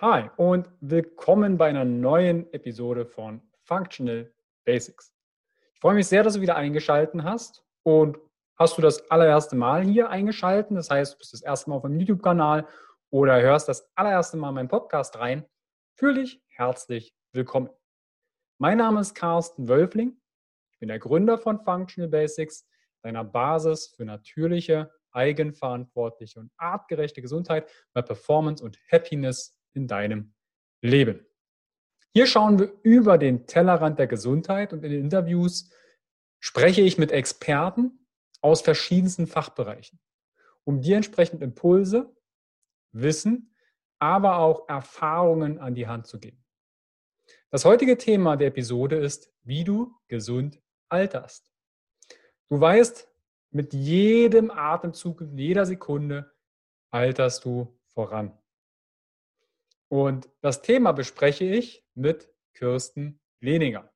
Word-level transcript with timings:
Hi 0.00 0.28
und 0.38 0.68
willkommen 0.80 1.56
bei 1.56 1.68
einer 1.68 1.84
neuen 1.84 2.52
Episode 2.52 3.06
von 3.06 3.40
Functional 3.62 4.34
Basics. 4.64 5.14
Ich 5.72 5.78
freue 5.78 5.94
mich 5.94 6.08
sehr, 6.08 6.24
dass 6.24 6.34
du 6.34 6.40
wieder 6.40 6.56
eingeschaltet 6.56 7.22
hast 7.22 7.64
und 7.84 8.18
hast 8.56 8.76
du 8.76 8.82
das 8.82 9.08
allererste 9.08 9.54
Mal 9.54 9.84
hier 9.84 10.10
eingeschaltet, 10.10 10.76
das 10.76 10.90
heißt, 10.90 11.14
du 11.14 11.18
bist 11.18 11.32
das 11.32 11.42
erste 11.42 11.70
Mal 11.70 11.76
auf 11.76 11.84
meinem 11.84 12.00
YouTube-Kanal 12.00 12.66
oder 13.10 13.40
hörst 13.40 13.68
das 13.68 13.88
allererste 13.94 14.36
Mal 14.36 14.50
meinen 14.50 14.66
Podcast 14.66 15.16
rein, 15.16 15.46
fühle 15.94 16.22
dich 16.22 16.42
herzlich 16.48 17.14
willkommen. 17.32 17.70
Mein 18.58 18.78
Name 18.78 19.00
ist 19.00 19.14
Carsten 19.14 19.68
Wölfling. 19.68 20.20
Ich 20.72 20.80
bin 20.80 20.88
der 20.88 20.98
Gründer 20.98 21.38
von 21.38 21.60
Functional 21.60 22.10
Basics, 22.10 22.66
deiner 23.02 23.22
Basis 23.22 23.94
für 23.96 24.04
natürliche, 24.04 24.92
eigenverantwortliche 25.12 26.40
und 26.40 26.50
artgerechte 26.56 27.22
Gesundheit 27.22 27.70
bei 27.92 28.02
Performance 28.02 28.62
und 28.62 28.76
Happiness 28.90 29.56
in 29.74 29.86
deinem 29.86 30.34
Leben. 30.80 31.26
Hier 32.12 32.26
schauen 32.26 32.58
wir 32.58 32.72
über 32.82 33.18
den 33.18 33.46
Tellerrand 33.46 33.98
der 33.98 34.06
Gesundheit 34.06 34.72
und 34.72 34.84
in 34.84 34.92
den 34.92 35.00
Interviews 35.00 35.70
spreche 36.38 36.80
ich 36.80 36.96
mit 36.96 37.10
Experten 37.10 38.06
aus 38.40 38.60
verschiedensten 38.60 39.26
Fachbereichen, 39.26 39.98
um 40.64 40.80
dir 40.80 40.96
entsprechend 40.96 41.42
Impulse, 41.42 42.14
Wissen, 42.92 43.54
aber 43.98 44.38
auch 44.38 44.68
Erfahrungen 44.68 45.58
an 45.58 45.74
die 45.74 45.86
Hand 45.86 46.06
zu 46.06 46.20
geben. 46.20 46.44
Das 47.50 47.64
heutige 47.64 47.96
Thema 47.96 48.36
der 48.36 48.48
Episode 48.48 48.96
ist, 48.96 49.32
wie 49.42 49.64
du 49.64 49.94
gesund 50.08 50.60
alterst. 50.88 51.52
Du 52.48 52.60
weißt, 52.60 53.08
mit 53.50 53.72
jedem 53.72 54.50
Atemzug, 54.50 55.20
in 55.22 55.38
jeder 55.38 55.64
Sekunde 55.64 56.32
alterst 56.90 57.44
du 57.44 57.80
voran. 57.86 58.36
Und 59.94 60.28
das 60.40 60.60
Thema 60.60 60.90
bespreche 60.90 61.44
ich 61.44 61.86
mit 61.94 62.28
Kirsten 62.54 63.20
Leninger. 63.38 63.92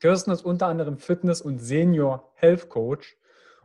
Kirsten 0.00 0.30
ist 0.30 0.46
unter 0.46 0.68
anderem 0.68 0.96
Fitness- 0.96 1.42
und 1.42 1.58
Senior 1.58 2.32
Health 2.36 2.70
Coach. 2.70 3.14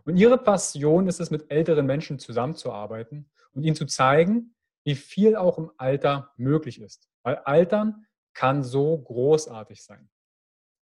Und 0.03 0.17
ihre 0.17 0.37
Passion 0.37 1.07
ist 1.07 1.21
es, 1.21 1.31
mit 1.31 1.49
älteren 1.49 1.85
Menschen 1.85 2.19
zusammenzuarbeiten 2.19 3.31
und 3.53 3.63
ihnen 3.63 3.77
zu 3.77 3.85
zeigen, 3.85 4.53
wie 4.83 4.95
viel 4.95 5.37
auch 5.37 5.57
im 5.57 5.71
Alter 5.77 6.33
möglich 6.35 6.81
ist. 6.81 7.09
Weil 7.23 7.37
Altern 7.37 8.05
kann 8.33 8.61
so 8.61 8.97
großartig 8.97 9.81
sein. 9.81 10.09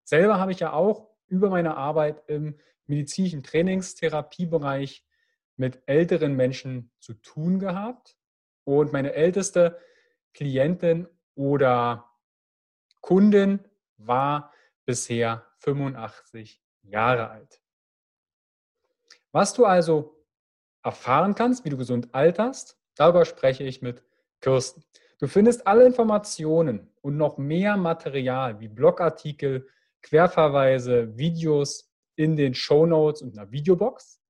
Selber 0.03 0.37
habe 0.37 0.51
ich 0.51 0.59
ja 0.59 0.71
auch 0.71 1.09
über 1.25 1.49
meine 1.49 1.77
Arbeit 1.77 2.21
im 2.27 2.59
medizinischen 2.85 3.41
Trainingstherapiebereich 3.41 5.03
mit 5.55 5.81
älteren 5.87 6.35
Menschen 6.35 6.91
zu 6.99 7.15
tun 7.15 7.57
gehabt. 7.57 8.15
Und 8.65 8.93
meine 8.93 9.13
älteste 9.13 9.79
Klientin 10.33 11.07
oder 11.35 12.09
Kundin 13.01 13.59
war 13.97 14.53
bisher 14.85 15.45
85 15.59 16.61
Jahre 16.83 17.29
alt. 17.29 17.61
Was 19.31 19.53
du 19.53 19.65
also 19.65 20.23
erfahren 20.83 21.35
kannst, 21.35 21.65
wie 21.65 21.69
du 21.69 21.77
gesund 21.77 22.13
alterst, 22.13 22.77
darüber 22.95 23.25
spreche 23.25 23.63
ich 23.63 23.81
mit 23.81 24.03
Kirsten. 24.41 24.83
Du 25.19 25.27
findest 25.27 25.65
alle 25.65 25.85
Informationen 25.85 26.91
und 27.01 27.15
noch 27.17 27.37
mehr 27.37 27.77
Material 27.77 28.59
wie 28.59 28.67
Blogartikel, 28.67 29.69
Querverweise, 30.01 31.17
Videos 31.17 31.89
in 32.15 32.35
den 32.35 32.53
Show 32.53 32.85
Notes 32.85 33.21
und 33.21 33.37
einer 33.37 33.49
Videobox, 33.51 34.21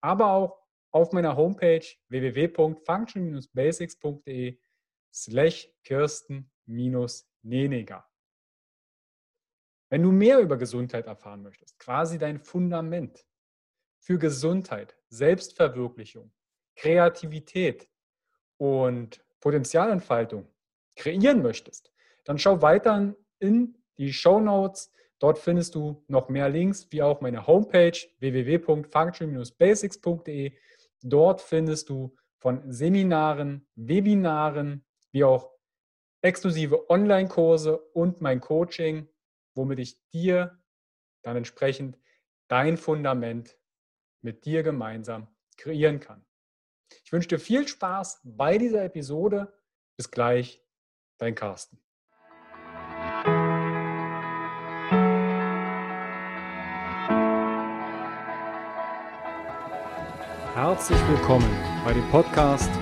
aber 0.00 0.32
auch 0.32 0.58
auf 0.90 1.12
meiner 1.12 1.36
Homepage 1.36 1.86
www.function-basics.de 2.08 4.58
slash 5.12 5.68
Kirsten-Neniger. 5.84 8.08
Wenn 9.90 10.02
du 10.02 10.10
mehr 10.10 10.40
über 10.40 10.56
Gesundheit 10.56 11.06
erfahren 11.06 11.42
möchtest, 11.42 11.78
quasi 11.78 12.16
dein 12.18 12.38
Fundament 12.38 13.26
für 13.98 14.18
Gesundheit, 14.18 14.96
Selbstverwirklichung, 15.10 16.32
Kreativität 16.76 17.90
und 18.56 19.22
Potenzialentfaltung 19.40 20.48
kreieren 20.96 21.42
möchtest, 21.42 21.92
dann 22.24 22.38
schau 22.38 22.62
weiter 22.62 23.14
in 23.38 23.76
die 23.98 24.10
Show 24.12 24.40
Notes. 24.40 24.90
Dort 25.18 25.38
findest 25.38 25.74
du 25.74 26.02
noch 26.08 26.30
mehr 26.30 26.48
Links, 26.48 26.86
wie 26.90 27.02
auch 27.02 27.20
meine 27.20 27.46
Homepage 27.46 27.98
www.function-basics.de. 28.18 30.52
Dort 31.02 31.42
findest 31.42 31.90
du 31.90 32.16
von 32.38 32.72
Seminaren, 32.72 33.68
Webinaren, 33.74 34.86
wie 35.12 35.24
auch 35.24 35.52
exklusive 36.22 36.88
Online-Kurse 36.90 37.78
und 37.78 38.20
mein 38.20 38.40
Coaching, 38.40 39.08
womit 39.54 39.78
ich 39.78 40.08
dir 40.08 40.58
dann 41.22 41.36
entsprechend 41.36 41.98
dein 42.48 42.76
Fundament 42.76 43.58
mit 44.22 44.44
dir 44.44 44.62
gemeinsam 44.62 45.28
kreieren 45.56 46.00
kann. 46.00 46.24
Ich 47.04 47.12
wünsche 47.12 47.28
dir 47.28 47.38
viel 47.38 47.68
Spaß 47.68 48.20
bei 48.24 48.58
dieser 48.58 48.84
Episode. 48.84 49.52
Bis 49.96 50.10
gleich, 50.10 50.64
dein 51.18 51.34
Carsten. 51.34 51.78
Herzlich 60.54 60.98
willkommen 61.08 61.50
bei 61.84 61.92
dem 61.92 62.08
Podcast 62.10 62.70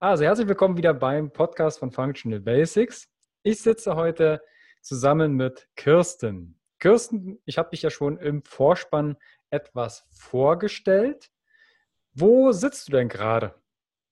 Also 0.00 0.22
herzlich 0.22 0.46
willkommen 0.46 0.76
wieder 0.76 0.94
beim 0.94 1.32
Podcast 1.32 1.80
von 1.80 1.90
Functional 1.90 2.38
Basics. 2.38 3.10
Ich 3.42 3.60
sitze 3.62 3.96
heute 3.96 4.40
zusammen 4.80 5.32
mit 5.32 5.66
Kirsten. 5.74 6.56
Kirsten, 6.78 7.42
ich 7.46 7.58
habe 7.58 7.70
dich 7.70 7.82
ja 7.82 7.90
schon 7.90 8.16
im 8.16 8.44
Vorspann 8.44 9.16
etwas 9.50 10.06
vorgestellt. 10.12 11.30
Wo 12.12 12.52
sitzt 12.52 12.86
du 12.86 12.92
denn 12.92 13.08
gerade? 13.08 13.56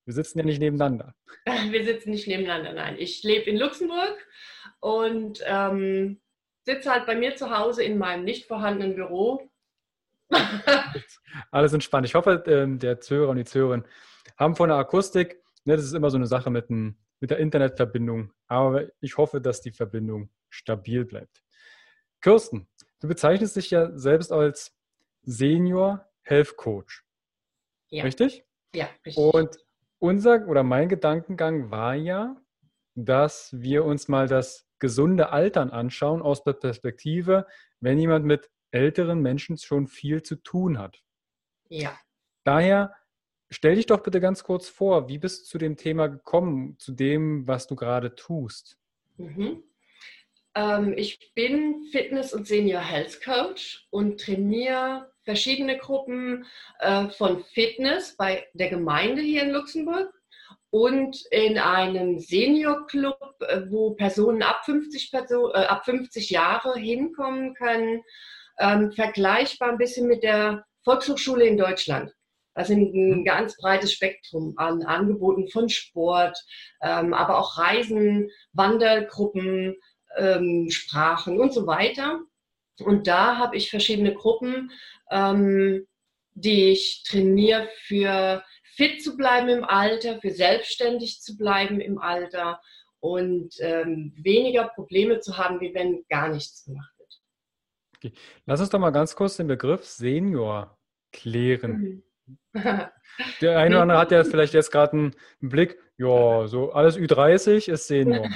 Wir 0.07 0.15
sitzen 0.15 0.41
ja 0.41 0.45
nicht 0.45 0.59
nebeneinander. 0.59 1.15
Wir 1.71 1.85
sitzen 1.85 2.11
nicht 2.11 2.27
nebeneinander, 2.27 2.73
nein. 2.73 2.97
Ich 2.99 3.23
lebe 3.23 3.49
in 3.49 3.57
Luxemburg 3.57 4.19
und 4.81 5.41
ähm, 5.47 6.21
sitze 6.65 6.91
halt 6.91 7.07
bei 7.07 7.15
mir 7.15 7.37
zu 7.37 7.57
Hause 7.57 7.85
in 7.85 7.97
meinem 7.97 8.25
nicht 8.25 8.49
vorhandenen 8.49 8.97
Büro. 8.97 9.53
Alles 11.53 11.73
entspannt. 11.73 12.09
Ich 12.09 12.17
hoffe, 12.17 12.43
ähm, 12.49 12.81
der 12.81 12.99
Zuhörer 12.99 13.31
und 13.31 13.37
die 13.37 13.45
Zuhörerin 13.45 13.85
haben 14.37 14.57
von 14.57 14.69
der 14.69 14.79
Akustik, 14.79 15.41
ne, 15.67 15.77
das 15.77 15.85
ist 15.85 15.93
immer 15.93 16.11
so 16.11 16.17
eine 16.17 16.27
Sache 16.27 16.51
mit, 16.51 16.71
ein, 16.71 16.99
mit 17.21 17.31
der 17.31 17.39
Internetverbindung, 17.39 18.33
aber 18.47 18.87
ich 19.01 19.17
hoffe, 19.17 19.41
dass 19.41 19.61
die 19.61 19.73
Verbindung 19.73 20.31
stabil 20.49 21.05
bleibt. 21.05 21.43
Kirsten, 22.21 22.69
du 23.01 23.09
bezeichnest 23.09 23.57
dich 23.57 23.71
ja 23.71 23.97
selbst 23.97 24.33
als 24.33 24.75
Senior 25.23 26.09
Health 26.23 26.57
Coach. 26.57 27.05
Ja. 27.89 28.05
Richtig? 28.05 28.45
Ja, 28.75 28.89
richtig. 29.05 29.17
Und 29.17 29.57
unser 29.99 30.47
oder 30.49 30.63
mein 30.63 30.89
Gedankengang 30.89 31.71
war 31.71 31.95
ja, 31.95 32.37
dass 32.95 33.51
wir 33.53 33.85
uns 33.85 34.09
mal 34.09 34.27
das 34.27 34.67
gesunde 34.79 35.31
Altern 35.31 35.71
anschauen 35.71 36.23
aus 36.23 36.43
der 36.45 36.53
Perspektive, 36.53 37.47
wenn 37.81 37.99
jemand 37.99 38.25
mit 38.25 38.51
älteren 38.71 39.21
Menschen 39.21 39.59
schon 39.59 39.87
viel 39.87 40.23
zu 40.23 40.37
tun 40.37 40.79
hat. 40.79 41.03
Ja. 41.69 41.99
Daher 42.45 42.95
stell 43.51 43.77
dich 43.77 43.87
doch 43.87 44.03
bitte 44.03 44.21
ganz 44.21 44.45
kurz 44.45 44.69
vor, 44.69 45.09
wie 45.09 45.19
bist 45.19 45.43
du 45.43 45.51
zu 45.51 45.59
dem 45.59 45.77
Thema 45.77 46.09
gekommen, 46.09 46.77
zu 46.79 46.93
dem, 46.93 47.47
was 47.47 47.67
du 47.67 47.77
gerade 47.77 48.15
tust? 48.15 48.79
Mhm. 49.17 49.63
Ähm, 50.55 50.95
ich 50.97 51.33
bin 51.35 51.85
Fitness- 51.93 52.33
und 52.33 52.47
Senior 52.47 52.81
Health 52.81 53.23
Coach 53.23 53.87
und 53.91 54.21
trainiere 54.21 55.13
verschiedene 55.23 55.77
Gruppen 55.77 56.47
äh, 56.81 57.09
von 57.11 57.45
Fitness 57.45 58.17
bei 58.17 58.47
der 58.55 58.71
Gemeinde 58.71 59.23
hier 59.23 59.43
in 59.43 59.51
Luxemburg 59.51 60.13
und 60.71 61.25
in 61.31 61.59
einem 61.59 62.19
Senior-Club, 62.19 63.37
äh, 63.41 63.63
wo 63.69 63.91
Personen 63.95 64.43
ab 64.43 64.65
50, 64.65 65.11
Person, 65.11 65.51
äh, 65.53 65.67
ab 65.67 65.85
50 65.85 66.31
Jahre 66.31 66.79
hinkommen 66.79 67.55
können, 67.55 68.03
ähm, 68.59 68.93
vergleichbar 68.93 69.71
ein 69.71 69.79
bisschen 69.79 70.07
mit 70.07 70.23
der 70.23 70.65
Volkshochschule 70.85 71.47
in 71.47 71.59
Deutschland. 71.59 72.16
Das 72.57 72.69
sind 72.69 72.95
ein 72.95 73.19
mhm. 73.19 73.25
ganz 73.25 73.57
breites 73.59 73.93
Spektrum 73.93 74.55
an 74.57 74.83
Angeboten 74.83 75.49
von 75.49 75.69
Sport, 75.69 76.37
ähm, 76.83 77.13
aber 77.13 77.39
auch 77.39 77.59
Reisen, 77.59 78.31
Wandergruppen, 78.53 79.77
ähm, 80.17 80.69
Sprachen 80.71 81.39
und 81.39 81.53
so 81.53 81.67
weiter. 81.67 82.21
Und 82.81 83.07
da 83.07 83.37
habe 83.37 83.57
ich 83.57 83.71
verschiedene 83.71 84.15
Gruppen, 84.15 84.71
ähm, 85.11 85.87
die 86.33 86.71
ich 86.71 87.05
trainiere 87.07 87.69
für 87.83 88.43
fit 88.75 89.03
zu 89.03 89.17
bleiben 89.19 89.49
im 89.49 89.65
Alter, 89.65 90.19
für 90.21 90.31
selbstständig 90.31 91.21
zu 91.21 91.37
bleiben 91.37 91.81
im 91.81 91.99
Alter 91.99 92.61
und 93.01 93.55
ähm, 93.61 94.15
weniger 94.17 94.69
Probleme 94.69 95.21
zu 95.21 95.37
haben, 95.37 95.61
wie 95.61 95.75
wenn 95.75 96.05
gar 96.09 96.31
nichts 96.31 96.65
gemacht 96.65 96.93
wird. 96.99 97.21
Okay. 97.97 98.13
Lass 98.47 98.61
uns 98.61 98.71
doch 98.71 98.79
mal 98.79 98.91
ganz 98.91 99.15
kurz 99.15 99.37
den 99.37 99.47
Begriff 99.47 99.85
Senior 99.85 100.79
klären. 101.13 101.73
Mhm. 101.73 102.06
Der 103.41 103.59
eine 103.59 103.77
oder 103.77 103.83
andere 103.83 103.99
hat 103.99 104.11
ja 104.11 104.25
vielleicht 104.25 104.55
jetzt 104.55 104.71
gerade 104.71 104.93
einen 104.93 105.15
Blick, 105.41 105.79
ja, 105.97 106.47
so 106.47 106.73
alles 106.73 106.99
Ü30 106.99 107.71
ist 107.71 107.87
Senior. 107.87 108.29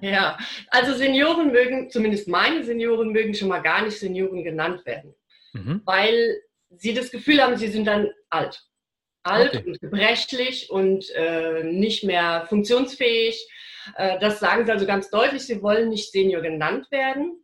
Ja, 0.00 0.38
also 0.68 0.94
Senioren 0.94 1.52
mögen, 1.52 1.90
zumindest 1.90 2.28
meine 2.28 2.64
Senioren 2.64 3.12
mögen 3.12 3.34
schon 3.34 3.48
mal 3.48 3.60
gar 3.60 3.84
nicht 3.84 3.98
Senioren 3.98 4.42
genannt 4.42 4.84
werden, 4.86 5.14
mhm. 5.52 5.82
weil 5.84 6.40
sie 6.70 6.94
das 6.94 7.10
Gefühl 7.10 7.40
haben, 7.42 7.56
sie 7.56 7.68
sind 7.68 7.86
dann 7.86 8.10
alt. 8.30 8.62
Alt 9.22 9.54
okay. 9.54 9.64
und 9.66 9.80
gebrechlich 9.80 10.70
und 10.70 11.08
äh, 11.14 11.62
nicht 11.64 12.04
mehr 12.04 12.46
funktionsfähig 12.48 13.48
äh, 13.96 14.18
das 14.18 14.40
sagen 14.40 14.64
sie 14.64 14.72
also 14.72 14.86
ganz 14.86 15.10
deutlich, 15.10 15.42
sie 15.42 15.62
wollen 15.62 15.88
nicht 15.88 16.10
Senior 16.10 16.42
genannt 16.42 16.90
werden. 16.90 17.43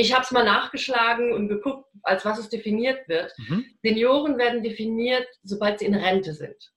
Ich 0.00 0.14
habe 0.14 0.22
es 0.22 0.30
mal 0.30 0.44
nachgeschlagen 0.44 1.32
und 1.32 1.48
geguckt, 1.48 1.86
als 2.02 2.24
was 2.24 2.38
es 2.38 2.48
definiert 2.48 3.06
wird. 3.06 3.34
Mhm. 3.36 3.66
Senioren 3.82 4.38
werden 4.38 4.62
definiert, 4.62 5.28
sobald 5.42 5.78
sie 5.78 5.84
in 5.84 5.94
Rente 5.94 6.32
sind. 6.32 6.72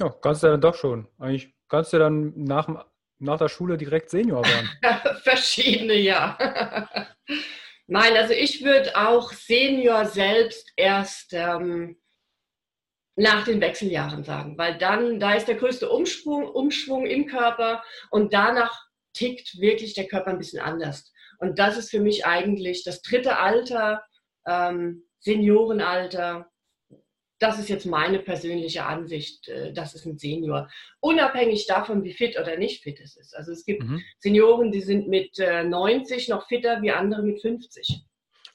Ja, 0.00 0.08
kannst 0.08 0.42
du 0.42 0.46
dann 0.46 0.60
doch 0.60 0.74
schon. 0.74 1.06
Eigentlich 1.18 1.54
kannst 1.68 1.92
du 1.92 1.98
dann 1.98 2.32
nach, 2.34 2.86
nach 3.18 3.38
der 3.38 3.48
Schule 3.48 3.76
direkt 3.76 4.08
Senior 4.08 4.42
werden. 4.42 4.70
Verschiedene, 5.22 5.94
ja. 5.96 6.38
Nein, 7.86 8.16
also 8.16 8.32
ich 8.32 8.64
würde 8.64 8.96
auch 8.96 9.30
Senior 9.32 10.06
selbst 10.06 10.72
erst 10.76 11.34
ähm, 11.34 12.00
nach 13.16 13.44
den 13.44 13.60
Wechseljahren 13.60 14.24
sagen, 14.24 14.56
weil 14.56 14.78
dann, 14.78 15.20
da 15.20 15.34
ist 15.34 15.48
der 15.48 15.56
größte 15.56 15.90
Umschwung, 15.90 16.48
Umschwung 16.48 17.04
im 17.04 17.26
Körper 17.26 17.82
und 18.10 18.32
danach 18.32 18.88
tickt 19.12 19.60
wirklich 19.60 19.92
der 19.94 20.06
Körper 20.06 20.30
ein 20.30 20.38
bisschen 20.38 20.60
anders. 20.60 21.12
Und 21.38 21.58
das 21.58 21.76
ist 21.76 21.90
für 21.90 22.00
mich 22.00 22.26
eigentlich 22.26 22.84
das 22.84 23.02
dritte 23.02 23.38
Alter, 23.38 24.02
ähm, 24.46 25.04
Seniorenalter. 25.20 26.50
Das 27.40 27.58
ist 27.58 27.68
jetzt 27.68 27.86
meine 27.86 28.18
persönliche 28.18 28.84
Ansicht. 28.84 29.48
Äh, 29.48 29.72
das 29.72 29.94
ist 29.94 30.06
ein 30.06 30.18
Senior. 30.18 30.68
Unabhängig 31.00 31.66
davon, 31.66 32.04
wie 32.04 32.12
fit 32.12 32.38
oder 32.38 32.56
nicht 32.56 32.82
fit 32.82 33.00
es 33.00 33.16
ist. 33.16 33.36
Also 33.36 33.52
es 33.52 33.64
gibt 33.64 33.84
mhm. 33.84 34.02
Senioren, 34.18 34.72
die 34.72 34.80
sind 34.80 35.08
mit 35.08 35.38
äh, 35.38 35.64
90 35.64 36.28
noch 36.28 36.46
fitter 36.48 36.82
wie 36.82 36.90
andere 36.90 37.22
mit 37.22 37.40
50. 37.40 38.04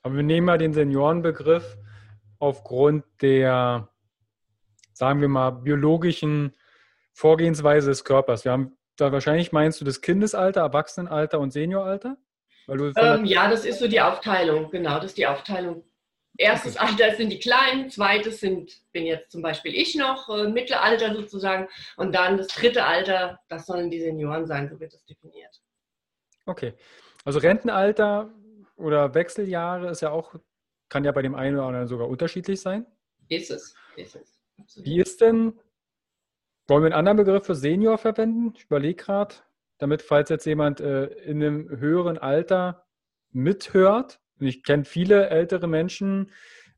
Aber 0.02 0.16
wir 0.16 0.24
nehmen 0.24 0.46
mal 0.46 0.58
den 0.58 0.74
Seniorenbegriff 0.74 1.78
aufgrund 2.40 3.06
der 3.22 3.90
sagen 4.94 5.22
wir 5.22 5.28
mal, 5.28 5.52
biologischen 5.52 6.54
Vorgehensweise 7.14 7.90
des 7.90 8.04
Körpers. 8.04 8.46
Wir 8.46 8.52
haben 8.52 8.78
da 8.96 9.12
wahrscheinlich 9.12 9.52
meinst 9.52 9.82
du 9.82 9.86
das 9.86 10.02
Kindesalter, 10.02 10.62
Erwachsenenalter 10.62 11.40
und 11.40 11.52
Senioralter? 11.52 12.18
Ähm, 12.68 13.26
ja, 13.26 13.50
das 13.50 13.66
ist 13.66 13.80
so 13.80 13.88
die 13.88 14.02
Aufteilung, 14.02 14.70
genau, 14.72 14.96
das 14.96 15.08
ist 15.08 15.18
die 15.18 15.28
Aufteilung. 15.28 15.84
Erstes 16.38 16.78
okay. 16.78 16.86
Alter 16.88 17.16
sind 17.16 17.30
die 17.30 17.40
Kleinen, 17.40 17.90
zweites 17.92 18.40
sind, 18.40 18.82
bin 18.92 19.06
jetzt 19.06 19.32
zum 19.32 19.42
Beispiel 19.42 19.76
ich 19.76 19.96
noch, 19.96 20.30
äh, 20.30 20.48
Mittelalter 20.48 21.14
sozusagen, 21.14 21.68
und 21.96 22.16
dann 22.16 22.38
das 22.38 22.48
dritte 22.48 22.86
Alter, 22.86 23.40
das 23.50 23.68
sollen 23.68 23.92
die 23.92 24.00
Senioren 24.00 24.48
sein, 24.48 24.68
so 24.68 24.80
wird 24.80 24.94
das 24.94 25.06
definiert. 25.06 25.62
Okay, 26.46 26.74
also 27.24 27.40
Rentenalter 27.40 28.34
oder 28.76 29.14
Wechseljahre 29.14 29.92
ist 29.92 30.02
ja 30.02 30.10
auch, 30.10 30.34
kann 30.90 31.04
ja 31.04 31.12
bei 31.12 31.22
dem 31.22 31.36
einen 31.36 31.58
oder 31.58 31.68
anderen 31.68 31.88
sogar 31.88 32.08
unterschiedlich 32.08 32.60
sein. 32.60 32.86
Ist 33.30 33.52
es, 33.52 33.76
ist 33.96 34.16
es. 34.16 34.40
Wie 34.84 35.00
ist 35.00 35.22
denn, 35.22 35.60
wollen 36.68 36.84
wir 36.84 36.88
einen 36.88 37.08
anderen 37.08 37.18
Begriff 37.18 37.46
für 37.46 37.56
Senior 37.56 37.98
verwenden? 37.98 38.54
Ich 38.56 38.66
überlege 38.66 38.96
gerade, 38.96 39.36
damit, 39.84 40.02
falls 40.02 40.30
jetzt 40.30 40.46
jemand 40.46 40.80
äh, 40.80 41.06
in 41.26 41.44
einem 41.44 41.70
höheren 41.70 42.18
Alter 42.18 42.86
mithört, 43.32 44.20
und 44.40 44.48
ich 44.48 44.64
kenne 44.64 44.86
viele 44.86 45.30
ältere 45.30 45.68
Menschen, 45.68 46.32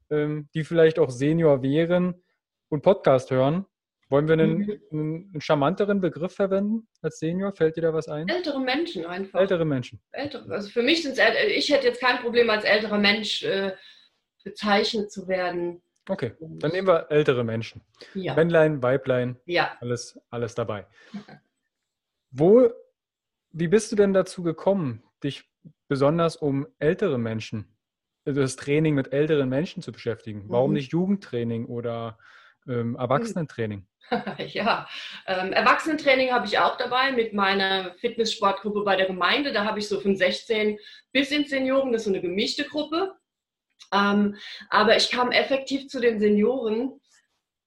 ähm, 0.09 0.49
die 0.53 0.63
vielleicht 0.63 0.97
auch 0.97 1.11
Senior 1.11 1.61
wären 1.61 2.23
und 2.69 2.81
Podcast 2.81 3.29
hören, 3.29 3.65
wollen 4.09 4.27
wir 4.27 4.33
einen, 4.33 4.57
mhm. 4.57 4.81
einen, 4.91 5.29
einen, 5.33 5.41
charmanteren 5.41 6.01
Begriff 6.01 6.33
verwenden 6.33 6.87
als 7.01 7.19
Senior? 7.19 7.53
Fällt 7.53 7.75
dir 7.75 7.81
da 7.81 7.93
was 7.93 8.07
ein? 8.07 8.27
Ältere 8.27 8.59
Menschen 8.59 9.05
einfach. 9.05 9.39
Ältere 9.39 9.65
Menschen. 9.65 10.01
Ältere, 10.11 10.51
also 10.51 10.69
für 10.69 10.81
mich 10.81 11.03
sind 11.03 11.17
es, 11.17 11.27
ich 11.55 11.71
hätte 11.71 11.87
jetzt 11.87 12.01
kein 12.01 12.17
Problem 12.17 12.49
als 12.49 12.63
älterer 12.63 12.97
Mensch 12.97 13.43
äh, 13.43 13.73
bezeichnet 14.43 15.11
zu 15.11 15.27
werden. 15.27 15.81
Okay, 16.09 16.33
dann 16.39 16.71
nehmen 16.71 16.87
wir 16.87 17.07
ältere 17.11 17.43
Menschen. 17.43 17.81
Ja. 18.15 18.35
Männlein, 18.35 18.81
Weiblein, 18.81 19.39
ja. 19.45 19.75
alles, 19.79 20.19
alles 20.29 20.55
dabei. 20.55 20.85
Wo, 22.31 22.69
wie 23.57 23.69
bist 23.69 23.89
du 23.91 23.95
denn 23.95 24.13
dazu 24.13 24.43
gekommen, 24.43 25.01
dich 25.23 25.49
besonders 25.87 26.35
um 26.35 26.67
ältere 26.77 27.17
Menschen, 27.17 27.77
also 28.25 28.41
das 28.41 28.57
Training 28.57 28.95
mit 28.95 29.13
älteren 29.13 29.47
Menschen 29.47 29.81
zu 29.81 29.93
beschäftigen? 29.93 30.43
Warum 30.47 30.71
mhm. 30.71 30.75
nicht 30.75 30.91
Jugendtraining 30.91 31.65
oder 31.65 32.19
ähm, 32.67 32.95
Erwachsenentraining? 32.95 33.87
Ja, 34.37 34.87
ähm, 35.25 35.51
Erwachsenentraining 35.51 36.31
habe 36.31 36.45
ich 36.45 36.59
auch 36.59 36.77
dabei 36.77 37.11
mit 37.11 37.33
meiner 37.33 37.95
Fitnesssportgruppe 37.95 38.83
bei 38.83 38.95
der 38.97 39.07
Gemeinde. 39.07 39.51
Da 39.51 39.65
habe 39.65 39.79
ich 39.79 39.87
so 39.87 39.99
von 39.99 40.15
16 40.15 40.77
bis 41.11 41.31
ins 41.31 41.49
Senioren, 41.49 41.91
das 41.91 42.01
ist 42.01 42.05
so 42.05 42.11
eine 42.11 42.21
gemischte 42.21 42.65
Gruppe. 42.65 43.15
Ähm, 43.91 44.35
aber 44.69 44.95
ich 44.95 45.09
kam 45.09 45.31
effektiv 45.31 45.87
zu 45.87 45.99
den 45.99 46.19
Senioren, 46.19 47.01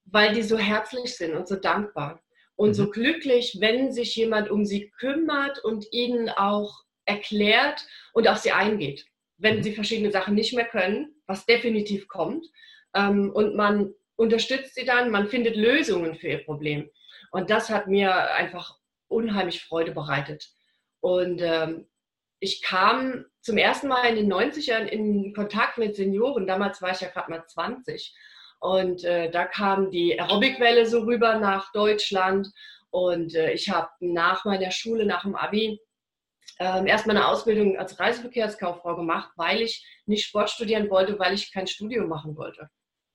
weil 0.05 0.33
die 0.33 0.45
so 0.45 0.57
herzlich 0.57 1.17
sind 1.17 1.35
und 1.35 1.49
so 1.49 1.57
dankbar 1.57 2.23
und 2.59 2.71
mhm. 2.71 2.75
so 2.75 2.91
glücklich, 2.91 3.59
wenn 3.61 3.93
sich 3.93 4.17
jemand 4.17 4.51
um 4.51 4.65
sie 4.65 4.91
kümmert 4.91 5.63
und 5.65 5.87
ihnen 5.93 6.29
auch 6.29 6.83
erklärt 7.05 7.87
und 8.13 8.29
auf 8.29 8.39
sie 8.39 8.51
eingeht, 8.51 9.07
wenn 9.37 9.59
mhm. 9.59 9.63
sie 9.63 9.73
verschiedene 9.73 10.11
Sachen 10.11 10.35
nicht 10.35 10.53
mehr 10.55 10.65
können, 10.65 11.15
was 11.27 11.47
definitiv 11.47 12.09
kommt. 12.09 12.45
Ähm, 12.95 13.31
und 13.33 13.55
man 13.55 13.95
unterstützt 14.17 14.75
sie 14.75 14.85
dann, 14.85 15.13
man 15.13 15.29
findet 15.29 15.55
Lösungen 15.55 16.17
für 16.17 16.27
ihr 16.27 16.45
Problem. 16.45 16.91
Und 17.31 17.49
das 17.49 17.71
hat 17.71 17.87
mir 17.87 18.35
einfach 18.35 18.77
unheimlich 19.07 19.63
Freude 19.63 19.93
bereitet. 19.93 20.51
Und 20.99 21.41
ähm, 21.41 21.87
ich 22.41 22.61
kam 22.61 23.25
zum 23.41 23.57
ersten 23.57 23.87
Mal 23.87 24.05
in 24.09 24.17
den 24.17 24.33
90ern 24.33 24.85
in 24.87 25.33
Kontakt 25.33 25.79
mit 25.79 25.95
Senioren. 25.95 26.49
Damals 26.49 26.83
war 26.83 26.91
ich 26.91 27.01
ja 27.01 27.09
gerade 27.09 27.31
mal 27.31 27.47
20. 27.47 28.17
Und 28.61 29.05
äh, 29.05 29.31
da 29.31 29.45
kam 29.45 29.91
die 29.91 30.19
Aerobic-Welle 30.21 30.87
so 30.87 31.01
rüber 31.01 31.39
nach 31.39 31.73
Deutschland. 31.73 32.49
Und 32.91 33.35
äh, 33.35 33.53
ich 33.53 33.69
habe 33.71 33.89
nach 34.01 34.45
meiner 34.45 34.71
Schule, 34.71 35.07
nach 35.07 35.23
dem 35.23 35.37
Abi, 35.37 35.81
äh, 36.59 36.87
erstmal 36.89 37.17
eine 37.17 37.29
Ausbildung 37.29 37.79
als 37.79 37.99
Reiseverkehrskauffrau 37.99 38.97
gemacht, 38.97 39.31
weil 39.37 39.63
ich 39.63 39.87
nicht 40.07 40.27
Sport 40.27 40.51
studieren 40.51 40.91
wollte, 40.91 41.19
weil 41.19 41.35
ich 41.35 41.53
kein 41.53 41.67
Studium 41.67 42.09
machen 42.09 42.37
wollte. 42.37 42.69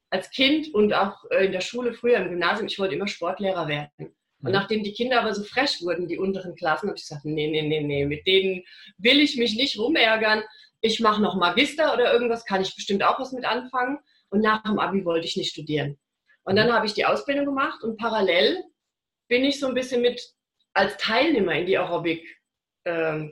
Als 0.09 0.29
Kind 0.29 0.73
und 0.73 0.93
auch 0.93 1.25
äh, 1.31 1.45
in 1.45 1.51
der 1.51 1.61
Schule 1.61 1.93
früher 1.93 2.17
im 2.17 2.29
Gymnasium, 2.29 2.67
ich 2.67 2.79
wollte 2.79 2.95
immer 2.95 3.07
Sportlehrer 3.07 3.67
werden. 3.67 3.91
Und 3.99 4.49
mhm. 4.49 4.51
nachdem 4.51 4.83
die 4.83 4.93
Kinder 4.93 5.21
aber 5.21 5.33
so 5.33 5.43
frech 5.43 5.81
wurden, 5.81 6.07
die 6.07 6.17
unteren 6.17 6.55
Klassen, 6.55 6.87
habe 6.87 6.97
ich 6.97 7.03
gesagt, 7.03 7.25
nee, 7.25 7.49
nee, 7.49 7.63
nee, 7.63 7.81
nee, 7.81 8.05
mit 8.05 8.25
denen 8.27 8.63
will 8.97 9.19
ich 9.19 9.37
mich 9.37 9.55
nicht 9.55 9.77
rumärgern. 9.77 10.43
Ich 10.81 10.99
mache 10.99 11.21
noch 11.21 11.35
Magister 11.35 11.93
oder 11.93 12.13
irgendwas, 12.13 12.45
kann 12.45 12.61
ich 12.61 12.75
bestimmt 12.75 13.03
auch 13.03 13.19
was 13.19 13.31
mit 13.31 13.45
anfangen. 13.45 13.99
Und 14.33 14.41
nach 14.41 14.63
dem 14.63 14.79
Abi 14.79 15.05
wollte 15.05 15.27
ich 15.27 15.37
nicht 15.37 15.51
studieren. 15.51 15.99
Und 16.43 16.55
dann 16.55 16.69
mhm. 16.69 16.73
habe 16.73 16.87
ich 16.87 16.95
die 16.95 17.05
Ausbildung 17.05 17.45
gemacht 17.45 17.83
und 17.83 17.97
parallel 17.97 18.63
bin 19.27 19.43
ich 19.43 19.59
so 19.59 19.67
ein 19.67 19.75
bisschen 19.75 20.01
mit 20.01 20.19
als 20.73 20.97
Teilnehmer 20.97 21.53
in 21.53 21.67
die 21.67 21.77
Aerobic-Gruppen 21.77 23.31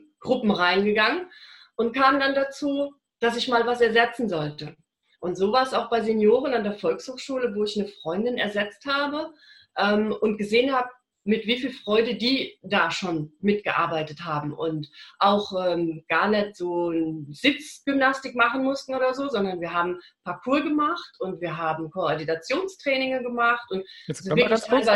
ähm, 0.50 0.52
reingegangen 0.52 1.28
und 1.76 1.96
kam 1.96 2.20
dann 2.20 2.36
dazu, 2.36 2.94
dass 3.20 3.36
ich 3.36 3.48
mal 3.48 3.66
was 3.66 3.82
ersetzen 3.82 4.30
sollte. 4.30 4.76
Und 5.20 5.36
so 5.38 5.52
war 5.52 5.64
es 5.64 5.74
auch 5.74 5.90
bei 5.90 6.02
Senioren 6.02 6.54
an 6.54 6.64
der 6.64 6.74
Volkshochschule, 6.74 7.56
wo 7.56 7.64
ich 7.64 7.80
eine 7.80 7.88
Freundin 7.88 8.38
ersetzt 8.38 8.86
habe 8.86 9.34
ähm, 9.80 10.16
und 10.22 10.38
gesehen 10.38 10.72
habe, 10.72 10.92
mit 11.24 11.46
wie 11.46 11.58
viel 11.58 11.72
Freude 11.72 12.16
die 12.16 12.58
da 12.64 12.90
schon 12.92 13.32
mitgearbeitet 13.42 14.22
haben 14.26 14.54
und 14.54 14.90
auch 15.20 15.54
ähm, 15.66 16.04
gar 16.08 16.28
nicht 16.28 16.56
so 16.56 16.92
Sitzgymnastik 17.30 18.36
machen 18.36 18.64
mussten 18.64 18.96
oder 18.96 19.14
so, 19.14 19.30
sondern 19.30 19.62
wir 19.62 19.74
haben 19.74 20.00
Parcours 20.24 20.64
gemacht 20.64 21.16
und 21.20 21.42
wir 21.42 21.58
haben 21.58 21.90
Koordinationstraininge 21.92 23.22
gemacht 23.22 23.70
und 23.70 23.84
Jetzt 24.08 24.24
können 24.24 24.38
wir 24.38 24.50
ganz 24.50 24.68
kurz, 24.68 24.88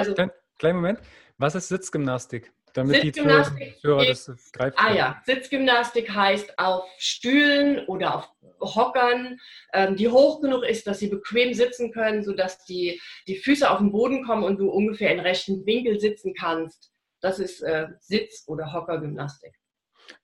kleinen 0.57 0.77
Moment. 0.77 0.99
Was 1.37 1.55
ist 1.55 1.67
Sitzgymnastik? 1.67 2.51
Damit 2.75 3.03
die 3.03 3.11
Zuhörer 3.11 4.05
das 4.05 4.51
greifen. 4.51 4.75
Ah 4.77 4.93
ja, 4.93 5.21
Sitzgymnastik 5.25 6.13
heißt 6.13 6.59
auf 6.59 6.83
Stühlen 6.97 7.85
oder 7.87 8.15
auf 8.15 8.29
Hockern, 8.59 9.39
ähm, 9.73 9.95
die 9.95 10.07
hoch 10.07 10.41
genug 10.41 10.63
ist, 10.63 10.87
dass 10.87 10.99
sie 10.99 11.07
bequem 11.07 11.53
sitzen 11.53 11.91
können, 11.91 12.23
sodass 12.23 12.63
die, 12.65 12.99
die 13.27 13.37
Füße 13.37 13.69
auf 13.69 13.79
den 13.79 13.91
Boden 13.91 14.25
kommen 14.25 14.43
und 14.43 14.57
du 14.59 14.69
ungefähr 14.69 15.11
in 15.11 15.19
rechten 15.19 15.65
Winkel 15.65 15.99
sitzen 15.99 16.33
kannst. 16.33 16.91
Das 17.21 17.39
ist 17.39 17.61
äh, 17.61 17.87
Sitz- 17.99 18.43
oder 18.47 18.73
Hockergymnastik. 18.73 19.53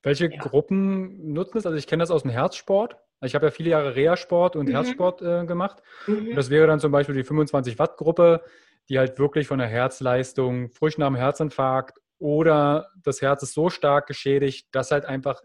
Welche 0.04 0.32
ja. 0.32 0.38
Gruppen 0.38 1.34
nutzen 1.34 1.58
es? 1.58 1.66
Also 1.66 1.78
ich 1.78 1.88
kenne 1.88 2.02
das 2.02 2.12
aus 2.12 2.24
dem 2.24 2.32
Herzsport. 2.32 2.98
Ich 3.24 3.36
habe 3.36 3.48
ja 3.48 3.52
viele 3.52 3.70
Jahre 3.70 3.96
Reha-Sport 3.96 4.56
und 4.56 4.68
mhm. 4.68 4.74
Herzsport 4.74 5.22
äh, 5.22 5.46
gemacht. 5.46 5.82
Mhm. 6.08 6.30
Und 6.30 6.36
das 6.36 6.50
wäre 6.50 6.68
dann 6.68 6.80
zum 6.80 6.92
Beispiel 6.92 7.16
die 7.16 7.24
25 7.24 7.80
Watt 7.80 7.98
Gruppe, 7.98 8.44
die 8.90 8.98
halt 8.98 9.20
wirklich 9.20 9.48
von 9.48 9.60
der 9.60 9.68
Herzleistung, 9.68 10.70
frisch 10.72 10.98
nach 10.98 11.08
dem 11.08 11.16
Herzinfarkt 11.16 12.01
oder 12.22 12.92
das 13.04 13.22
Herz 13.22 13.42
ist 13.42 13.54
so 13.54 13.70
stark 13.70 14.06
geschädigt, 14.06 14.68
dass 14.72 14.92
halt 14.92 15.06
einfach 15.06 15.42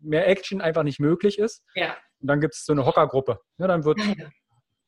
mehr 0.00 0.28
Action 0.28 0.60
einfach 0.60 0.84
nicht 0.84 1.00
möglich 1.00 1.38
ist. 1.38 1.64
Ja. 1.74 1.96
Und 2.20 2.28
dann 2.28 2.40
gibt 2.40 2.54
es 2.54 2.64
so 2.64 2.72
eine 2.72 2.86
Hockergruppe. 2.86 3.40
Ja, 3.58 3.66
dann 3.66 3.84
wird. 3.84 4.00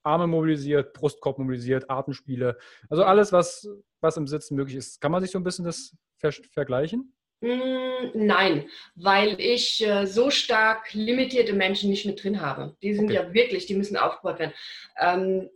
Arme 0.03 0.27
mobilisiert, 0.27 0.95
Brustkorb 0.95 1.39
mobilisiert, 1.39 1.91
Atemspiele. 1.91 2.57
Also 2.89 3.05
alles, 3.05 3.33
was, 3.33 3.69
was 4.01 4.17
im 4.17 4.27
Sitzen 4.27 4.57
möglich 4.57 4.77
ist. 4.77 4.99
Kann 5.01 5.13
man 5.13 5.21
sich 5.21 5.31
so 5.31 5.39
ein 5.39 5.45
bisschen 5.45 5.67
das 5.67 5.95
ver 6.17 6.33
vergleichen? 6.53 7.13
Mm, 7.43 8.11
nein, 8.15 8.67
weil 8.95 9.39
ich 9.39 9.87
äh, 9.87 10.07
so 10.07 10.31
stark 10.31 10.95
limitierte 10.95 11.53
Menschen 11.53 11.91
nicht 11.91 12.07
mit 12.07 12.23
drin 12.23 12.41
habe. 12.41 12.77
Die 12.83 12.95
sind 12.95 13.07
okay. 13.07 13.15
ja 13.15 13.35
wirklich, 13.35 13.67
die 13.67 13.75
müssen 13.75 13.99
aufgebaut 13.99 14.39
werden. 14.39 14.55
Ähm, 14.99 15.51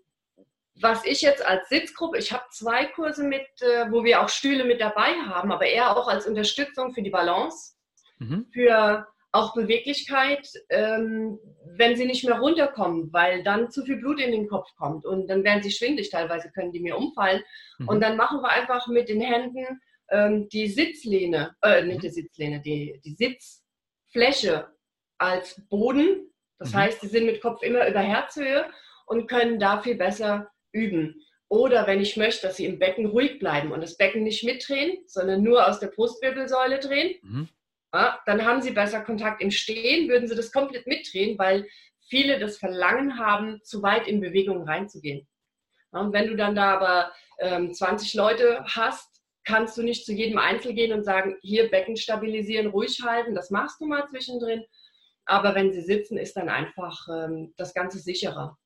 was 0.81 1.05
ich 1.05 1.23
jetzt 1.23 1.45
als 1.47 1.69
Sitzgruppe, 1.69 2.19
ich 2.19 2.33
habe 2.33 2.45
zwei 2.51 2.87
Kurse 2.87 3.25
mit, 3.25 3.47
äh, 3.61 3.91
wo 3.91 4.05
wir 4.05 4.23
auch 4.23 4.29
Stühle 4.29 4.65
mit 4.65 4.81
dabei 4.81 5.15
haben, 5.27 5.53
aber 5.53 5.67
eher 5.67 5.97
auch 5.97 6.09
als 6.09 6.27
Unterstützung 6.27 6.93
für 6.93 7.03
die 7.03 7.11
Balance, 7.11 7.75
mhm. 8.19 8.47
für 8.53 9.07
auch 9.35 9.53
Beweglichkeit, 9.55 10.49
ähm, 10.69 11.39
wenn 11.77 11.97
sie 11.97 12.07
nicht 12.07 12.25
mehr 12.25 12.39
runterkommen, 12.39 13.13
weil 13.13 13.43
dann 13.43 13.71
zu 13.71 13.85
viel 13.85 13.97
Blut 13.97 14.21
in 14.21 14.31
den 14.31 14.49
Kopf 14.49 14.69
kommt 14.77 15.05
und 15.05 15.29
dann 15.29 15.43
werden 15.43 15.63
sie 15.63 15.73
schwindlig, 15.73 16.11
teilweise 16.11 16.51
können 16.53 16.71
die 16.71 16.81
mir 16.81 16.97
umfallen. 16.97 17.43
Mhm. 17.79 17.89
Und 17.89 18.01
dann 18.01 18.17
machen 18.17 18.43
wir 18.43 18.51
einfach 18.51 18.87
mit 18.87 19.09
den 19.09 19.21
Händen 19.21 19.81
ähm, 20.11 20.49
die 20.51 20.69
Sitzlehne, 20.69 21.57
äh, 21.63 21.83
nicht 21.83 22.05
die 22.05 22.11
Sitzlehne, 22.11 22.61
die, 22.61 23.01
die 23.05 23.15
Sitzfläche 23.15 24.69
als 25.19 25.61
Boden. 25.69 26.33
Das 26.59 26.73
mhm. 26.73 26.77
heißt, 26.77 27.01
sie 27.01 27.09
sind 27.09 27.27
mit 27.27 27.41
Kopf 27.41 27.63
immer 27.63 27.89
über 27.89 28.01
Herzhöhe 28.01 28.67
und 29.07 29.29
können 29.29 29.59
da 29.59 29.83
viel 29.83 29.97
besser 29.97 30.49
üben. 30.75 31.23
Oder 31.49 31.87
wenn 31.87 32.01
ich 32.01 32.17
möchte, 32.17 32.47
dass 32.47 32.57
sie 32.57 32.67
im 32.67 32.79
Becken 32.79 33.07
ruhig 33.07 33.39
bleiben 33.39 33.73
und 33.73 33.81
das 33.81 33.97
Becken 33.97 34.25
nicht 34.25 34.45
mitdrehen, 34.45 34.99
sondern 35.07 35.43
nur 35.43 35.67
aus 35.67 35.79
der 35.79 35.89
Brustwirbelsäule 35.89 36.81
drehen, 36.81 37.17
mhm. 37.23 37.49
ja, 37.93 38.19
dann 38.27 38.45
haben 38.45 38.61
sie 38.61 38.73
besser 38.73 39.01
Kontakt 39.01 39.41
im 39.41 39.51
Stehen, 39.51 40.09
würden 40.09 40.29
sie 40.29 40.35
das 40.35 40.53
komplett 40.53 40.87
mitdrehen, 40.87 41.39
weil 41.39 41.67
viele 42.09 42.39
das 42.39 42.59
Verlangen 42.59 43.19
haben, 43.19 43.61
zu 43.63 43.83
weit 43.83 44.09
in 44.09 44.21
Bewegung 44.21 44.67
reinzugehen. 44.67 45.27
Ja, 45.93 46.01
und 46.01 46.13
wenn 46.13 46.27
du 46.27 46.37
dann 46.37 46.55
da 46.55 46.75
aber 46.75 47.13
ähm, 47.39 47.73
20 47.73 48.15
Leute 48.15 48.65
hast, 48.65 49.23
kannst 49.45 49.77
du 49.77 49.83
nicht 49.83 50.05
zu 50.05 50.13
jedem 50.13 50.39
Einzel 50.39 50.75
gehen 50.75 50.93
und 50.93 51.05
sagen, 51.05 51.37
hier 51.43 51.71
Becken 51.71 51.97
stabilisieren, 51.97 52.69
ruhig 52.69 53.01
halten, 53.05 53.35
das 53.35 53.51
machst 53.51 53.81
du 53.81 53.87
mal 53.87 54.07
zwischendrin. 54.09 54.65
Aber 55.27 55.55
wenn 55.55 55.73
sie 55.73 55.83
sitzen, 55.83 56.19
ist 56.19 56.37
dann 56.37 56.49
einfach 56.49 57.07
ähm, 57.09 57.55
das 57.57 57.75
Ganze 57.75 57.99
sicherer. 57.99 58.59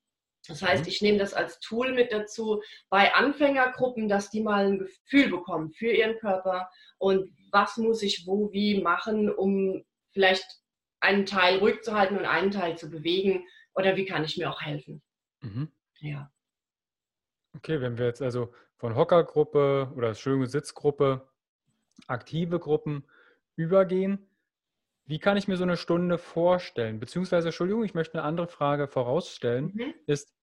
Das 0.47 0.63
heißt, 0.63 0.85
mhm. 0.85 0.89
ich 0.89 1.03
nehme 1.03 1.19
das 1.19 1.35
als 1.35 1.59
Tool 1.61 1.93
mit 1.93 2.13
dazu 2.13 2.63
bei 2.89 3.15
Anfängergruppen, 3.15 4.09
dass 4.09 4.31
die 4.31 4.43
mal 4.43 4.67
ein 4.67 4.79
Gefühl 4.79 5.31
bekommen 5.31 5.73
für 5.73 5.91
ihren 5.91 6.19
Körper 6.19 6.71
und 6.99 7.31
was 7.53 7.77
muss 7.77 8.03
ich 8.03 8.27
wo 8.27 8.53
wie 8.53 8.81
machen, 8.81 9.31
um 9.31 9.85
vielleicht 10.13 10.45
einen 11.01 11.27
Teil 11.27 11.59
ruhig 11.59 11.83
zu 11.83 11.95
halten 11.95 12.17
und 12.17 12.27
einen 12.27 12.51
Teil 12.51 12.77
zu 12.77 12.91
bewegen 12.91 13.47
oder 13.75 13.97
wie 13.97 14.07
kann 14.07 14.25
ich 14.25 14.37
mir 14.37 14.51
auch 14.51 14.61
helfen. 14.61 15.03
Mhm. 15.41 15.71
Ja. 16.01 16.31
Okay, 17.57 17.81
wenn 17.81 17.99
wir 17.99 18.07
jetzt 18.07 18.23
also 18.23 18.53
von 18.77 18.95
Hockergruppe 18.95 19.93
oder 19.97 20.15
schöne 20.15 20.47
Sitzgruppe, 20.47 21.29
aktive 22.07 22.59
Gruppen 22.59 23.05
übergehen, 23.57 24.28
wie 25.09 25.19
kann 25.19 25.39
ich 25.39 25.49
mir 25.49 25.57
so 25.57 25.63
eine 25.63 25.79
Stunde 25.79 26.19
vorstellen? 26.19 27.01
Beziehungsweise, 27.01 27.49
Entschuldigung, 27.49 27.83
ich 27.83 27.95
möchte 27.95 28.19
eine 28.19 28.25
andere 28.25 28.47
Frage 28.47 28.89
vorausstellen, 28.89 29.73
mhm. 29.75 29.95
ist, 30.07 30.37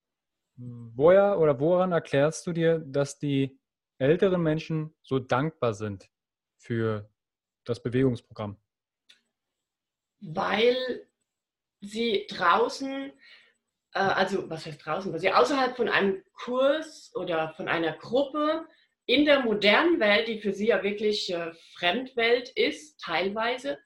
woher 0.58 1.40
oder 1.40 1.60
woran 1.60 1.92
erklärst 1.92 2.48
du 2.48 2.52
dir, 2.52 2.80
dass 2.80 3.20
die 3.20 3.60
älteren 4.00 4.42
Menschen 4.42 4.96
so 5.04 5.20
dankbar 5.20 5.76
sind 5.76 6.10
für 6.58 7.08
das 7.64 7.84
Bewegungsprogramm? 7.84 8.58
Weil 10.22 10.76
sie 11.82 12.26
draußen, 12.28 13.14
äh, 13.94 14.00
also 14.00 14.50
was 14.50 14.66
heißt 14.66 14.84
draußen, 14.84 15.14
weil 15.14 15.20
sie 15.20 15.32
außerhalb 15.32 15.78
von 15.78 15.90
einem 15.90 16.24
Kurs 16.34 17.12
oder 17.14 17.54
von 17.56 17.68
einer 17.68 17.94
Gruppe 17.94 18.66
in 19.06 19.26
der 19.26 19.42
modernen 19.42 20.00
Welt, 20.00 20.28
die 20.28 20.40
für 20.40 20.54
sie 20.54 20.70
ja 20.70 20.82
wirklich 20.82 21.32
äh, 21.32 21.54
Fremdwelt 21.78 22.50
ist, 22.50 23.00
teilweise, 23.00 23.78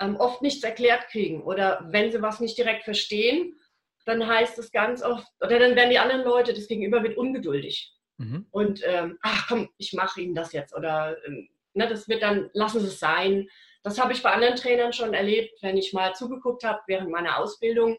ähm, 0.00 0.16
oft 0.16 0.42
nichts 0.42 0.64
erklärt 0.64 1.08
kriegen 1.08 1.42
oder 1.42 1.84
wenn 1.88 2.10
sie 2.10 2.22
was 2.22 2.40
nicht 2.40 2.58
direkt 2.58 2.84
verstehen, 2.84 3.58
dann 4.04 4.26
heißt 4.26 4.58
es 4.58 4.70
ganz 4.70 5.02
oft, 5.02 5.26
oder 5.40 5.58
dann 5.58 5.76
werden 5.76 5.90
die 5.90 5.98
anderen 5.98 6.24
Leute, 6.24 6.52
das 6.52 6.68
Gegenüber 6.68 7.02
wird 7.02 7.16
ungeduldig. 7.16 7.94
Mhm. 8.18 8.46
Und 8.50 8.82
ähm, 8.84 9.18
ach 9.22 9.48
komm, 9.48 9.70
ich 9.78 9.92
mache 9.92 10.20
ihnen 10.20 10.34
das 10.34 10.52
jetzt. 10.52 10.74
Oder 10.74 11.16
ähm, 11.26 11.48
ne, 11.72 11.88
das 11.88 12.08
wird 12.08 12.22
dann, 12.22 12.50
lassen 12.52 12.80
sie 12.80 12.88
es 12.88 13.00
sein. 13.00 13.48
Das 13.82 14.00
habe 14.00 14.12
ich 14.12 14.22
bei 14.22 14.30
anderen 14.30 14.56
Trainern 14.56 14.92
schon 14.92 15.14
erlebt, 15.14 15.62
wenn 15.62 15.76
ich 15.76 15.92
mal 15.92 16.14
zugeguckt 16.14 16.64
habe 16.64 16.80
während 16.86 17.10
meiner 17.10 17.38
Ausbildung, 17.38 17.98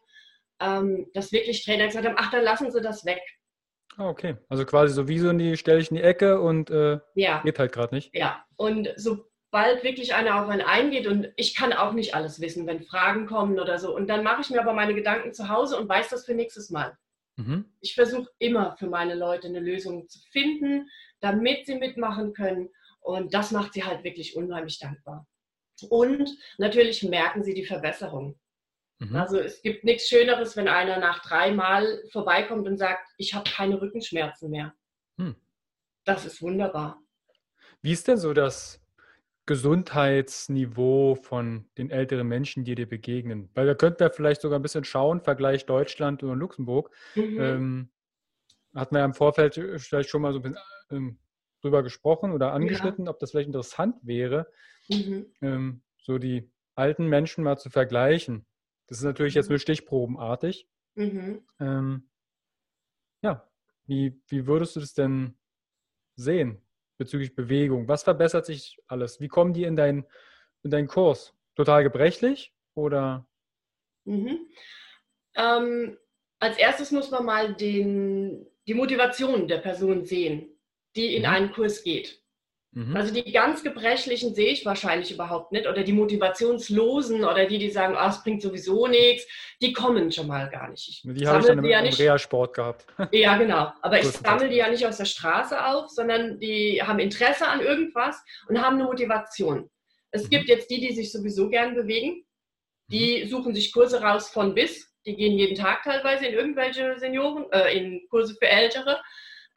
ähm, 0.60 1.08
dass 1.14 1.32
wirklich 1.32 1.66
Trainer 1.66 1.88
gesagt 1.88 2.06
haben, 2.06 2.18
ach, 2.18 2.32
dann 2.32 2.44
lassen 2.44 2.72
sie 2.72 2.82
das 2.82 3.06
weg. 3.06 3.22
Ah, 3.98 4.10
okay. 4.10 4.36
Also 4.50 4.66
quasi 4.66 4.94
so 4.94 5.08
wie 5.08 5.20
so 5.20 5.30
in 5.30 5.38
die, 5.38 5.58
stelle 5.58 5.80
ich 5.80 5.90
in 5.90 5.98
die 5.98 6.04
Ecke 6.04 6.40
und 6.40 6.70
äh, 6.70 7.00
ja. 7.16 7.42
geht 7.44 7.60
halt 7.60 7.72
gerade 7.72 7.96
nicht. 7.96 8.14
Ja, 8.14 8.46
und 8.58 8.90
so 8.98 9.26
bald 9.56 9.86
wirklich 9.86 10.14
einer 10.14 10.44
auf 10.44 10.50
einen 10.50 10.64
eingeht 10.64 11.08
und 11.08 11.32
ich 11.38 11.56
kann 11.56 11.72
auch 11.72 11.94
nicht 11.94 12.14
alles 12.14 12.42
wissen, 12.42 12.68
wenn 12.68 12.84
Fragen 12.84 13.26
kommen 13.26 13.58
oder 13.58 13.80
so. 13.80 13.96
Und 13.96 14.08
dann 14.08 14.22
mache 14.22 14.42
ich 14.42 14.50
mir 14.50 14.60
aber 14.60 14.74
meine 14.74 14.94
Gedanken 14.94 15.32
zu 15.32 15.48
Hause 15.48 15.80
und 15.80 15.88
weiß 15.88 16.10
das 16.10 16.26
für 16.26 16.34
nächstes 16.34 16.72
Mal. 16.72 16.98
Mhm. 17.38 17.64
Ich 17.80 17.96
versuche 17.96 18.30
immer 18.38 18.76
für 18.76 18.88
meine 18.88 19.16
Leute 19.16 19.48
eine 19.48 19.62
Lösung 19.62 20.10
zu 20.10 20.20
finden, 20.30 20.90
damit 21.22 21.66
sie 21.66 21.76
mitmachen 21.76 22.34
können. 22.34 22.68
Und 23.00 23.34
das 23.34 23.52
macht 23.52 23.72
sie 23.72 23.86
halt 23.86 24.04
wirklich 24.04 24.36
unheimlich 24.36 24.78
dankbar. 24.78 25.26
Und 25.88 26.38
natürlich 26.58 27.04
merken 27.04 27.42
sie 27.42 27.54
die 27.54 27.66
Verbesserung. 27.66 28.38
Mhm. 29.00 29.16
Also 29.16 29.40
es 29.40 29.62
gibt 29.62 29.86
nichts 29.86 30.10
Schöneres, 30.10 30.58
wenn 30.58 30.68
einer 30.68 31.00
nach 31.00 31.22
dreimal 31.22 32.04
vorbeikommt 32.12 32.68
und 32.68 32.76
sagt, 32.76 33.08
ich 33.18 33.34
habe 33.34 33.50
keine 33.50 33.82
Rückenschmerzen 33.82 34.50
mehr. 34.50 34.74
Mhm. 35.16 35.38
Das 36.04 36.26
ist 36.26 36.42
wunderbar. 36.42 37.02
Wie 37.82 37.94
ist 37.94 38.06
denn 38.10 38.18
so 38.18 38.34
das 38.34 38.85
Gesundheitsniveau 39.46 41.16
von 41.16 41.66
den 41.78 41.92
älteren 41.92 42.28
Menschen, 42.28 42.64
die 42.64 42.76
dir 42.76 42.88
begegnen? 42.88 43.50
Weil 43.54 43.68
wir 43.68 43.76
könnten 43.76 44.02
ja 44.04 44.10
vielleicht 44.10 44.42
sogar 44.42 44.60
ein 44.60 44.64
bisschen 44.64 44.84
schauen, 44.84 45.22
Vergleich 45.22 45.66
Deutschland 45.66 46.24
und 46.24 46.40
Luxemburg. 46.40 46.92
Mhm. 47.16 47.40
Ähm, 47.40 47.90
hatten 48.74 48.96
wir 48.96 49.00
ja 49.00 49.06
im 49.06 49.14
Vorfeld 49.14 49.58
äh, 49.58 49.80
vielleicht 49.80 50.10
schon 50.10 50.22
mal 50.22 50.34
so 50.34 50.40
ein 50.40 50.44
bisschen 50.44 50.58
ähm, 50.92 51.20
drüber 51.62 51.84
gesprochen 51.84 52.32
oder 52.32 52.54
angeschnitten, 52.54 53.06
ja. 53.06 53.12
ob 53.12 53.20
das 53.20 53.32
vielleicht 53.32 53.48
interessant 53.48 53.96
wäre, 54.04 54.48
mhm. 54.88 55.26
ähm, 55.42 55.84
so 55.98 56.18
die 56.18 56.52
alten 56.76 57.08
Menschen 57.08 57.44
mal 57.44 57.58
zu 57.58 57.70
vergleichen. 57.70 58.46
Das 58.88 59.00
ist 59.00 59.04
natürlich 59.04 59.34
jetzt 59.34 59.48
mhm. 59.48 59.54
nur 59.54 59.60
stichprobenartig. 59.60 60.68
Mhm. 60.96 61.44
Ähm, 61.60 62.10
ja, 63.22 63.50
wie, 63.86 64.22
wie 64.28 64.46
würdest 64.46 64.76
du 64.76 64.80
das 64.80 64.94
denn 64.94 65.38
sehen? 66.16 66.62
Bezüglich 66.98 67.36
Bewegung? 67.36 67.88
Was 67.88 68.04
verbessert 68.04 68.46
sich 68.46 68.78
alles? 68.88 69.20
Wie 69.20 69.28
kommen 69.28 69.54
die 69.54 69.64
in, 69.64 69.76
dein, 69.76 70.06
in 70.64 70.72
deinen 70.72 70.88
Kurs? 70.88 71.34
Total 71.56 71.84
gebrechlich 71.84 72.54
oder? 72.74 73.28
Mhm. 74.06 74.48
Ähm, 75.36 75.98
als 76.40 76.58
erstes 76.58 76.92
muss 76.92 77.12
man 77.12 77.26
mal 77.26 77.54
den, 77.56 78.46
die 78.68 78.74
Motivation 78.74 79.48
der 79.48 79.60
Person 79.60 80.06
sehen, 80.06 80.50
die 80.96 81.16
in 81.16 81.24
mhm. 81.24 81.30
einen 81.30 81.52
Kurs 81.52 81.84
geht. 81.84 82.22
Mhm. 82.76 82.94
Also 82.94 83.14
die 83.14 83.32
ganz 83.32 83.64
Gebrechlichen 83.64 84.36
sehe 84.36 84.52
ich 84.52 84.66
wahrscheinlich 84.66 85.10
überhaupt 85.10 85.54
nicht. 85.54 85.66
Oder 85.66 85.84
die 85.84 85.94
Motivationslosen 85.94 87.24
oder 87.24 87.46
die, 87.46 87.58
die 87.58 87.72
sagen, 87.72 87.96
oh, 87.98 88.10
es 88.10 88.22
bringt 88.22 88.42
sowieso 88.42 88.88
nichts, 88.88 89.26
die 89.62 89.72
kommen 89.72 90.12
schon 90.12 90.28
mal 90.28 90.50
gar 90.50 90.70
nicht. 90.70 90.90
Ich 90.90 91.02
die 91.06 91.26
habe 91.26 91.40
ich 91.40 91.46
dann 91.46 91.60
im, 91.60 91.66
ja 91.66 91.80
im 91.80 91.94
Reha-Sport 91.94 92.54
gehabt. 92.54 92.86
Ja, 93.14 93.38
genau. 93.38 93.72
Aber 93.82 93.98
ich 93.98 94.08
sammle 94.08 94.50
die 94.50 94.58
ja 94.58 94.70
nicht 94.70 94.86
aus 94.86 94.98
der 94.98 95.06
Straße 95.06 95.66
auf, 95.66 95.90
sondern 95.90 96.38
die 96.40 96.82
haben 96.84 97.00
Interesse 97.00 97.48
an 97.48 97.62
irgendwas 97.62 98.22
und 98.50 98.62
haben 98.62 98.76
eine 98.76 98.84
Motivation. 98.84 99.70
Es 100.12 100.26
mhm. 100.26 100.30
gibt 100.30 100.50
jetzt 100.50 100.70
die, 100.70 100.82
die 100.82 100.94
sich 100.94 101.14
sowieso 101.14 101.50
gern 101.50 101.76
bewegen. 101.76 102.26
Die 102.88 103.24
mhm. 103.24 103.30
suchen 103.30 103.56
sich 103.56 103.72
Kurse 103.72 104.02
raus 104.02 104.30
von 104.30 104.54
bis. 104.54 104.94
Die 105.06 105.16
gehen 105.16 105.38
jeden 105.38 105.56
Tag 105.56 105.84
teilweise 105.84 106.26
in 106.26 106.34
irgendwelche 106.34 107.00
Senioren, 107.00 107.46
äh, 107.52 107.78
in 107.78 108.06
Kurse 108.10 108.36
für 108.38 108.48
Ältere. 108.48 109.02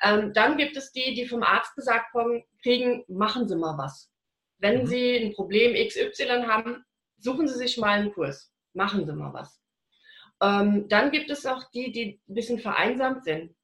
Ähm, 0.03 0.33
dann 0.33 0.57
gibt 0.57 0.77
es 0.77 0.93
die, 0.93 1.15
die 1.15 1.27
vom 1.27 1.43
Arzt 1.43 1.75
gesagt 1.75 2.15
kriegen, 2.63 3.05
machen 3.09 3.49
Sie 3.49 3.57
mal 3.57 3.77
was. 3.79 4.11
wenn 4.59 4.83
mhm. 4.83 4.87
Sie 4.87 5.17
ein 5.17 5.35
Problem 5.35 5.75
XY 5.75 6.45
haben, 6.47 6.85
suchen 7.19 7.49
Sie 7.49 7.55
sich 7.55 7.79
mal 7.79 7.99
einen 7.99 8.13
Kurs, 8.13 8.53
machen 8.75 9.07
Sie 9.07 9.13
mal 9.13 9.33
was. 9.33 9.61
Ähm, 10.41 10.89
dann 10.89 11.11
gibt 11.11 11.31
es 11.31 11.47
auch 11.47 11.71
die, 11.71 11.93
die 11.93 12.21
ein 12.29 12.35
bisschen 12.35 12.59
vereinsamt 12.59 13.25
sind. 13.25 13.55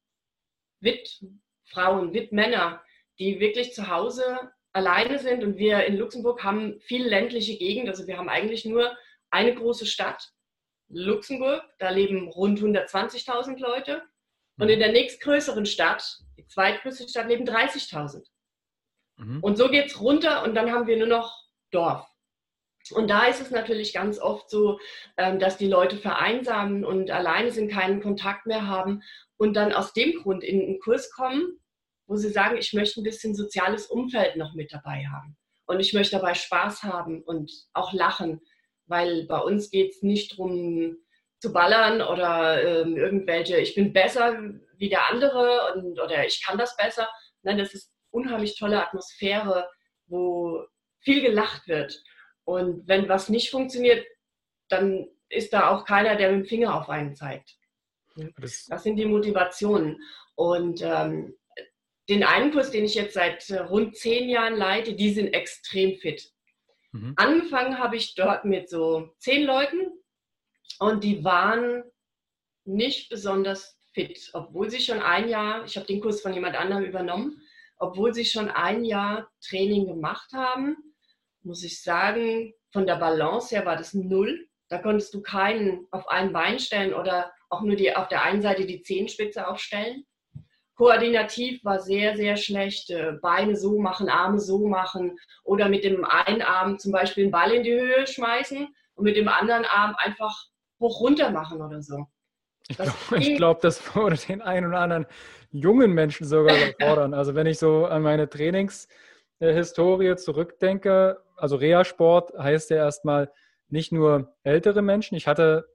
Wit-Frauen, 0.81 2.13
Wit-Männer, 2.13 2.83
die 3.19 3.39
wirklich 3.39 3.73
zu 3.73 3.89
Hause 3.89 4.51
alleine 4.73 5.19
sind. 5.19 5.43
Und 5.43 5.57
wir 5.57 5.85
in 5.85 5.97
Luxemburg 5.97 6.43
haben 6.43 6.79
viel 6.81 7.05
ländliche 7.07 7.57
Gegend. 7.57 7.87
Also 7.87 8.07
wir 8.07 8.17
haben 8.17 8.29
eigentlich 8.29 8.65
nur 8.65 8.95
eine 9.29 9.55
große 9.55 9.85
Stadt, 9.85 10.31
Luxemburg. 10.89 11.63
Da 11.79 11.89
leben 11.89 12.27
rund 12.27 12.59
120.000 12.59 13.57
Leute. 13.59 14.03
Und 14.57 14.69
in 14.69 14.79
der 14.79 14.91
nächstgrößeren 14.91 15.65
Stadt, 15.65 16.19
die 16.37 16.45
zweitgrößte 16.45 17.07
Stadt, 17.09 17.27
leben 17.27 17.45
30.000. 17.45 18.25
Mhm. 19.17 19.39
Und 19.41 19.57
so 19.57 19.69
geht 19.69 19.87
es 19.87 19.99
runter 19.99 20.43
und 20.43 20.55
dann 20.55 20.71
haben 20.71 20.87
wir 20.87 20.97
nur 20.97 21.07
noch 21.07 21.43
Dorf. 21.71 22.07
Und 22.91 23.09
da 23.09 23.25
ist 23.25 23.41
es 23.41 23.49
natürlich 23.49 23.93
ganz 23.93 24.19
oft 24.19 24.49
so, 24.49 24.79
ähm, 25.17 25.39
dass 25.39 25.57
die 25.57 25.67
Leute 25.67 25.97
vereinsamen 25.97 26.85
und 26.85 27.09
alleine 27.09 27.51
sind, 27.51 27.71
keinen 27.71 28.01
Kontakt 28.01 28.45
mehr 28.45 28.67
haben 28.67 29.01
und 29.37 29.55
dann 29.55 29.73
aus 29.73 29.93
dem 29.93 30.21
Grund 30.21 30.43
in 30.43 30.61
einen 30.61 30.79
Kurs 30.79 31.11
kommen, 31.11 31.59
wo 32.05 32.15
sie 32.15 32.29
sagen, 32.29 32.57
ich 32.57 32.73
möchte 32.73 33.01
ein 33.01 33.03
bisschen 33.03 33.33
soziales 33.33 33.87
Umfeld 33.87 34.35
noch 34.35 34.53
mit 34.53 34.71
dabei 34.71 35.05
haben. 35.07 35.35
Und 35.65 35.79
ich 35.79 35.93
möchte 35.93 36.17
dabei 36.17 36.35
Spaß 36.35 36.83
haben 36.83 37.23
und 37.23 37.51
auch 37.73 37.91
lachen, 37.91 38.41
weil 38.85 39.25
bei 39.25 39.39
uns 39.39 39.71
geht 39.71 39.95
es 39.95 40.03
nicht 40.03 40.33
darum 40.33 40.97
zu 41.45 41.53
ballern 41.53 42.01
oder 42.01 42.63
ähm, 42.63 42.97
irgendwelche, 42.97 43.57
ich 43.57 43.75
bin 43.75 43.93
besser 43.93 44.35
wie 44.77 44.89
der 44.89 45.09
andere 45.11 45.75
und, 45.75 45.99
oder 45.99 46.25
ich 46.25 46.43
kann 46.43 46.57
das 46.57 46.75
besser. 46.75 47.07
Nein, 47.43 47.59
das 47.59 47.75
ist 47.75 47.93
unheimlich 48.09 48.57
tolle 48.57 48.81
Atmosphäre, 48.81 49.69
wo 50.07 50.65
viel 51.01 51.21
gelacht 51.21 51.67
wird. 51.67 52.01
Und 52.45 52.87
wenn 52.87 53.07
was 53.07 53.29
nicht 53.29 53.51
funktioniert, 53.51 54.03
dann 54.69 55.07
ist 55.29 55.53
da 55.53 55.69
auch 55.69 55.85
keiner, 55.85 56.15
der 56.15 56.31
mit 56.31 56.45
dem 56.45 56.49
Finger 56.49 56.75
auf 56.75 56.89
einen 56.89 57.15
zeigt. 57.15 57.57
Das, 58.37 58.65
das 58.65 58.81
sind 58.81 58.95
die 58.95 59.05
Motivationen. 59.05 60.01
Und 60.33 60.81
ähm, 60.81 61.35
den 62.09 62.23
einen 62.23 62.51
Kurs, 62.51 62.71
den 62.71 62.85
ich 62.85 62.95
jetzt 62.95 63.13
seit 63.13 63.47
äh, 63.51 63.59
rund 63.59 63.95
zehn 63.95 64.29
Jahren 64.29 64.55
leite, 64.55 64.95
die 64.95 65.13
sind 65.13 65.33
extrem 65.33 65.97
fit. 65.97 66.31
Mhm. 66.91 67.13
Angefangen 67.17 67.77
habe 67.77 67.97
ich 67.97 68.15
dort 68.15 68.45
mit 68.45 68.67
so 68.67 69.13
zehn 69.19 69.43
Leuten 69.43 69.91
und 70.79 71.03
die 71.03 71.23
waren 71.23 71.83
nicht 72.65 73.09
besonders 73.09 73.77
fit, 73.93 74.29
obwohl 74.33 74.69
sie 74.69 74.79
schon 74.79 75.01
ein 75.01 75.29
Jahr, 75.29 75.63
ich 75.63 75.77
habe 75.77 75.87
den 75.87 76.01
Kurs 76.01 76.21
von 76.21 76.33
jemand 76.33 76.55
anderem 76.55 76.83
übernommen, 76.83 77.41
obwohl 77.77 78.13
sie 78.13 78.25
schon 78.25 78.49
ein 78.49 78.83
Jahr 78.83 79.29
Training 79.41 79.87
gemacht 79.87 80.31
haben, 80.33 80.77
muss 81.43 81.63
ich 81.63 81.81
sagen, 81.81 82.53
von 82.71 82.85
der 82.85 82.95
Balance 82.95 83.55
her 83.55 83.65
war 83.65 83.77
das 83.77 83.93
null. 83.93 84.47
Da 84.67 84.79
konntest 84.79 85.13
du 85.13 85.21
keinen 85.21 85.87
auf 85.91 86.07
ein 86.09 86.33
Bein 86.33 86.59
stellen 86.59 86.93
oder 86.93 87.31
auch 87.49 87.61
nur 87.61 87.75
die, 87.75 87.95
auf 87.95 88.07
der 88.07 88.23
einen 88.23 88.41
Seite 88.41 88.65
die 88.65 88.81
Zehenspitze 88.81 89.47
aufstellen. 89.47 90.05
Koordinativ 90.75 91.63
war 91.63 91.79
sehr, 91.79 92.17
sehr 92.17 92.35
schlecht. 92.35 92.89
Äh, 92.89 93.13
Beine 93.21 93.55
so 93.55 93.79
machen, 93.79 94.09
Arme 94.09 94.39
so 94.39 94.67
machen 94.67 95.17
oder 95.43 95.69
mit 95.69 95.83
dem 95.85 96.03
einen 96.03 96.41
Arm 96.41 96.79
zum 96.79 96.91
Beispiel 96.91 97.25
einen 97.25 97.31
Ball 97.31 97.53
in 97.53 97.63
die 97.63 97.79
Höhe 97.79 98.05
schmeißen 98.05 98.67
und 98.95 99.03
mit 99.03 99.15
dem 99.15 99.29
anderen 99.29 99.63
Arm 99.65 99.95
einfach 99.97 100.47
hoch 100.85 101.01
runter 101.01 101.31
machen 101.31 101.61
oder 101.61 101.81
so. 101.81 102.05
Ich 102.67 102.77
glaube, 102.77 103.35
glaub, 103.35 103.61
das 103.61 103.95
würde 103.95 104.17
den 104.17 104.41
einen 104.41 104.67
oder 104.67 104.79
anderen 104.79 105.05
jungen 105.51 105.91
Menschen 105.91 106.25
sogar 106.25 106.55
erfordern. 106.57 107.13
Also 107.13 107.35
wenn 107.35 107.47
ich 107.47 107.59
so 107.59 107.85
an 107.85 108.01
meine 108.01 108.27
Trainingshistorie 108.29 110.15
zurückdenke, 110.15 111.21
also 111.35 111.57
Reha-Sport 111.57 112.33
heißt 112.37 112.69
ja 112.71 112.77
erstmal 112.77 113.31
nicht 113.69 113.91
nur 113.91 114.35
ältere 114.43 114.81
Menschen. 114.81 115.15
Ich 115.15 115.27
hatte, 115.27 115.67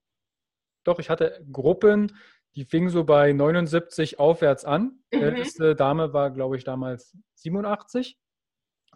doch, 0.85 0.99
ich 0.99 1.11
hatte 1.11 1.45
Gruppen, 1.53 2.17
die 2.57 2.65
fingen 2.65 2.89
so 2.89 3.05
bei 3.05 3.33
79 3.33 4.19
aufwärts 4.19 4.65
an. 4.65 4.99
Mhm. 5.13 5.23
Älteste 5.23 5.77
Dame 5.77 6.13
war, 6.13 6.31
glaube 6.31 6.57
ich, 6.57 6.65
damals 6.65 7.17
87 7.35 8.19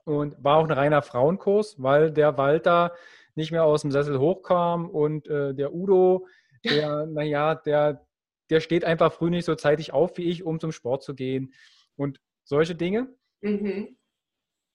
und 0.04 0.42
war 0.42 0.58
auch 0.58 0.64
ein 0.64 0.72
reiner 0.72 1.02
Frauenkurs, 1.02 1.76
weil 1.82 2.10
der 2.10 2.36
Walter 2.36 2.92
nicht 3.34 3.52
mehr 3.52 3.64
aus 3.64 3.82
dem 3.82 3.90
Sessel 3.90 4.18
hochkam 4.18 4.88
und 4.88 5.28
äh, 5.28 5.54
der 5.54 5.74
Udo, 5.74 6.26
der, 6.64 7.06
naja, 7.06 7.54
der, 7.54 8.06
der 8.50 8.60
steht 8.60 8.84
einfach 8.84 9.12
früh 9.12 9.30
nicht 9.30 9.44
so 9.44 9.54
zeitig 9.54 9.92
auf 9.92 10.16
wie 10.16 10.30
ich, 10.30 10.44
um 10.44 10.60
zum 10.60 10.72
Sport 10.72 11.02
zu 11.02 11.14
gehen 11.14 11.54
und 11.96 12.20
solche 12.44 12.74
Dinge. 12.74 13.08
Mhm. 13.40 13.96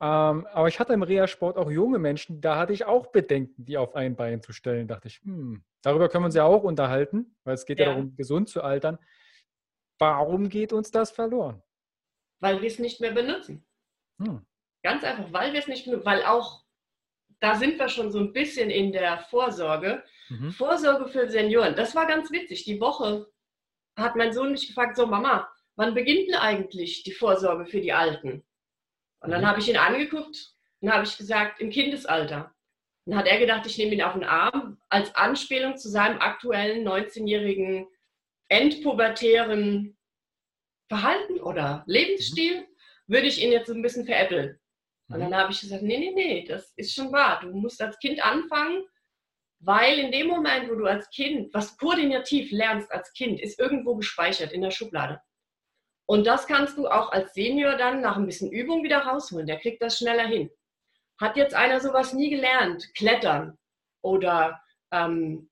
Ähm, 0.01 0.47
aber 0.47 0.69
ich 0.69 0.79
hatte 0.79 0.93
im 0.93 1.03
Reha-Sport 1.03 1.57
auch 1.57 1.69
junge 1.69 1.99
Menschen, 1.99 2.39
da 2.39 2.57
hatte 2.57 2.71
ich 2.71 2.85
auch 2.85 3.07
Bedenken, 3.07 3.65
die 3.65 3.77
auf 3.77 3.95
ein 3.95 4.15
Bein 4.15 4.41
zu 4.41 4.53
stellen. 4.53 4.87
Da 4.87 4.95
dachte 4.95 5.09
ich, 5.09 5.19
hm, 5.23 5.63
darüber 5.81 6.07
können 6.07 6.23
wir 6.23 6.27
uns 6.27 6.35
ja 6.35 6.45
auch 6.45 6.63
unterhalten, 6.63 7.35
weil 7.43 7.55
es 7.55 7.65
geht 7.65 7.79
ja, 7.79 7.87
ja 7.87 7.91
darum, 7.91 8.15
gesund 8.15 8.47
zu 8.47 8.63
altern. 8.63 8.97
Warum 9.99 10.47
geht 10.47 10.71
uns 10.71 10.91
das 10.91 11.11
verloren? 11.11 11.61
Weil 12.39 12.61
wir 12.61 12.67
es 12.67 12.79
nicht 12.79 13.01
mehr 13.01 13.11
benutzen. 13.11 13.65
Hm. 14.21 14.45
Ganz 14.83 15.03
einfach, 15.03 15.33
weil 15.33 15.51
wir 15.51 15.59
es 15.59 15.67
nicht 15.67 15.83
benutzen, 15.83 16.05
weil 16.05 16.23
auch, 16.23 16.63
da 17.39 17.55
sind 17.55 17.79
wir 17.79 17.89
schon 17.89 18.11
so 18.11 18.19
ein 18.19 18.33
bisschen 18.33 18.69
in 18.69 18.91
der 18.91 19.19
Vorsorge. 19.29 20.03
Mhm. 20.29 20.51
Vorsorge 20.51 21.07
für 21.07 21.29
Senioren, 21.29 21.75
das 21.75 21.95
war 21.95 22.05
ganz 22.05 22.31
witzig. 22.31 22.63
Die 22.65 22.79
Woche 22.79 23.27
hat 23.97 24.15
mein 24.15 24.33
Sohn 24.33 24.51
mich 24.51 24.67
gefragt, 24.67 24.95
so 24.95 25.05
Mama, 25.05 25.49
wann 25.75 25.93
beginnt 25.93 26.27
denn 26.27 26.35
eigentlich 26.35 27.03
die 27.03 27.11
Vorsorge 27.11 27.65
für 27.65 27.81
die 27.81 27.93
Alten? 27.93 28.43
Und 29.21 29.31
dann 29.31 29.41
mhm. 29.41 29.47
habe 29.47 29.59
ich 29.59 29.69
ihn 29.69 29.77
angeguckt 29.77 30.53
und 30.81 30.91
habe 30.91 31.03
ich 31.03 31.17
gesagt, 31.17 31.59
im 31.59 31.69
Kindesalter. 31.69 32.53
Dann 33.05 33.17
hat 33.17 33.27
er 33.27 33.39
gedacht, 33.39 33.65
ich 33.65 33.77
nehme 33.77 33.93
ihn 33.93 34.01
auf 34.01 34.13
den 34.13 34.23
Arm 34.23 34.79
als 34.89 35.13
Anspielung 35.15 35.77
zu 35.77 35.89
seinem 35.89 36.19
aktuellen 36.19 36.87
19-jährigen 36.87 37.87
endpubertären 38.49 39.97
Verhalten 40.89 41.39
oder 41.39 41.83
Lebensstil, 41.85 42.61
mhm. 42.61 42.65
würde 43.07 43.27
ich 43.27 43.41
ihn 43.41 43.51
jetzt 43.51 43.67
so 43.67 43.73
ein 43.73 43.81
bisschen 43.81 44.05
veräppeln. 44.05 44.58
Und 45.09 45.17
mhm. 45.17 45.21
dann 45.21 45.35
habe 45.35 45.51
ich 45.51 45.61
gesagt, 45.61 45.83
nee, 45.83 45.97
nee, 45.97 46.13
nee, 46.13 46.45
das 46.45 46.71
ist 46.75 46.93
schon 46.93 47.11
wahr. 47.11 47.39
Du 47.41 47.49
musst 47.49 47.81
als 47.81 47.97
Kind 47.99 48.23
anfangen, 48.23 48.83
weil 49.59 49.99
in 49.99 50.11
dem 50.11 50.27
Moment, 50.27 50.69
wo 50.69 50.75
du 50.75 50.85
als 50.85 51.09
Kind 51.09 51.53
was 51.53 51.77
koordinativ 51.77 52.51
lernst 52.51 52.91
als 52.91 53.11
Kind, 53.13 53.41
ist 53.41 53.59
irgendwo 53.59 53.95
gespeichert 53.95 54.53
in 54.53 54.61
der 54.61 54.71
Schublade. 54.71 55.19
Und 56.07 56.25
das 56.25 56.47
kannst 56.47 56.77
du 56.77 56.87
auch 56.87 57.11
als 57.11 57.33
Senior 57.33 57.75
dann 57.75 58.01
nach 58.01 58.17
ein 58.17 58.25
bisschen 58.25 58.51
Übung 58.51 58.83
wieder 58.83 58.99
rausholen. 58.99 59.45
Der 59.45 59.59
kriegt 59.59 59.81
das 59.81 59.97
schneller 59.97 60.25
hin. 60.25 60.49
Hat 61.19 61.37
jetzt 61.37 61.53
einer 61.53 61.79
sowas 61.81 62.13
nie 62.13 62.29
gelernt, 62.29 62.89
klettern 62.95 63.57
oder 64.01 64.59
ähm, 64.91 65.49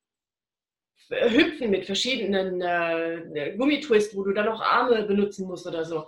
hüpfen 1.10 1.70
mit 1.70 1.86
verschiedenen 1.86 2.62
äh, 2.62 3.56
Gummitwist, 3.58 4.15
wo 4.15 4.24
du 4.24 4.34
dann 4.34 4.46
noch 4.46 4.62
Arme 4.62 5.04
benutzen 5.04 5.48
musst 5.48 5.67
oder 5.67 5.86
so. 5.86 6.08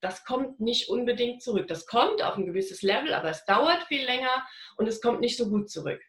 Das 0.00 0.24
kommt 0.24 0.60
nicht 0.60 0.88
unbedingt 0.88 1.42
zurück. 1.42 1.68
Das 1.68 1.86
kommt 1.86 2.22
auf 2.22 2.36
ein 2.36 2.46
gewisses 2.46 2.82
Level, 2.82 3.12
aber 3.12 3.30
es 3.30 3.44
dauert 3.44 3.82
viel 3.84 4.04
länger 4.04 4.46
und 4.76 4.86
es 4.86 5.00
kommt 5.00 5.20
nicht 5.20 5.36
so 5.36 5.48
gut 5.48 5.70
zurück. 5.70 6.02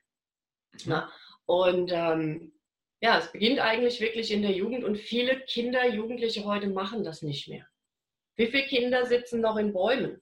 Mhm. 0.85 1.01
Und 1.45 1.91
ähm, 1.91 2.53
ja, 3.01 3.17
es 3.17 3.31
beginnt 3.31 3.59
eigentlich 3.59 3.99
wirklich 3.99 4.31
in 4.31 4.41
der 4.41 4.51
Jugend 4.51 4.83
und 4.83 4.97
viele 4.97 5.41
Kinder, 5.41 5.87
Jugendliche 5.87 6.45
heute 6.45 6.69
machen 6.69 7.03
das 7.03 7.21
nicht 7.21 7.47
mehr. 7.47 7.67
Wie 8.37 8.47
viele 8.47 8.65
Kinder 8.67 9.05
sitzen 9.05 9.41
noch 9.41 9.57
in 9.57 9.73
Bäumen? 9.73 10.21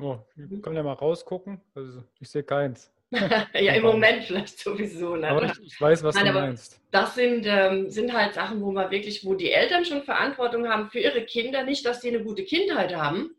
Oh, 0.00 0.18
ich 0.36 0.62
kann 0.62 0.74
ja 0.74 0.82
mal 0.82 0.94
rausgucken. 0.94 1.60
Also 1.74 2.02
ich 2.18 2.30
sehe 2.30 2.44
keins. 2.44 2.90
Ja, 3.54 3.74
im 3.74 3.82
Moment 3.82 4.24
vielleicht 4.24 4.58
sowieso. 4.58 5.16
Ne? 5.16 5.28
Aber 5.28 5.44
ich, 5.44 5.60
ich, 5.62 5.80
weiß, 5.80 6.02
was 6.02 6.14
Nein, 6.14 6.26
du 6.26 6.32
meinst. 6.32 6.80
Das 6.90 7.14
sind, 7.14 7.44
ähm, 7.46 7.90
sind 7.90 8.12
halt 8.12 8.34
Sachen, 8.34 8.60
wo 8.62 8.72
man 8.72 8.90
wirklich, 8.90 9.24
wo 9.24 9.34
die 9.34 9.50
Eltern 9.50 9.84
schon 9.84 10.02
Verantwortung 10.02 10.68
haben 10.68 10.90
für 10.90 11.00
ihre 11.00 11.24
Kinder. 11.24 11.64
Nicht, 11.64 11.84
dass 11.84 12.00
sie 12.00 12.08
eine 12.08 12.24
gute 12.24 12.44
Kindheit 12.44 12.94
haben, 12.94 13.34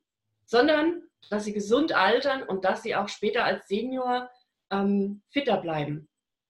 sondern 0.46 1.04
dass 1.30 1.46
sie 1.46 1.54
gesund 1.54 1.94
altern 1.94 2.44
und 2.44 2.66
dass 2.66 2.84
sie 2.84 2.96
auch 2.96 3.10
später 3.10 3.46
als 3.46 3.68
Senior 3.68 4.30
ähm, 4.72 5.22
fitter 5.30 5.58
bleiben. 5.58 6.08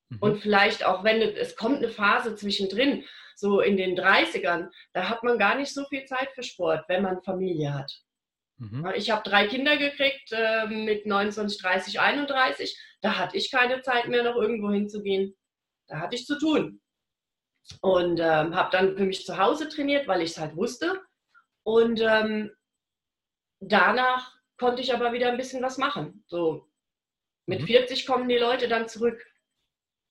Mhm. 0.10 0.18
Und 0.20 0.42
vielleicht 0.42 0.86
auch, 0.86 1.04
wenn 1.04 1.22
es 1.22 1.56
kommt 1.56 1.78
eine 1.78 1.90
Phase 1.90 2.36
zwischendrin, 2.36 3.04
so 3.36 3.62
in 3.62 3.78
den 3.78 3.98
30ern, 3.98 4.70
da 4.94 5.10
hat 5.10 5.24
man 5.24 5.38
gar 5.38 5.56
nicht 5.56 5.74
so 5.74 5.86
viel 5.86 6.06
Zeit 6.06 6.30
für 6.34 6.44
Sport, 6.44 6.86
wenn 6.88 7.04
man 7.04 7.24
Familie 7.24 7.74
hat. 7.74 7.92
Mhm. 8.58 8.92
Ich 8.96 9.10
habe 9.10 9.28
drei 9.28 9.48
Kinder 9.48 9.78
gekriegt 9.78 10.32
äh, 10.32 10.68
mit 10.68 11.06
29, 11.06 11.62
30, 11.62 12.00
31. 12.00 12.78
Da 13.02 13.18
hatte 13.18 13.38
ich 13.38 13.52
keine 13.52 13.82
Zeit 13.82 14.08
mehr, 14.08 14.24
noch 14.24 14.36
irgendwo 14.36 14.72
hinzugehen. 14.72 15.36
Da 15.88 16.00
hatte 16.00 16.16
ich 16.16 16.26
zu 16.26 16.38
tun. 16.38 16.82
Und 17.82 18.20
ähm, 18.20 18.56
habe 18.56 18.70
dann 18.72 18.98
für 18.98 19.06
mich 19.06 19.26
zu 19.26 19.38
Hause 19.38 19.70
trainiert, 19.70 20.08
weil 20.08 20.22
ich 20.22 20.32
es 20.32 20.40
halt 20.40 20.56
wusste. 20.56 21.02
Und 21.64 22.02
ähm, 22.02 22.52
danach 23.60 24.34
konnte 24.58 24.82
ich 24.82 24.94
aber 24.94 25.14
wieder 25.14 25.30
ein 25.30 25.38
bisschen 25.38 25.64
was 25.64 25.78
machen. 25.78 26.24
So 26.28 26.70
mit 27.46 27.62
mhm. 27.62 27.68
40 27.68 28.06
kommen 28.06 28.30
die 28.30 28.38
Leute 28.38 28.68
dann 28.68 28.88
zurück 28.88 29.22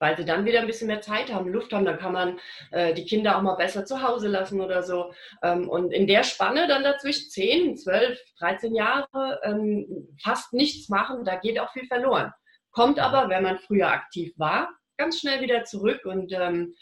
weil 0.02 0.16
sie 0.16 0.24
dann 0.24 0.44
wieder 0.44 0.60
ein 0.60 0.66
bisschen 0.66 0.88
mehr 0.88 1.00
Zeit 1.00 1.32
haben, 1.32 1.48
Luft 1.48 1.72
haben. 1.72 1.84
Dann 1.84 1.98
kann 1.98 2.12
man 2.12 2.40
äh, 2.72 2.92
die 2.92 3.04
Kinder 3.04 3.38
auch 3.38 3.42
mal 3.42 3.54
besser 3.54 3.84
zu 3.84 4.02
Hause 4.02 4.26
lassen 4.26 4.60
oder 4.60 4.82
so. 4.82 5.14
Ähm, 5.42 5.68
und 5.68 5.92
in 5.92 6.08
der 6.08 6.24
Spanne 6.24 6.66
dann 6.66 6.82
dazwischen 6.82 7.30
10, 7.30 7.76
12, 7.76 8.18
13 8.40 8.74
Jahre 8.74 9.40
ähm, 9.44 10.08
fast 10.20 10.52
nichts 10.52 10.88
machen, 10.88 11.24
da 11.24 11.36
geht 11.36 11.58
auch 11.60 11.72
viel 11.72 11.86
verloren. 11.86 12.32
Kommt 12.72 12.98
aber, 12.98 13.28
wenn 13.28 13.44
man 13.44 13.60
früher 13.60 13.88
aktiv 13.92 14.34
war, 14.36 14.74
ganz 14.98 15.20
schnell 15.20 15.40
wieder 15.40 15.62
zurück 15.62 16.04
und 16.04 16.32
ähm, 16.32 16.74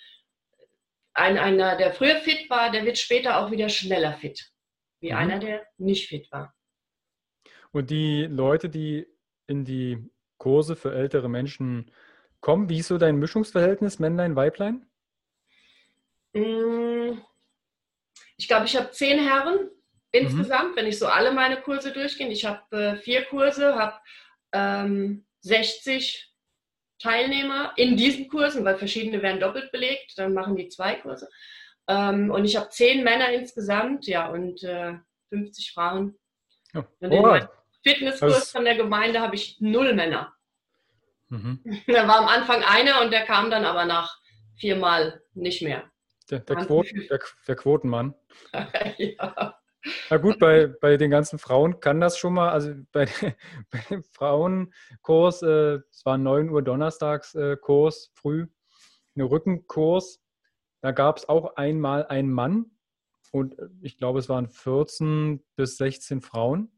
ein, 1.12 1.36
einer, 1.36 1.76
der 1.76 1.92
früher 1.92 2.16
fit 2.16 2.48
war, 2.48 2.70
der 2.70 2.86
wird 2.86 2.96
später 2.96 3.38
auch 3.38 3.50
wieder 3.50 3.68
schneller 3.68 4.14
fit, 4.14 4.50
wie 5.00 5.10
mhm. 5.10 5.18
einer, 5.18 5.38
der 5.38 5.66
nicht 5.76 6.08
fit 6.08 6.32
war. 6.32 6.54
Und 7.70 7.90
die 7.90 8.24
Leute, 8.24 8.70
die 8.70 9.06
in 9.46 9.66
die 9.66 10.10
Kurse 10.38 10.74
für 10.74 10.94
ältere 10.94 11.28
Menschen 11.28 11.90
kommen. 12.40 12.68
Wie 12.68 12.78
ist 12.78 12.88
so 12.88 12.98
dein 12.98 13.18
Mischungsverhältnis 13.18 13.98
Männlein, 13.98 14.36
Weiblein? 14.36 14.86
Mm, 16.32 17.18
ich 18.36 18.48
glaube, 18.48 18.66
ich 18.66 18.76
habe 18.76 18.90
zehn 18.90 19.18
Herren 19.18 19.70
insgesamt, 20.12 20.72
mhm. 20.72 20.76
wenn 20.76 20.86
ich 20.86 20.98
so 20.98 21.06
alle 21.06 21.32
meine 21.32 21.60
Kurse 21.60 21.92
durchgehe. 21.92 22.28
Ich 22.28 22.44
habe 22.44 22.76
äh, 22.76 22.96
vier 22.96 23.24
Kurse, 23.24 23.74
habe 23.74 23.96
ähm, 24.52 25.26
60 25.42 26.32
Teilnehmer 26.98 27.72
in 27.76 27.96
diesen 27.96 28.28
Kursen, 28.28 28.64
weil 28.64 28.76
verschiedene 28.76 29.22
werden 29.22 29.40
doppelt 29.40 29.72
belegt, 29.72 30.12
dann 30.16 30.34
machen 30.34 30.56
die 30.56 30.68
zwei 30.68 30.96
Kurse. 30.96 31.28
Ähm, 31.88 32.30
und 32.30 32.44
ich 32.44 32.56
habe 32.56 32.68
zehn 32.68 33.02
Männer 33.02 33.32
insgesamt, 33.32 34.06
ja, 34.06 34.28
und 34.28 34.62
äh, 34.62 34.94
50 35.30 35.72
Frauen. 35.72 36.18
Oh. 36.74 36.82
Und 37.00 37.10
meinem 37.10 37.48
Fitnesskurs 37.82 38.34
also, 38.34 38.46
von 38.46 38.64
der 38.64 38.76
Gemeinde 38.76 39.20
habe 39.20 39.34
ich 39.34 39.60
null 39.60 39.94
Männer. 39.94 40.34
Mhm. 41.30 41.60
Da 41.86 42.06
war 42.06 42.18
am 42.18 42.28
Anfang 42.28 42.62
einer 42.62 43.00
und 43.00 43.10
der 43.10 43.24
kam 43.24 43.50
dann 43.50 43.64
aber 43.64 43.86
nach 43.86 44.18
viermal 44.56 45.22
nicht 45.34 45.62
mehr. 45.62 45.90
Der, 46.30 46.40
der, 46.40 46.56
Quoten, 46.56 47.06
der, 47.08 47.18
der 47.48 47.56
Quotenmann. 47.56 48.14
ja. 48.98 49.56
Na 50.10 50.18
gut, 50.18 50.38
bei, 50.38 50.66
bei 50.66 50.96
den 50.96 51.10
ganzen 51.10 51.38
Frauen 51.38 51.80
kann 51.80 52.00
das 52.00 52.18
schon 52.18 52.34
mal, 52.34 52.50
also 52.50 52.74
bei, 52.92 53.06
bei 53.70 53.78
dem 53.88 54.04
Frauenkurs, 54.12 55.42
äh, 55.42 55.78
es 55.90 56.04
war 56.04 56.18
9 56.18 56.50
Uhr 56.50 56.62
Donnerstagskurs 56.62 58.06
äh, 58.06 58.20
früh, 58.20 58.46
ein 59.16 59.22
Rückenkurs, 59.22 60.20
da 60.82 60.92
gab 60.92 61.16
es 61.16 61.28
auch 61.28 61.56
einmal 61.56 62.06
einen 62.06 62.30
Mann 62.30 62.66
und 63.32 63.58
äh, 63.58 63.68
ich 63.80 63.96
glaube, 63.96 64.18
es 64.18 64.28
waren 64.28 64.48
14 64.48 65.42
bis 65.56 65.78
16 65.78 66.20
Frauen 66.20 66.70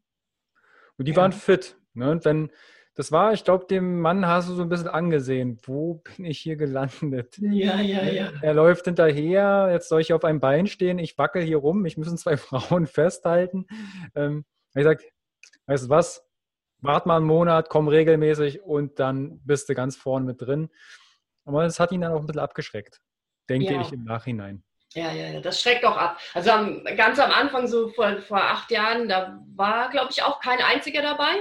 und 0.96 1.06
die 1.06 1.12
ja. 1.12 1.18
waren 1.18 1.32
fit. 1.32 1.76
Ne? 1.94 2.10
Und 2.10 2.24
wenn, 2.24 2.50
das 2.94 3.10
war, 3.10 3.32
ich 3.32 3.44
glaube, 3.44 3.66
dem 3.66 4.00
Mann 4.00 4.26
hast 4.26 4.48
du 4.48 4.54
so 4.54 4.62
ein 4.62 4.68
bisschen 4.68 4.88
angesehen. 4.88 5.58
Wo 5.64 5.94
bin 5.94 6.26
ich 6.26 6.38
hier 6.38 6.56
gelandet? 6.56 7.38
Ja, 7.38 7.80
ja, 7.80 8.02
ja. 8.04 8.32
Er 8.42 8.54
läuft 8.54 8.84
hinterher, 8.84 9.68
jetzt 9.72 9.88
soll 9.88 10.02
ich 10.02 10.12
auf 10.12 10.24
einem 10.24 10.40
Bein 10.40 10.66
stehen, 10.66 10.98
ich 10.98 11.16
wackel 11.16 11.42
hier 11.42 11.56
rum, 11.56 11.86
ich 11.86 11.96
müssen 11.96 12.18
zwei 12.18 12.36
Frauen 12.36 12.86
festhalten. 12.86 13.66
Ähm, 14.14 14.44
ich 14.74 14.84
sage, 14.84 15.04
weißt 15.66 15.86
du 15.86 15.88
was, 15.88 16.26
wart 16.80 17.06
mal 17.06 17.16
einen 17.16 17.26
Monat, 17.26 17.70
komm 17.70 17.88
regelmäßig 17.88 18.62
und 18.62 18.98
dann 18.98 19.40
bist 19.44 19.68
du 19.68 19.74
ganz 19.74 19.96
vorne 19.96 20.26
mit 20.26 20.42
drin. 20.42 20.68
Aber 21.44 21.64
das 21.64 21.80
hat 21.80 21.92
ihn 21.92 22.02
dann 22.02 22.12
auch 22.12 22.20
ein 22.20 22.26
bisschen 22.26 22.40
abgeschreckt, 22.40 23.00
denke 23.48 23.72
ja. 23.72 23.80
ich 23.80 23.92
im 23.92 24.04
Nachhinein. 24.04 24.62
Ja, 24.94 25.10
ja, 25.10 25.28
ja, 25.28 25.40
das 25.40 25.60
schreckt 25.60 25.86
auch 25.86 25.96
ab. 25.96 26.18
Also 26.34 26.50
am, 26.50 26.84
ganz 26.96 27.18
am 27.18 27.30
Anfang, 27.30 27.66
so 27.66 27.88
vor, 27.88 28.18
vor 28.20 28.42
acht 28.42 28.70
Jahren, 28.70 29.08
da 29.08 29.40
war, 29.54 29.88
glaube 29.88 30.08
ich, 30.10 30.22
auch 30.22 30.40
kein 30.40 30.60
einziger 30.60 31.00
dabei. 31.00 31.34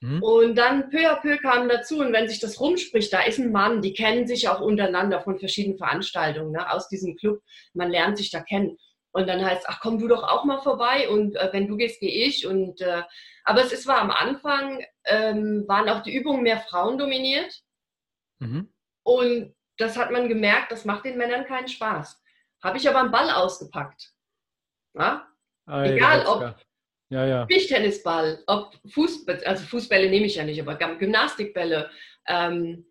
Mhm. 0.00 0.22
Und 0.22 0.54
dann 0.56 0.90
peu 0.90 1.10
à 1.10 1.20
peu 1.20 1.38
kamen 1.38 1.68
dazu, 1.68 2.00
und 2.00 2.12
wenn 2.12 2.28
sich 2.28 2.38
das 2.38 2.60
rumspricht, 2.60 3.12
da 3.12 3.22
ist 3.22 3.38
ein 3.38 3.52
Mann, 3.52 3.80
die 3.80 3.94
kennen 3.94 4.26
sich 4.26 4.48
auch 4.48 4.60
untereinander 4.60 5.20
von 5.20 5.38
verschiedenen 5.38 5.78
Veranstaltungen 5.78 6.52
ne, 6.52 6.70
aus 6.70 6.88
diesem 6.88 7.16
Club. 7.16 7.42
Man 7.72 7.90
lernt 7.90 8.18
sich 8.18 8.30
da 8.30 8.40
kennen. 8.40 8.76
Und 9.12 9.28
dann 9.28 9.42
heißt 9.42 9.64
ach 9.66 9.80
komm 9.80 9.98
du 9.98 10.08
doch 10.08 10.22
auch 10.22 10.44
mal 10.44 10.60
vorbei 10.60 11.08
und 11.08 11.36
äh, 11.36 11.48
wenn 11.52 11.66
du 11.66 11.76
gehst, 11.76 12.00
gehe 12.00 12.26
ich. 12.26 12.46
Und, 12.46 12.82
äh, 12.82 13.02
aber 13.44 13.62
es 13.62 13.72
ist, 13.72 13.86
war 13.86 13.98
am 13.98 14.10
Anfang, 14.10 14.84
ähm, 15.06 15.64
waren 15.66 15.88
auch 15.88 16.02
die 16.02 16.14
Übungen 16.14 16.42
mehr 16.42 16.58
Frauen 16.58 16.98
dominiert. 16.98 17.62
Mhm. 18.40 18.70
Und 19.02 19.54
das 19.78 19.96
hat 19.96 20.10
man 20.10 20.28
gemerkt, 20.28 20.70
das 20.70 20.84
macht 20.84 21.06
den 21.06 21.16
Männern 21.16 21.46
keinen 21.46 21.68
Spaß. 21.68 22.20
Habe 22.62 22.76
ich 22.76 22.88
aber 22.88 23.00
einen 23.00 23.10
Ball 23.10 23.30
ausgepackt. 23.30 24.12
Ja? 24.94 25.26
Egal, 25.66 26.26
ob, 26.26 26.56
ja, 27.10 27.26
ja. 27.26 27.46
Tischtennisball, 27.46 28.42
ob 28.46 28.74
Fußball, 28.90 29.42
also 29.44 29.64
Fußbälle 29.64 30.10
nehme 30.10 30.26
ich 30.26 30.36
ja 30.36 30.44
nicht, 30.44 30.60
aber 30.60 30.76
Gymnastikbälle, 30.76 31.90
ähm, 32.26 32.86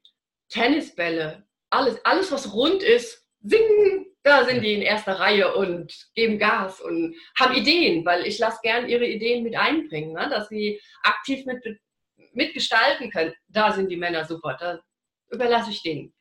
Tennisbälle, 0.50 1.46
alles, 1.70 2.04
alles, 2.06 2.32
was 2.32 2.54
rund 2.54 2.84
ist, 2.84 3.26
singen, 3.42 4.06
da 4.24 4.46
sind 4.46 4.62
die 4.62 4.74
in 4.74 4.82
erster 4.82 5.20
Reihe 5.20 5.54
und 5.54 5.94
geben 6.16 6.40
Gas 6.40 6.82
und 6.82 7.16
haben 7.38 7.56
Ideen, 7.56 8.06
weil 8.06 8.26
ich 8.26 8.40
lasse 8.40 8.60
gern 8.64 8.90
ihre 8.90 9.06
Ideen 9.06 9.44
mit 9.44 9.56
einbringen, 9.56 10.14
ne? 10.14 10.30
dass 10.30 10.50
sie 10.50 10.82
aktiv 11.04 11.46
mit, 11.46 11.64
mitgestalten 12.34 13.12
können. 13.12 13.34
Da 13.48 13.72
sind 13.72 13.90
die 13.92 13.98
Männer 13.98 14.26
super, 14.26 14.58
da 14.60 14.80
überlasse 15.30 15.72
ich 15.72 15.84
denen. 15.84 16.14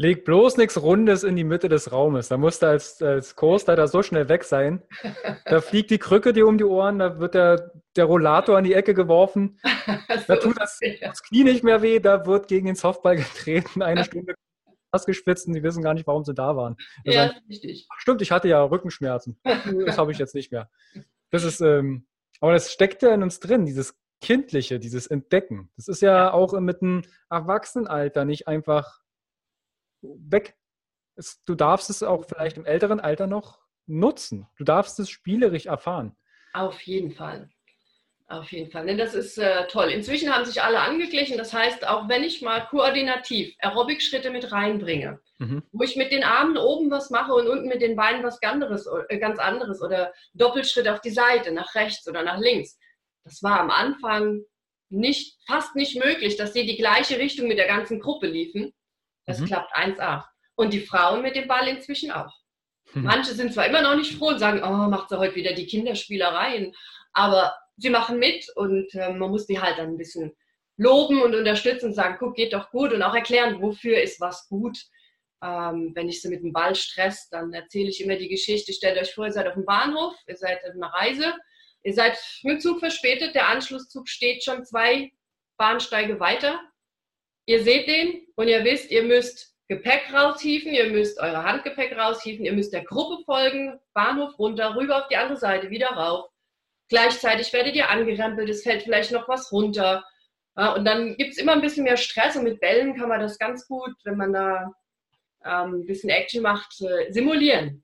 Leg 0.00 0.24
bloß 0.24 0.58
nichts 0.58 0.80
Rundes 0.80 1.24
in 1.24 1.34
die 1.34 1.42
Mitte 1.42 1.68
des 1.68 1.90
Raumes. 1.90 2.28
Da 2.28 2.36
musst 2.36 2.62
du 2.62 2.66
als, 2.66 3.02
als 3.02 3.34
Kursleiter 3.34 3.88
so 3.88 4.04
schnell 4.04 4.28
weg 4.28 4.44
sein. 4.44 4.80
Da 5.44 5.60
fliegt 5.60 5.90
die 5.90 5.98
Krücke 5.98 6.32
dir 6.32 6.46
um 6.46 6.56
die 6.56 6.64
Ohren, 6.64 7.00
da 7.00 7.18
wird 7.18 7.34
der, 7.34 7.72
der 7.96 8.04
Rollator 8.04 8.56
an 8.56 8.62
die 8.62 8.74
Ecke 8.74 8.94
geworfen. 8.94 9.58
Da 10.26 10.36
tut 10.36 10.60
das, 10.60 10.78
das 11.00 11.22
Knie 11.22 11.44
nicht 11.44 11.64
mehr 11.64 11.80
weh, 11.80 12.00
da 12.00 12.26
wird 12.26 12.48
gegen 12.48 12.66
den 12.66 12.74
Softball 12.74 13.16
getreten, 13.16 13.80
eine 13.82 14.04
Stunde 14.04 14.34
ausgespitzt 14.92 15.46
und 15.46 15.54
sie 15.54 15.62
wissen 15.62 15.82
gar 15.82 15.94
nicht, 15.94 16.06
warum 16.06 16.24
sie 16.24 16.34
da 16.34 16.54
waren. 16.54 16.76
Das 17.04 17.14
ja, 17.14 17.22
heißt, 17.22 17.36
richtig. 17.48 17.88
Stimmt, 17.96 18.20
ich 18.20 18.30
hatte 18.30 18.48
ja 18.48 18.62
Rückenschmerzen. 18.62 19.40
Das 19.86 19.96
habe 19.96 20.12
ich 20.12 20.18
jetzt 20.18 20.34
nicht 20.34 20.52
mehr. 20.52 20.68
Das 21.30 21.44
ist, 21.44 21.60
ähm, 21.62 22.06
aber 22.40 22.52
das 22.52 22.70
steckt 22.70 23.02
ja 23.02 23.14
in 23.14 23.22
uns 23.22 23.40
drin, 23.40 23.64
dieses 23.64 23.98
Kindliche, 24.20 24.78
dieses 24.78 25.06
Entdecken. 25.06 25.70
Das 25.76 25.88
ist 25.88 26.02
ja, 26.02 26.16
ja. 26.16 26.32
auch 26.32 26.52
mit 26.60 26.82
dem 26.82 27.02
Erwachsenenalter 27.30 28.26
nicht 28.26 28.48
einfach 28.48 29.00
weg. 30.02 30.56
Es, 31.14 31.42
du 31.44 31.54
darfst 31.54 31.90
es 31.90 32.02
auch 32.02 32.24
vielleicht 32.26 32.56
im 32.56 32.64
älteren 32.64 33.00
Alter 33.00 33.26
noch 33.26 33.60
nutzen. 33.86 34.46
Du 34.56 34.64
darfst 34.64 34.98
es 35.00 35.10
spielerisch 35.10 35.66
erfahren. 35.66 36.16
Auf 36.52 36.80
jeden 36.82 37.12
Fall. 37.12 37.50
Auf 38.30 38.52
jeden 38.52 38.70
Fall. 38.70 38.94
Das 38.98 39.14
ist 39.14 39.38
äh, 39.38 39.66
toll. 39.68 39.88
Inzwischen 39.88 40.34
haben 40.34 40.44
sich 40.44 40.62
alle 40.62 40.80
angeglichen. 40.80 41.38
Das 41.38 41.54
heißt, 41.54 41.88
auch 41.88 42.10
wenn 42.10 42.22
ich 42.22 42.42
mal 42.42 42.66
koordinativ 42.66 43.54
Aerobic-Schritte 43.58 44.30
mit 44.30 44.52
reinbringe, 44.52 45.18
mhm. 45.38 45.62
wo 45.72 45.82
ich 45.82 45.96
mit 45.96 46.12
den 46.12 46.24
Armen 46.24 46.58
oben 46.58 46.90
was 46.90 47.08
mache 47.08 47.32
und 47.32 47.48
unten 47.48 47.68
mit 47.68 47.80
den 47.80 47.96
Beinen 47.96 48.22
was 48.22 48.38
ganz 48.40 48.62
anderes, 48.62 48.86
äh, 49.08 49.18
ganz 49.18 49.38
anderes 49.38 49.80
oder 49.80 50.12
Doppelschritt 50.34 50.88
auf 50.88 51.00
die 51.00 51.10
Seite, 51.10 51.52
nach 51.52 51.74
rechts 51.74 52.06
oder 52.06 52.22
nach 52.22 52.38
links. 52.38 52.78
Das 53.24 53.42
war 53.42 53.60
am 53.60 53.70
Anfang 53.70 54.42
nicht, 54.90 55.38
fast 55.46 55.74
nicht 55.74 55.96
möglich, 55.98 56.36
dass 56.36 56.52
sie 56.52 56.66
die 56.66 56.76
gleiche 56.76 57.18
Richtung 57.18 57.48
mit 57.48 57.56
der 57.56 57.66
ganzen 57.66 57.98
Gruppe 57.98 58.26
liefen. 58.26 58.74
Das 59.28 59.38
mhm. 59.38 59.46
klappt 59.46 59.76
1A. 59.76 60.24
Und 60.56 60.72
die 60.72 60.80
Frauen 60.80 61.22
mit 61.22 61.36
dem 61.36 61.46
Ball 61.46 61.68
inzwischen 61.68 62.10
auch. 62.10 62.34
Mhm. 62.94 63.04
Manche 63.04 63.34
sind 63.34 63.52
zwar 63.52 63.66
immer 63.66 63.82
noch 63.82 63.94
nicht 63.94 64.16
froh 64.16 64.28
und 64.28 64.38
sagen, 64.38 64.62
oh, 64.64 64.88
macht 64.88 65.10
sie 65.10 65.18
heute 65.18 65.36
wieder 65.36 65.52
die 65.52 65.66
Kinderspielereien, 65.66 66.74
aber 67.12 67.54
sie 67.76 67.90
machen 67.90 68.18
mit 68.18 68.48
und 68.56 68.92
äh, 68.94 69.12
man 69.12 69.30
muss 69.30 69.46
die 69.46 69.60
halt 69.60 69.78
dann 69.78 69.90
ein 69.90 69.96
bisschen 69.98 70.32
loben 70.78 71.22
und 71.22 71.34
unterstützen 71.34 71.86
und 71.86 71.94
sagen, 71.94 72.16
guck, 72.18 72.34
geht 72.34 72.54
doch 72.54 72.70
gut 72.70 72.92
und 72.92 73.02
auch 73.02 73.14
erklären, 73.14 73.60
wofür 73.60 74.00
ist 74.00 74.20
was 74.20 74.48
gut. 74.48 74.78
Ähm, 75.44 75.92
wenn 75.94 76.08
ich 76.08 76.22
sie 76.22 76.28
mit 76.28 76.42
dem 76.42 76.52
Ball 76.52 76.74
stress, 76.74 77.28
dann 77.28 77.52
erzähle 77.52 77.90
ich 77.90 78.02
immer 78.02 78.16
die 78.16 78.28
Geschichte. 78.28 78.72
Stellt 78.72 78.98
euch 78.98 79.14
vor, 79.14 79.26
ihr 79.26 79.32
seid 79.32 79.46
auf 79.46 79.54
dem 79.54 79.66
Bahnhof, 79.66 80.16
ihr 80.26 80.36
seid 80.36 80.64
auf 80.64 80.74
einer 80.74 80.92
Reise, 80.92 81.34
ihr 81.82 81.94
seid 81.94 82.18
mit 82.42 82.54
dem 82.54 82.60
Zug 82.60 82.80
verspätet, 82.80 83.34
der 83.34 83.48
Anschlusszug 83.48 84.08
steht 84.08 84.42
schon 84.42 84.64
zwei 84.64 85.12
Bahnsteige 85.58 86.18
weiter 86.18 86.60
Ihr 87.48 87.64
seht 87.64 87.88
den 87.88 88.26
und 88.34 88.46
ihr 88.48 88.62
wisst, 88.62 88.90
ihr 88.90 89.02
müsst 89.04 89.56
Gepäck 89.68 90.12
raushieven, 90.12 90.74
ihr 90.74 90.90
müsst 90.90 91.18
eure 91.18 91.44
Handgepäck 91.44 91.96
raushieven, 91.96 92.44
ihr 92.44 92.52
müsst 92.52 92.74
der 92.74 92.84
Gruppe 92.84 93.24
folgen, 93.24 93.80
Bahnhof 93.94 94.38
runter, 94.38 94.76
rüber 94.76 94.98
auf 94.98 95.08
die 95.08 95.16
andere 95.16 95.38
Seite, 95.38 95.70
wieder 95.70 95.88
rauf. 95.88 96.28
Gleichzeitig 96.90 97.50
werdet 97.54 97.74
ihr 97.74 97.88
angerempelt, 97.88 98.50
es 98.50 98.64
fällt 98.64 98.82
vielleicht 98.82 99.12
noch 99.12 99.30
was 99.30 99.50
runter. 99.50 100.04
Ja, 100.58 100.74
und 100.74 100.84
dann 100.84 101.16
gibt 101.16 101.30
es 101.30 101.38
immer 101.38 101.52
ein 101.52 101.62
bisschen 101.62 101.84
mehr 101.84 101.96
Stress 101.96 102.36
und 102.36 102.44
mit 102.44 102.60
Bällen 102.60 102.94
kann 102.94 103.08
man 103.08 103.20
das 103.20 103.38
ganz 103.38 103.66
gut, 103.66 103.94
wenn 104.04 104.18
man 104.18 104.34
da 104.34 104.70
ähm, 105.42 105.80
ein 105.80 105.86
bisschen 105.86 106.10
Action 106.10 106.42
macht, 106.42 106.78
äh, 106.82 107.10
simulieren. 107.10 107.82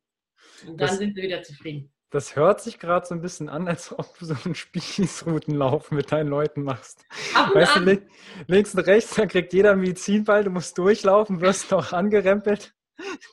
Und 0.66 0.78
dann 0.78 0.88
das, 0.88 0.98
sind 0.98 1.14
sie 1.14 1.22
wieder 1.22 1.42
zufrieden. 1.42 1.90
Das 2.14 2.36
hört 2.36 2.60
sich 2.60 2.78
gerade 2.78 3.04
so 3.04 3.12
ein 3.12 3.20
bisschen 3.20 3.48
an, 3.48 3.66
als 3.66 3.90
ob 3.92 4.16
du 4.20 4.26
so 4.26 4.36
einen 4.44 4.54
Spießrutenlauf 4.54 5.90
mit 5.90 6.12
deinen 6.12 6.28
Leuten 6.28 6.62
machst. 6.62 7.04
weißt 7.52 7.78
an. 7.78 7.86
du, 7.86 8.02
links 8.46 8.72
und 8.72 8.86
rechts, 8.86 9.16
dann 9.16 9.26
kriegt 9.26 9.52
jeder 9.52 9.72
einen 9.72 9.80
Medizinball, 9.80 10.44
du 10.44 10.50
musst 10.50 10.78
durchlaufen, 10.78 11.40
wirst 11.40 11.72
noch 11.72 11.92
angerempelt, 11.92 12.72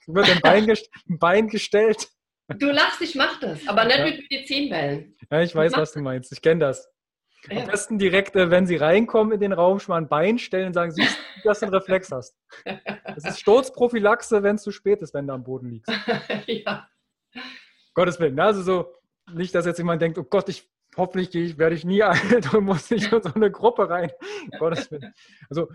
wird 0.07 0.31
ein 0.31 0.41
Bein, 0.41 0.65
gest 0.65 0.89
ein 1.07 1.19
Bein 1.19 1.47
gestellt. 1.47 2.09
Du 2.57 2.71
lachst, 2.71 2.99
ich 3.01 3.13
mach 3.13 3.39
das, 3.39 3.67
aber 3.67 3.85
nicht 3.85 3.99
ja. 3.99 4.05
mit 4.05 4.31
Medizinbällen. 4.31 5.15
Ja, 5.29 5.41
ich 5.43 5.53
weiß, 5.53 5.73
was 5.73 5.91
du 5.93 6.01
meinst. 6.01 6.31
Ich 6.31 6.41
kenne 6.41 6.61
das. 6.61 6.89
Am 7.51 7.67
besten 7.67 7.99
direkt, 7.99 8.35
äh, 8.35 8.49
wenn 8.49 8.65
sie 8.65 8.77
reinkommen 8.77 9.31
in 9.31 9.41
den 9.41 9.53
Raum, 9.53 9.79
schon 9.79 9.93
mal 9.93 10.01
ein 10.01 10.09
Bein 10.09 10.39
stellen 10.39 10.67
und 10.67 10.73
sagen, 10.73 10.91
siehst 10.91 11.19
du, 11.19 11.47
dass 11.47 11.59
du 11.59 11.67
einen 11.67 11.75
Reflex 11.75 12.11
hast. 12.11 12.35
Das 13.05 13.25
ist 13.25 13.41
Sturzprophylaxe, 13.41 14.41
wenn 14.41 14.55
es 14.55 14.63
zu 14.63 14.71
spät 14.71 15.03
ist, 15.03 15.13
wenn 15.13 15.27
du 15.27 15.33
am 15.33 15.43
Boden 15.43 15.69
liegst. 15.69 15.91
ja. 16.47 16.87
Gottes 17.93 18.19
Willen. 18.19 18.35
Ne? 18.35 18.43
Also 18.43 18.61
so, 18.61 18.95
nicht, 19.33 19.53
dass 19.55 19.65
jetzt 19.65 19.77
jemand 19.77 20.01
denkt, 20.01 20.17
oh 20.17 20.23
Gott, 20.23 20.49
ich 20.49 20.69
hoffentlich 20.97 21.57
werde 21.57 21.75
ich 21.75 21.85
nie 21.85 22.03
alt 22.03 22.53
und 22.53 22.65
muss 22.65 22.89
nicht 22.89 23.11
in 23.11 23.21
so 23.21 23.33
eine 23.33 23.51
Gruppe 23.51 23.89
rein. 23.89 24.11
Gottes 24.59 24.91
Willen. 24.91 25.13
Also 25.49 25.69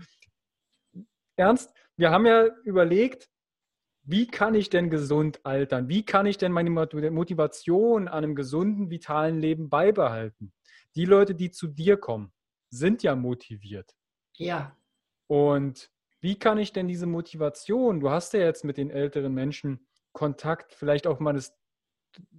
ernst, 1.35 1.73
wir 1.95 2.11
haben 2.11 2.25
ja 2.25 2.47
überlegt, 2.63 3.29
wie 4.03 4.27
kann 4.27 4.55
ich 4.55 4.69
denn 4.69 4.89
gesund 4.89 5.45
altern? 5.45 5.89
Wie 5.89 6.05
kann 6.05 6.25
ich 6.25 6.37
denn 6.37 6.53
meine 6.53 6.69
Motivation 6.69 8.07
an 8.07 8.23
einem 8.23 8.35
gesunden, 8.35 8.89
vitalen 8.89 9.39
Leben 9.39 9.69
beibehalten? 9.69 10.53
Die 10.95 11.05
Leute, 11.05 11.35
die 11.35 11.51
zu 11.51 11.67
dir 11.67 11.97
kommen, 11.97 12.31
sind 12.69 13.03
ja 13.03 13.15
motiviert. 13.15 13.93
Ja. 14.37 14.77
Und 15.27 15.91
wie 16.21 16.39
kann 16.39 16.57
ich 16.57 16.71
denn 16.71 16.87
diese 16.87 17.05
Motivation, 17.05 17.99
du 17.99 18.09
hast 18.09 18.33
ja 18.33 18.39
jetzt 18.39 18.63
mit 18.63 18.77
den 18.77 18.89
älteren 18.89 19.33
Menschen 19.33 19.85
Kontakt, 20.13 20.73
vielleicht 20.73 21.05
auch 21.05 21.19
mal 21.19 21.33
das, 21.33 21.53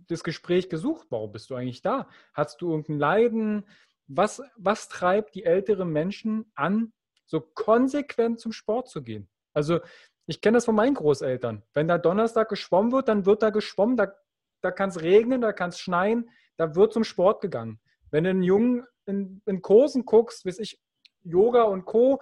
das 0.09 0.25
Gespräch 0.25 0.69
gesucht, 0.69 1.07
warum 1.11 1.33
bist 1.33 1.51
du 1.51 1.55
eigentlich 1.55 1.83
da? 1.83 2.09
Hast 2.35 2.61
du 2.61 2.71
irgendein 2.71 2.99
Leiden? 2.99 3.69
Was, 4.07 4.43
was 4.57 4.89
treibt 4.89 5.35
die 5.35 5.45
älteren 5.45 5.91
Menschen 5.91 6.51
an, 6.55 6.93
so 7.27 7.41
konsequent 7.41 8.41
zum 8.41 8.53
Sport 8.53 8.89
zu 8.89 9.03
gehen? 9.03 9.29
Also 9.53 9.81
ich 10.27 10.41
kenne 10.41 10.57
das 10.57 10.67
von 10.67 10.75
meinen 10.75 10.95
Großeltern. 10.95 11.63
Wenn 11.75 11.89
da 11.89 11.99
Donnerstag 11.99 12.49
geschwommen 12.49 12.93
wird, 12.93 13.09
dann 13.09 13.27
wird 13.27 13.43
da 13.43 13.51
geschwommen. 13.51 13.97
Da, 13.97 14.13
da 14.61 14.71
kann 14.71 14.91
es 14.91 15.01
regnen, 15.01 15.41
da 15.41 15.53
kann 15.53 15.71
es 15.71 15.79
schneien, 15.79 16.31
da 16.57 16.75
wird 16.75 16.93
zum 16.93 17.05
Sport 17.05 17.41
gegangen. 17.41 17.81
Wenn 18.11 18.25
du 18.25 18.31
einen 18.31 18.43
Jungen 18.43 18.87
in, 19.07 19.43
in 19.47 19.63
Kursen 19.63 20.05
guckst, 20.05 20.45
wie 20.45 20.63
ich, 20.63 20.81
Yoga 21.23 21.63
und 21.63 21.85
Co., 21.85 22.21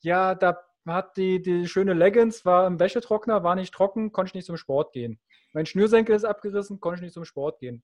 ja, 0.00 0.34
da 0.34 0.58
hat 0.86 1.16
die, 1.16 1.40
die 1.40 1.68
schöne 1.68 1.92
Leggings, 1.92 2.44
war 2.44 2.66
im 2.66 2.80
Wäschetrockner, 2.80 3.44
war 3.44 3.54
nicht 3.54 3.72
trocken, 3.72 4.12
konnte 4.12 4.30
ich 4.30 4.34
nicht 4.34 4.46
zum 4.46 4.56
Sport 4.56 4.92
gehen. 4.92 5.20
Mein 5.52 5.66
Schnürsenkel 5.66 6.14
ist 6.14 6.24
abgerissen, 6.24 6.80
konnte 6.80 6.96
ich 6.96 7.02
nicht 7.02 7.14
zum 7.14 7.24
Sport 7.24 7.58
gehen. 7.58 7.82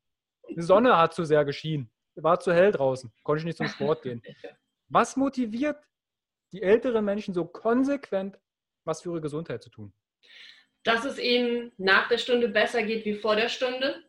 Die 0.48 0.62
Sonne 0.62 0.96
hat 0.96 1.14
zu 1.14 1.24
sehr 1.24 1.44
geschienen, 1.44 1.90
war 2.14 2.40
zu 2.40 2.52
hell 2.52 2.72
draußen, 2.72 3.12
konnte 3.22 3.40
ich 3.40 3.44
nicht 3.44 3.58
zum 3.58 3.68
Sport 3.68 4.02
gehen. 4.02 4.22
Was 4.88 5.16
motiviert 5.16 5.76
die 6.52 6.62
älteren 6.62 7.04
Menschen 7.04 7.34
so 7.34 7.44
konsequent 7.44 8.38
was 8.84 9.02
für 9.02 9.10
ihre 9.10 9.20
Gesundheit 9.20 9.62
zu 9.62 9.68
tun? 9.68 9.92
Dass 10.82 11.04
es 11.04 11.18
ihnen 11.18 11.72
nach 11.76 12.08
der 12.08 12.16
Stunde 12.16 12.48
besser 12.48 12.82
geht 12.82 13.04
wie 13.04 13.14
vor 13.14 13.36
der 13.36 13.50
Stunde, 13.50 14.02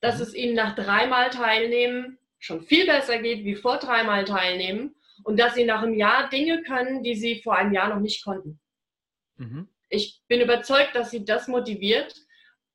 dass 0.00 0.16
mhm. 0.16 0.22
es 0.22 0.34
ihnen 0.34 0.54
nach 0.54 0.76
dreimal 0.76 1.30
Teilnehmen 1.30 2.18
schon 2.38 2.62
viel 2.62 2.86
besser 2.86 3.18
geht 3.18 3.44
wie 3.44 3.56
vor 3.56 3.78
dreimal 3.78 4.24
Teilnehmen 4.24 4.94
und 5.24 5.38
dass 5.38 5.54
sie 5.54 5.64
nach 5.64 5.82
einem 5.82 5.94
Jahr 5.94 6.28
Dinge 6.30 6.62
können, 6.62 7.02
die 7.02 7.14
sie 7.14 7.42
vor 7.42 7.56
einem 7.56 7.72
Jahr 7.72 7.88
noch 7.88 8.00
nicht 8.00 8.24
konnten. 8.24 8.60
Mhm. 9.36 9.68
Ich 9.88 10.22
bin 10.28 10.40
überzeugt, 10.40 10.94
dass 10.94 11.10
sie 11.10 11.24
das 11.24 11.48
motiviert. 11.48 12.14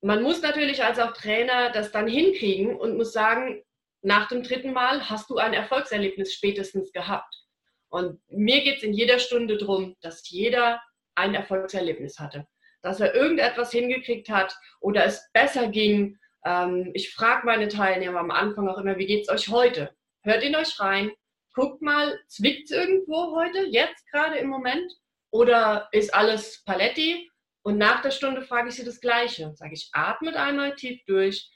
Man 0.06 0.22
muss 0.22 0.44
natürlich 0.44 0.84
als 0.84 1.00
auch 1.00 1.14
Trainer 1.14 1.72
das 1.72 1.92
dann 1.92 2.08
hinkriegen 2.08 2.76
und 2.76 2.96
muss 2.96 3.12
sagen, 3.12 3.64
nach 4.04 4.28
dem 4.28 4.44
dritten 4.44 4.72
Mal 4.72 5.10
hast 5.10 5.32
du 5.32 5.38
ein 5.38 5.56
Erfolgserlebnis 5.56 6.32
spätestens 6.32 6.92
gehabt. 6.92 7.34
Und 7.90 8.22
mir 8.28 8.62
geht 8.62 8.78
es 8.78 8.84
in 8.84 8.94
jeder 8.94 9.18
Stunde 9.18 9.58
darum, 9.58 9.96
dass 10.02 10.30
jeder 10.30 10.80
ein 11.16 11.34
Erfolgserlebnis 11.34 12.20
hatte. 12.20 12.46
Dass 12.84 13.00
er 13.00 13.16
irgendetwas 13.16 13.72
hingekriegt 13.72 14.30
hat 14.30 14.56
oder 14.80 15.06
es 15.06 15.28
besser 15.34 15.70
ging. 15.70 16.20
Ähm, 16.46 16.92
ich 16.94 17.12
frage 17.12 17.48
meine 17.48 17.68
Teilnehmer 17.68 18.20
am 18.20 18.30
Anfang 18.30 18.70
auch 18.70 18.78
immer, 18.78 19.00
wie 19.00 19.08
geht 19.08 19.24
es 19.24 19.30
euch 19.30 19.48
heute? 19.48 19.90
Hört 20.22 20.44
in 20.44 20.56
euch 20.56 20.80
rein, 20.80 21.14
guckt 21.56 21.82
mal, 21.82 22.20
zwickt 22.28 22.70
es 22.70 22.78
irgendwo 22.78 23.36
heute, 23.36 23.66
jetzt 23.72 24.06
gerade 24.12 24.38
im 24.38 24.50
Moment? 24.50 24.94
Oder 25.32 25.90
ist 25.92 26.14
alles 26.14 26.64
Paletti? 26.64 27.28
Und 27.66 27.80
nach 27.80 28.04
der 28.04 28.12
Stunde 28.12 28.44
frage 28.44 28.70
ich 28.70 28.76
sie 28.76 28.86
das 28.86 29.02
Gleiche. 29.02 29.52
Sage 29.56 29.74
ich, 29.74 29.90
atmet 29.92 30.36
einmal 30.36 30.76
tief 30.76 31.04
durch, 31.08 31.50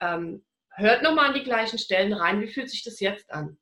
ähm, 0.00 0.42
hört 0.70 1.02
nochmal 1.02 1.26
an 1.28 1.34
die 1.34 1.42
gleichen 1.42 1.78
Stellen 1.78 2.14
rein, 2.14 2.40
wie 2.40 2.48
fühlt 2.48 2.70
sich 2.70 2.82
das 2.82 2.98
jetzt 2.98 3.30
an? 3.30 3.58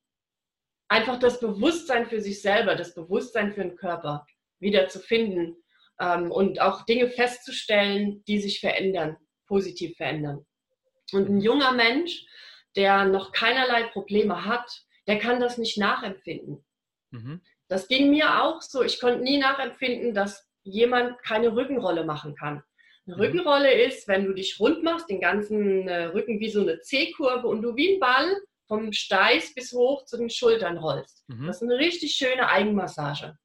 Einfach 0.87 1.19
das 1.19 1.41
Bewusstsein 1.41 2.07
für 2.07 2.21
sich 2.21 2.41
selber, 2.41 2.77
das 2.77 2.95
Bewusstsein 2.95 3.53
für 3.53 3.63
den 3.63 3.75
Körper 3.75 4.25
wieder 4.61 4.87
zu 4.87 5.01
finden 5.01 5.57
ähm, 5.99 6.31
und 6.31 6.61
auch 6.61 6.87
Dinge 6.87 7.09
festzustellen, 7.09 8.23
die 8.29 8.39
sich 8.39 8.61
verändern, 8.61 9.17
positiv 9.49 9.97
verändern. 9.97 10.47
Und 11.13 11.29
ein 11.29 11.41
junger 11.41 11.73
Mensch, 11.73 12.25
der 12.77 13.07
noch 13.07 13.33
keinerlei 13.33 13.83
Probleme 13.89 14.45
hat, 14.45 14.85
der 15.09 15.19
kann 15.19 15.41
das 15.41 15.59
nicht 15.59 15.79
nachempfinden. 15.79 16.65
Mhm. 17.11 17.43
Das 17.67 17.89
ging 17.89 18.09
mir 18.11 18.45
auch 18.45 18.63
so. 18.63 18.85
Ich 18.85 19.01
konnte 19.01 19.19
nie 19.21 19.39
nachempfinden, 19.39 20.15
dass 20.15 20.48
jemand 20.68 21.22
keine 21.22 21.54
Rückenrolle 21.54 22.04
machen 22.04 22.35
kann. 22.35 22.62
Eine 23.07 23.16
mhm. 23.16 23.22
Rückenrolle 23.22 23.72
ist, 23.72 24.07
wenn 24.09 24.24
du 24.24 24.33
dich 24.35 24.61
rund 24.61 24.83
machst, 24.83 25.09
den 25.09 25.20
ganzen 25.20 25.88
äh, 25.88 26.04
Rücken 26.04 26.40
wie 26.40 26.50
so 26.50 26.61
eine 26.61 26.81
C-Kurve 26.81 27.46
und 27.46 27.62
du 27.62 27.74
wie 27.76 27.94
ein 27.94 28.00
Ball 28.00 28.37
vom 28.66 28.92
Steiß 28.92 29.54
bis 29.54 29.72
hoch 29.72 30.04
zu 30.04 30.18
den 30.18 30.31
Schultern 30.31 30.76
rollst. 30.76 31.24
Mhm. 31.28 31.46
Das 31.46 31.57
ist 31.57 31.62
eine 31.62 31.78
richtig 31.78 32.12
schöne 32.12 32.48
Eigenmassage. 32.48 33.37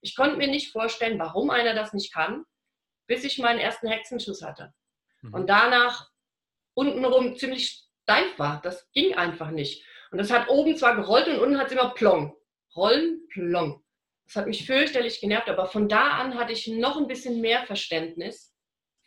Ich 0.00 0.16
konnte 0.16 0.36
mir 0.36 0.48
nicht 0.48 0.72
vorstellen, 0.72 1.18
warum 1.18 1.50
einer 1.50 1.74
das 1.74 1.92
nicht 1.92 2.12
kann, 2.12 2.44
bis 3.06 3.22
ich 3.24 3.38
meinen 3.38 3.60
ersten 3.60 3.86
Hexenschuss 3.86 4.42
hatte. 4.42 4.72
Mhm. 5.22 5.34
Und 5.34 5.46
danach 5.48 6.10
untenrum 6.74 7.36
ziemlich 7.36 7.84
steif 8.02 8.38
war. 8.38 8.60
Das 8.62 8.90
ging 8.92 9.14
einfach 9.14 9.50
nicht. 9.50 9.84
Und 10.10 10.18
das 10.18 10.30
hat 10.30 10.48
oben 10.48 10.76
zwar 10.76 10.96
gerollt 10.96 11.28
und 11.28 11.38
unten 11.38 11.58
hat 11.58 11.68
es 11.68 11.72
immer 11.72 11.90
plong. 11.90 12.36
Rollen, 12.74 13.26
plong. 13.28 13.81
Das 14.26 14.36
hat 14.36 14.46
mich 14.46 14.66
fürchterlich 14.66 15.20
genervt, 15.20 15.48
aber 15.48 15.66
von 15.66 15.88
da 15.88 16.10
an 16.12 16.36
hatte 16.36 16.52
ich 16.52 16.66
noch 16.68 16.96
ein 16.96 17.06
bisschen 17.06 17.40
mehr 17.40 17.66
Verständnis 17.66 18.54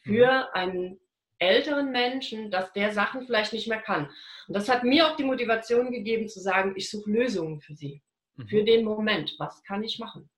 für 0.03 0.27
mhm. 0.27 0.53
einen 0.53 0.99
älteren 1.39 1.91
Menschen, 1.91 2.51
dass 2.51 2.71
der 2.73 2.91
Sachen 2.91 3.25
vielleicht 3.25 3.53
nicht 3.53 3.67
mehr 3.67 3.81
kann. 3.81 4.05
Und 4.47 4.53
das 4.53 4.69
hat 4.69 4.83
mir 4.83 5.07
auch 5.07 5.15
die 5.15 5.23
Motivation 5.23 5.91
gegeben 5.91 6.29
zu 6.29 6.39
sagen, 6.39 6.73
ich 6.75 6.89
suche 6.89 7.09
Lösungen 7.09 7.59
für 7.59 7.73
sie, 7.73 8.01
mhm. 8.35 8.47
für 8.47 8.63
den 8.63 8.85
Moment. 8.85 9.35
Was 9.39 9.63
kann 9.63 9.83
ich 9.83 9.99
machen? 9.99 10.29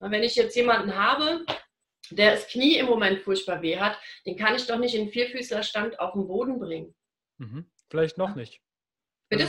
Wenn 0.00 0.22
ich 0.22 0.36
jetzt 0.36 0.54
jemanden 0.54 0.94
habe, 0.94 1.44
der 2.10 2.32
das 2.32 2.46
Knie 2.48 2.76
im 2.76 2.86
Moment 2.86 3.20
furchtbar 3.20 3.62
weh 3.62 3.78
hat, 3.78 3.98
den 4.26 4.36
kann 4.36 4.54
ich 4.54 4.66
doch 4.66 4.78
nicht 4.78 4.94
in 4.94 5.10
Vierfüßlerstand 5.10 5.98
auf 5.98 6.12
den 6.12 6.26
Boden 6.26 6.58
bringen. 6.58 6.94
Mhm. 7.38 7.70
Vielleicht 7.88 8.18
noch 8.18 8.34
nicht. 8.34 8.60
Bitte? 9.28 9.48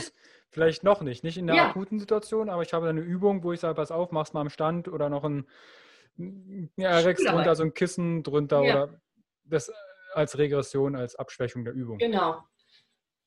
Vielleicht 0.56 0.84
noch 0.84 1.02
nicht. 1.02 1.22
Nicht 1.22 1.36
in 1.36 1.46
der 1.46 1.56
ja. 1.56 1.68
akuten 1.68 2.00
Situation, 2.00 2.48
aber 2.48 2.62
ich 2.62 2.72
habe 2.72 2.88
eine 2.88 3.02
Übung, 3.02 3.42
wo 3.42 3.52
ich 3.52 3.60
sage, 3.60 3.74
pass 3.74 3.90
auf, 3.90 4.10
mach's 4.10 4.32
mal 4.32 4.40
am 4.40 4.48
Stand 4.48 4.88
oder 4.88 5.10
noch 5.10 5.22
ein 5.22 5.46
ja, 6.76 6.98
Rex 7.00 7.22
drunter, 7.22 7.54
so 7.54 7.62
ein 7.62 7.74
Kissen 7.74 8.22
drunter 8.22 8.62
ja. 8.62 8.84
oder 8.84 9.00
das 9.44 9.70
als 10.14 10.38
Regression, 10.38 10.96
als 10.96 11.14
Abschwächung 11.14 11.66
der 11.66 11.74
Übung. 11.74 11.98
Genau. 11.98 12.42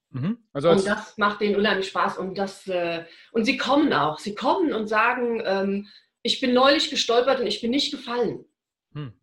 Mhm. 0.10 0.40
Also 0.54 0.72
und 0.72 0.88
das 0.88 1.20
macht 1.20 1.42
denen 1.42 1.56
unheimlich 1.56 1.90
Spaß 1.90 2.18
und 2.18 2.36
das 2.36 2.66
äh, 2.66 3.06
und 3.32 3.46
sie 3.46 3.58
kommen 3.58 3.94
auch. 3.94 4.18
Sie 4.18 4.34
kommen 4.34 4.74
und 4.74 4.88
sagen, 4.88 5.44
ähm, 5.46 5.88
ich 6.24 6.42
bin 6.42 6.56
neulich 6.56 6.90
gestolpert 6.90 7.42
und 7.42 7.46
ich 7.46 7.62
bin 7.62 7.70
nicht 7.70 7.92
gefallen. 7.92 8.44
Hm. 8.94 9.14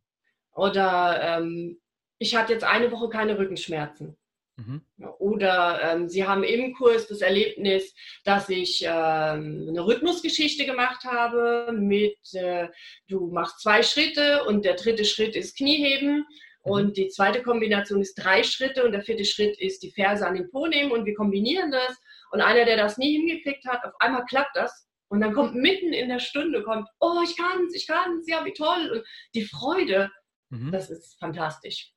Oder 0.53 1.21
ähm, 1.21 1.81
ich 2.19 2.37
hatte 2.37 2.53
jetzt 2.53 2.63
eine 2.63 2.93
Woche 2.93 3.09
keine 3.09 3.37
Rückenschmerzen. 3.37 4.17
Mhm. 4.57 4.83
Oder 5.19 5.81
ähm, 5.83 6.09
Sie 6.09 6.27
haben 6.27 6.43
im 6.43 6.75
Kurs 6.75 7.07
das 7.07 7.21
Erlebnis, 7.21 7.95
dass 8.25 8.49
ich 8.49 8.83
ähm, 8.83 9.67
eine 9.69 9.87
Rhythmusgeschichte 9.87 10.65
gemacht 10.65 11.05
habe 11.05 11.73
mit, 11.73 12.19
äh, 12.33 12.69
du 13.09 13.27
machst 13.31 13.61
zwei 13.61 13.83
Schritte 13.83 14.45
und 14.45 14.65
der 14.65 14.75
dritte 14.75 15.05
Schritt 15.05 15.37
ist 15.37 15.59
Knieheben 15.59 16.19
mhm. 16.19 16.25
und 16.63 16.97
die 16.97 17.09
zweite 17.09 17.43
Kombination 17.43 18.01
ist 18.01 18.15
drei 18.15 18.43
Schritte 18.43 18.85
und 18.85 18.93
der 18.93 19.03
vierte 19.03 19.27
Schritt 19.27 19.59
ist 19.61 19.83
die 19.83 19.93
Ferse 19.93 20.27
an 20.27 20.37
den 20.37 20.51
Po 20.51 20.67
nehmen 20.67 20.91
und 20.91 21.05
wir 21.05 21.15
kombinieren 21.15 21.71
das. 21.71 21.97
Und 22.33 22.41
einer, 22.41 22.65
der 22.65 22.79
das 22.79 22.97
nie 22.97 23.17
hingekriegt 23.17 23.65
hat, 23.67 23.85
auf 23.85 23.93
einmal 24.01 24.25
klappt 24.25 24.57
das 24.57 24.89
und 25.09 25.21
dann 25.21 25.35
kommt 25.35 25.55
mitten 25.55 25.93
in 25.93 26.09
der 26.09 26.19
Stunde, 26.19 26.63
kommt, 26.63 26.89
oh, 26.99 27.21
ich 27.23 27.37
kann's, 27.37 27.75
ich 27.75 27.87
kann's, 27.87 28.27
ja, 28.27 28.45
wie 28.45 28.53
toll. 28.53 28.91
Und 28.91 29.05
die 29.35 29.45
Freude, 29.45 30.11
mhm. 30.49 30.73
das 30.73 30.91
ist 30.91 31.19
fantastisch. 31.21 31.93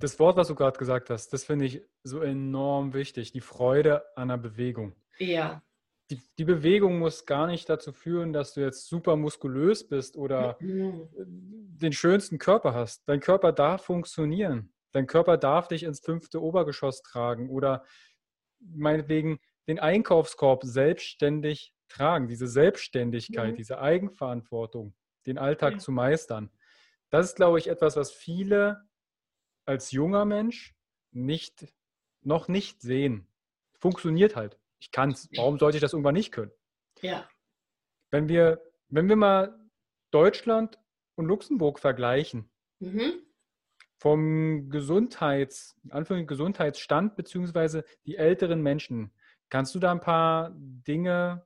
Das 0.00 0.18
Wort, 0.20 0.36
was 0.36 0.48
du 0.48 0.54
gerade 0.54 0.78
gesagt 0.78 1.10
hast, 1.10 1.32
das 1.32 1.44
finde 1.44 1.64
ich 1.64 1.82
so 2.04 2.22
enorm 2.22 2.94
wichtig. 2.94 3.32
Die 3.32 3.40
Freude 3.40 4.04
an 4.16 4.28
der 4.28 4.36
Bewegung. 4.36 4.94
Ja. 5.18 5.62
Die, 6.10 6.22
die, 6.38 6.44
Bewegung 6.44 6.98
muss 6.98 7.26
gar 7.26 7.46
nicht 7.46 7.68
dazu 7.68 7.92
führen, 7.92 8.32
dass 8.32 8.54
du 8.54 8.60
jetzt 8.60 8.88
super 8.88 9.16
muskulös 9.16 9.86
bist 9.86 10.16
oder 10.16 10.56
mhm. 10.60 11.08
den 11.16 11.92
schönsten 11.92 12.38
Körper 12.38 12.72
hast. 12.72 13.06
Dein 13.08 13.20
Körper 13.20 13.52
darf 13.52 13.84
funktionieren. 13.84 14.72
Dein 14.92 15.06
Körper 15.06 15.36
darf 15.36 15.68
dich 15.68 15.82
ins 15.82 16.00
fünfte 16.00 16.40
Obergeschoss 16.40 17.02
tragen 17.02 17.50
oder 17.50 17.84
meinetwegen 18.60 19.38
den 19.66 19.78
Einkaufskorb 19.78 20.64
selbstständig 20.64 21.74
tragen, 21.88 22.28
diese 22.28 22.46
Selbstständigkeit, 22.46 23.52
mhm. 23.52 23.56
diese 23.56 23.80
Eigenverantwortung, 23.80 24.94
den 25.26 25.36
Alltag 25.36 25.74
ja. 25.74 25.78
zu 25.78 25.92
meistern. 25.92 26.50
Das 27.10 27.26
ist, 27.26 27.36
glaube 27.36 27.58
ich, 27.58 27.68
etwas, 27.68 27.96
was 27.96 28.10
viele 28.10 28.87
als 29.68 29.92
junger 29.92 30.24
Mensch 30.24 30.74
nicht, 31.12 31.72
noch 32.22 32.48
nicht 32.48 32.80
sehen. 32.80 33.26
Funktioniert 33.78 34.34
halt. 34.34 34.58
Ich 34.80 34.90
kann 34.90 35.10
es. 35.10 35.28
Warum 35.36 35.58
sollte 35.58 35.76
ich 35.76 35.82
das 35.82 35.92
irgendwann 35.92 36.14
nicht 36.14 36.32
können? 36.32 36.50
Ja. 37.02 37.28
Wenn 38.10 38.28
wir, 38.28 38.62
wenn 38.88 39.08
wir 39.08 39.16
mal 39.16 39.60
Deutschland 40.10 40.78
und 41.16 41.26
Luxemburg 41.26 41.78
vergleichen, 41.78 42.50
Mhm. 42.80 43.22
vom 43.98 44.70
Gesundheits, 44.70 45.76
Gesundheitsstand 45.82 47.16
beziehungsweise 47.16 47.84
die 48.06 48.16
älteren 48.16 48.62
Menschen, 48.62 49.12
kannst 49.50 49.74
du 49.74 49.80
da 49.80 49.90
ein 49.92 50.00
paar 50.00 50.52
Dinge 50.56 51.44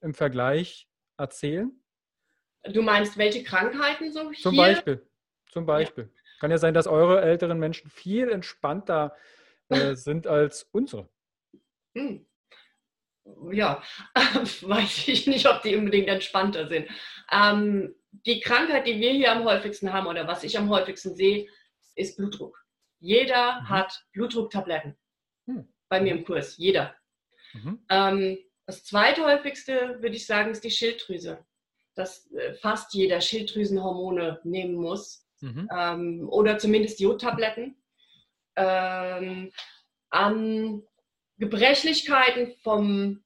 im 0.00 0.12
Vergleich 0.14 0.88
erzählen? 1.16 1.72
Du 2.72 2.82
meinst, 2.82 3.16
welche 3.16 3.44
Krankheiten 3.44 4.12
so 4.12 4.32
Zum 4.32 4.54
hier? 4.54 4.62
Beispiel. 4.62 5.08
Zum 5.46 5.64
Beispiel. 5.64 6.12
Kann 6.40 6.50
ja 6.50 6.58
sein, 6.58 6.74
dass 6.74 6.86
eure 6.86 7.20
älteren 7.20 7.58
Menschen 7.58 7.90
viel 7.90 8.30
entspannter 8.30 9.16
äh, 9.68 9.94
sind 9.94 10.26
als 10.26 10.64
unsere. 10.72 11.08
Hm. 11.96 12.26
Ja, 13.52 13.82
weiß 14.14 15.08
ich 15.08 15.26
nicht, 15.26 15.46
ob 15.46 15.62
die 15.62 15.76
unbedingt 15.76 16.08
entspannter 16.08 16.66
sind. 16.68 16.88
Ähm, 17.30 17.94
die 18.26 18.40
Krankheit, 18.40 18.86
die 18.86 19.00
wir 19.00 19.12
hier 19.12 19.32
am 19.32 19.44
häufigsten 19.44 19.92
haben 19.92 20.06
oder 20.06 20.26
was 20.26 20.44
ich 20.44 20.56
am 20.56 20.70
häufigsten 20.70 21.14
sehe, 21.14 21.46
ist 21.94 22.16
Blutdruck. 22.16 22.64
Jeder 23.00 23.60
Mhm. 23.60 23.68
hat 23.68 24.04
Blutdrucktabletten 24.12 24.96
Hm. 25.46 25.68
bei 25.88 26.00
mir 26.00 26.12
im 26.12 26.24
Kurs. 26.24 26.56
Jeder. 26.56 26.96
Mhm. 27.52 27.84
Ähm, 27.90 28.38
das 28.66 28.84
zweithäufigste, 28.84 29.98
würde 30.00 30.16
ich 30.16 30.26
sagen, 30.26 30.50
ist 30.50 30.64
die 30.64 30.70
Schilddrüse. 30.70 31.44
Dass 31.94 32.30
äh, 32.32 32.54
fast 32.54 32.94
jeder 32.94 33.20
Schilddrüsenhormone 33.20 34.40
nehmen 34.44 34.74
muss 34.74 35.27
Mhm. 35.40 35.68
ähm, 35.72 36.28
oder 36.28 36.58
zumindest 36.58 37.00
Jodtabletten. 37.00 37.76
Ähm, 38.56 39.52
an 40.10 40.82
Gebrechlichkeiten 41.38 42.56
vom 42.62 43.22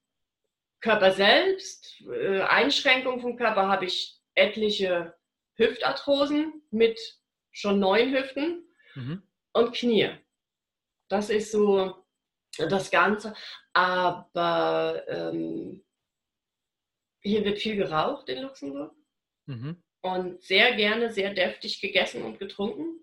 Körper 0.81 1.11
selbst, 1.13 2.01
äh, 2.01 2.41
Einschränkungen 2.41 3.21
vom 3.21 3.37
Körper 3.37 3.67
habe 3.67 3.85
ich 3.85 4.19
etliche 4.35 5.15
Hüftarthrosen 5.55 6.61
mit 6.71 6.99
schon 7.51 7.79
neun 7.79 8.13
Hüften 8.13 8.67
Mhm. 8.95 9.23
und 9.53 9.73
Knie. 9.73 10.11
Das 11.07 11.29
ist 11.29 11.51
so 11.51 12.03
das 12.57 12.91
Ganze. 12.91 13.33
Aber 13.73 15.03
ähm, 15.07 15.83
hier 17.21 17.43
wird 17.45 17.59
viel 17.59 17.75
geraucht 17.75 18.29
in 18.29 18.41
Luxemburg 18.43 18.93
Mhm. 19.45 19.81
Und 20.03 20.41
sehr 20.43 20.75
gerne 20.75 21.11
sehr 21.11 21.33
deftig 21.33 21.81
gegessen 21.81 22.23
und 22.23 22.39
getrunken. 22.39 22.99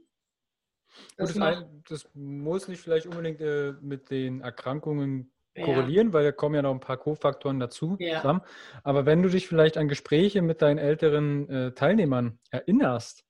Das 1.16 1.34
das, 1.34 1.42
ein, 1.42 1.82
das 1.88 2.08
muss 2.14 2.68
nicht 2.68 2.80
vielleicht 2.80 3.06
unbedingt 3.06 3.40
äh, 3.40 3.72
mit 3.80 4.10
den 4.10 4.42
Erkrankungen 4.42 5.32
ja, 5.56 5.64
korrelieren, 5.64 6.12
weil 6.12 6.24
da 6.24 6.32
kommen 6.32 6.54
ja 6.54 6.62
noch 6.62 6.72
ein 6.74 6.80
paar 6.80 6.98
Kofaktoren 6.98 7.58
dazu 7.58 7.96
Ja. 7.98 8.20
zusammen. 8.20 8.42
Aber 8.84 9.06
wenn 9.06 9.22
du 9.22 9.28
dich 9.28 9.48
vielleicht 9.48 9.76
an 9.78 9.88
Gespräche 9.88 10.42
mit 10.42 10.62
deinen 10.62 10.78
älteren 10.78 11.48
äh, 11.48 11.72
Teilnehmern 11.72 12.38
erinnerst, 12.50 13.24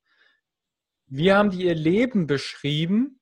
wie 1.07 1.33
haben 1.33 1.51
die 1.51 1.65
ihr 1.65 1.75
Leben 1.75 2.27
beschrieben? 2.27 3.21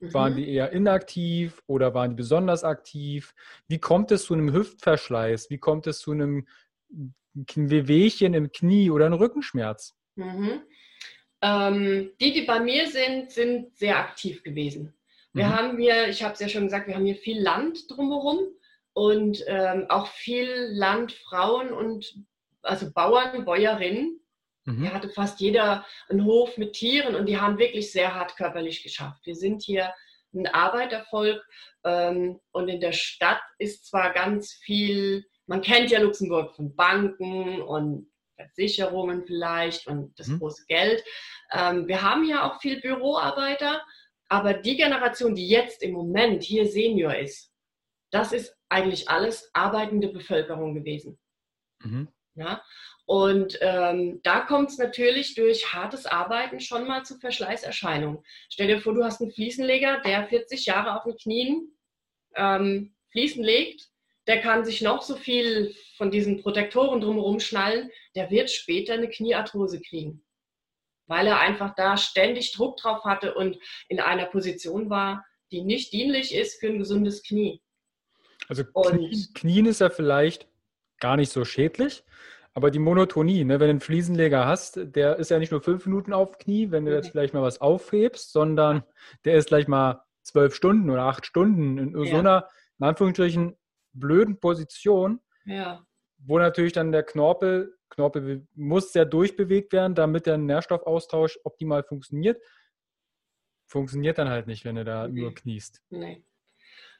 Waren 0.00 0.34
mhm. 0.34 0.36
die 0.36 0.48
eher 0.48 0.70
inaktiv 0.70 1.60
oder 1.66 1.92
waren 1.92 2.10
die 2.10 2.16
besonders 2.16 2.62
aktiv? 2.62 3.34
Wie 3.66 3.80
kommt 3.80 4.12
es 4.12 4.24
zu 4.24 4.34
einem 4.34 4.52
Hüftverschleiß? 4.52 5.50
Wie 5.50 5.58
kommt 5.58 5.88
es 5.88 5.98
zu 5.98 6.12
einem 6.12 6.46
Wehwehchen 7.46 8.34
im 8.34 8.50
Knie 8.52 8.90
oder 8.90 9.06
einem 9.06 9.14
Rückenschmerz? 9.14 9.94
Mhm. 10.16 10.62
Ähm, 11.40 12.10
die, 12.20 12.32
die 12.32 12.42
bei 12.42 12.60
mir 12.60 12.88
sind, 12.88 13.30
sind 13.30 13.76
sehr 13.76 13.98
aktiv 13.98 14.42
gewesen. 14.42 14.94
Wir 15.32 15.46
Mhm. 15.46 15.52
haben 15.56 15.78
hier, 15.78 16.08
ich 16.08 16.22
habe 16.22 16.34
es 16.34 16.40
ja 16.40 16.48
schon 16.48 16.64
gesagt, 16.64 16.88
wir 16.88 16.94
haben 16.94 17.04
hier 17.04 17.16
viel 17.16 17.40
Land 17.40 17.90
drumherum 17.90 18.40
und 18.92 19.44
ähm, 19.46 19.86
auch 19.88 20.08
viel 20.08 20.48
Landfrauen 20.72 21.72
und 21.72 22.24
also 22.62 22.90
Bauern, 22.92 23.44
Bäuerinnen. 23.44 24.20
Mhm. 24.64 24.82
Hier 24.82 24.92
hatte 24.92 25.10
fast 25.10 25.40
jeder 25.40 25.86
einen 26.08 26.24
Hof 26.24 26.58
mit 26.58 26.72
Tieren 26.72 27.14
und 27.14 27.26
die 27.26 27.38
haben 27.38 27.58
wirklich 27.58 27.92
sehr 27.92 28.14
hart 28.14 28.36
körperlich 28.36 28.82
geschafft. 28.82 29.24
Wir 29.24 29.36
sind 29.36 29.62
hier 29.62 29.92
ein 30.34 30.46
Arbeitervolk 30.46 31.42
ähm, 31.84 32.40
und 32.50 32.68
in 32.68 32.80
der 32.80 32.92
Stadt 32.92 33.40
ist 33.58 33.86
zwar 33.86 34.12
ganz 34.12 34.52
viel, 34.52 35.24
man 35.48 35.62
kennt 35.62 35.90
ja 35.90 36.00
Luxemburg 36.00 36.54
von 36.54 36.74
Banken 36.76 37.60
und 37.62 38.10
Versicherungen 38.36 39.24
vielleicht 39.26 39.86
und 39.88 40.18
das 40.18 40.28
Mhm. 40.28 40.38
große 40.38 40.66
Geld. 40.66 41.02
Ähm, 41.52 41.88
wir 41.88 42.02
haben 42.02 42.24
ja 42.24 42.48
auch 42.48 42.60
viel 42.60 42.80
Büroarbeiter, 42.80 43.82
aber 44.28 44.54
die 44.54 44.76
Generation, 44.76 45.34
die 45.34 45.48
jetzt 45.48 45.82
im 45.82 45.92
Moment 45.92 46.42
hier 46.44 46.66
Senior 46.66 47.16
ist, 47.16 47.50
das 48.10 48.32
ist 48.32 48.56
eigentlich 48.68 49.08
alles 49.08 49.50
arbeitende 49.54 50.08
Bevölkerung 50.08 50.74
gewesen. 50.74 51.18
Mhm. 51.80 52.08
Ja? 52.34 52.62
Und 53.06 53.58
ähm, 53.62 54.20
da 54.22 54.40
kommt 54.40 54.68
es 54.70 54.78
natürlich 54.78 55.34
durch 55.34 55.72
hartes 55.72 56.04
Arbeiten 56.04 56.60
schon 56.60 56.86
mal 56.86 57.04
zu 57.04 57.18
Verschleißerscheinungen. 57.18 58.22
Stell 58.50 58.66
dir 58.68 58.80
vor, 58.80 58.94
du 58.94 59.02
hast 59.02 59.22
einen 59.22 59.32
Fliesenleger, 59.32 60.00
der 60.04 60.28
40 60.28 60.66
Jahre 60.66 60.94
auf 60.94 61.04
den 61.04 61.16
Knien 61.16 61.78
ähm, 62.34 62.94
Fliesen 63.10 63.42
legt. 63.42 63.88
Der 64.28 64.40
kann 64.40 64.64
sich 64.64 64.82
noch 64.82 65.02
so 65.02 65.16
viel 65.16 65.74
von 65.96 66.10
diesen 66.10 66.40
Protektoren 66.40 67.00
drumherum 67.00 67.40
schnallen. 67.40 67.90
Der 68.14 68.30
wird 68.30 68.50
später 68.50 68.92
eine 68.94 69.08
Kniearthrose 69.08 69.80
kriegen, 69.80 70.22
weil 71.06 71.26
er 71.26 71.40
einfach 71.40 71.74
da 71.74 71.96
ständig 71.96 72.52
Druck 72.52 72.76
drauf 72.76 73.04
hatte 73.04 73.34
und 73.34 73.58
in 73.88 73.98
einer 74.00 74.26
Position 74.26 74.90
war, 74.90 75.24
die 75.50 75.62
nicht 75.62 75.92
dienlich 75.92 76.34
ist 76.34 76.60
für 76.60 76.68
ein 76.68 76.78
gesundes 76.78 77.22
Knie. 77.22 77.62
Also 78.48 78.64
Knien, 78.64 79.28
Knien 79.34 79.66
ist 79.66 79.80
ja 79.80 79.90
vielleicht 79.90 80.46
gar 81.00 81.16
nicht 81.16 81.32
so 81.32 81.44
schädlich, 81.44 82.04
aber 82.54 82.70
die 82.70 82.78
Monotonie, 82.78 83.44
ne, 83.44 83.60
wenn 83.60 83.68
du 83.68 83.70
einen 83.70 83.80
Fliesenleger 83.80 84.46
hast, 84.46 84.78
der 84.82 85.16
ist 85.16 85.30
ja 85.30 85.38
nicht 85.38 85.52
nur 85.52 85.62
fünf 85.62 85.86
Minuten 85.86 86.12
auf 86.12 86.38
Knie, 86.38 86.70
wenn 86.70 86.84
du 86.84 86.92
jetzt 86.92 87.06
Mhm. 87.06 87.12
vielleicht 87.12 87.34
mal 87.34 87.42
was 87.42 87.60
aufhebst, 87.60 88.32
sondern 88.32 88.84
der 89.24 89.36
ist 89.36 89.48
gleich 89.48 89.68
mal 89.68 90.02
zwölf 90.22 90.54
Stunden 90.54 90.90
oder 90.90 91.04
acht 91.04 91.24
Stunden 91.24 91.78
in 91.78 91.92
so 91.92 92.16
einer, 92.16 92.48
in 92.78 92.86
Anführungsstrichen, 92.86 93.56
blöden 93.92 94.38
Position, 94.40 95.20
Ja, 95.44 95.84
wo 96.18 96.38
natürlich 96.38 96.72
dann 96.72 96.92
der 96.92 97.04
Knorpel, 97.04 97.76
Knorpel 97.90 98.46
muss 98.54 98.92
sehr 98.92 99.04
durchbewegt 99.04 99.72
werden, 99.72 99.94
damit 99.94 100.26
der 100.26 100.36
Nährstoffaustausch 100.38 101.38
optimal 101.44 101.82
funktioniert. 101.84 102.42
Funktioniert 103.66 104.18
dann 104.18 104.28
halt 104.28 104.46
nicht, 104.46 104.64
wenn 104.64 104.76
du 104.76 104.84
da 104.84 105.08
Nee. 105.08 105.20
nur 105.20 105.34
kniest. 105.34 105.80
Nee. 105.90 106.24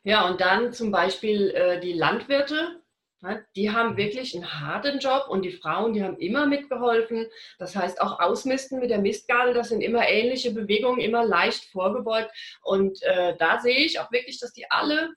Ja, 0.05 0.29
und 0.29 0.41
dann 0.41 0.73
zum 0.73 0.91
Beispiel 0.91 1.51
äh, 1.51 1.81
die 1.81 1.93
Landwirte, 1.95 2.83
ja, 3.21 3.41
die 3.57 3.71
haben 3.73 3.97
wirklich 3.97 4.35
einen 4.37 4.61
harten 4.61 5.01
Job 5.01 5.27
und 5.29 5.43
die 5.43 5.51
Frauen, 5.51 5.93
die 5.93 6.05
haben 6.05 6.19
immer 6.19 6.47
mitgeholfen. 6.47 7.27
Das 7.59 7.75
heißt, 7.75 8.01
auch 8.01 8.21
Ausmisten 8.21 8.79
mit 8.79 8.91
der 8.91 9.01
Mistgabel, 9.01 9.55
das 9.55 9.71
sind 9.71 9.81
immer 9.81 10.07
ähnliche 10.09 10.53
Bewegungen, 10.53 11.01
immer 11.01 11.25
leicht 11.25 11.65
vorgebeugt. 11.73 12.31
Und 12.63 13.03
äh, 13.03 13.37
da 13.37 13.59
sehe 13.61 13.79
ich 13.85 13.99
auch 13.99 14.13
wirklich, 14.13 14.39
dass 14.39 14.53
die 14.53 14.71
alle 14.71 15.11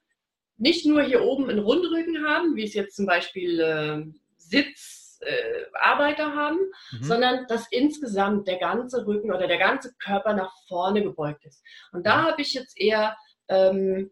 nicht 0.61 0.85
nur 0.85 1.01
hier 1.01 1.23
oben 1.23 1.49
einen 1.49 1.59
Rundrücken 1.59 2.23
haben, 2.25 2.55
wie 2.55 2.63
es 2.63 2.75
jetzt 2.75 2.95
zum 2.95 3.07
Beispiel 3.07 3.59
äh, 3.59 4.05
Sitzarbeiter 4.37 6.27
äh, 6.27 6.35
haben, 6.35 6.59
Mhm. 6.91 7.03
sondern 7.03 7.47
dass 7.47 7.67
insgesamt 7.71 8.47
der 8.47 8.57
ganze 8.57 9.05
Rücken 9.07 9.31
oder 9.33 9.47
der 9.47 9.57
ganze 9.57 9.93
Körper 10.03 10.33
nach 10.33 10.53
vorne 10.67 11.01
gebeugt 11.03 11.45
ist. 11.45 11.63
Und 11.91 12.05
da 12.05 12.21
Mhm. 12.21 12.25
habe 12.27 12.41
ich 12.41 12.53
jetzt 12.53 12.79
eher 12.79 13.17
ähm, 13.49 14.11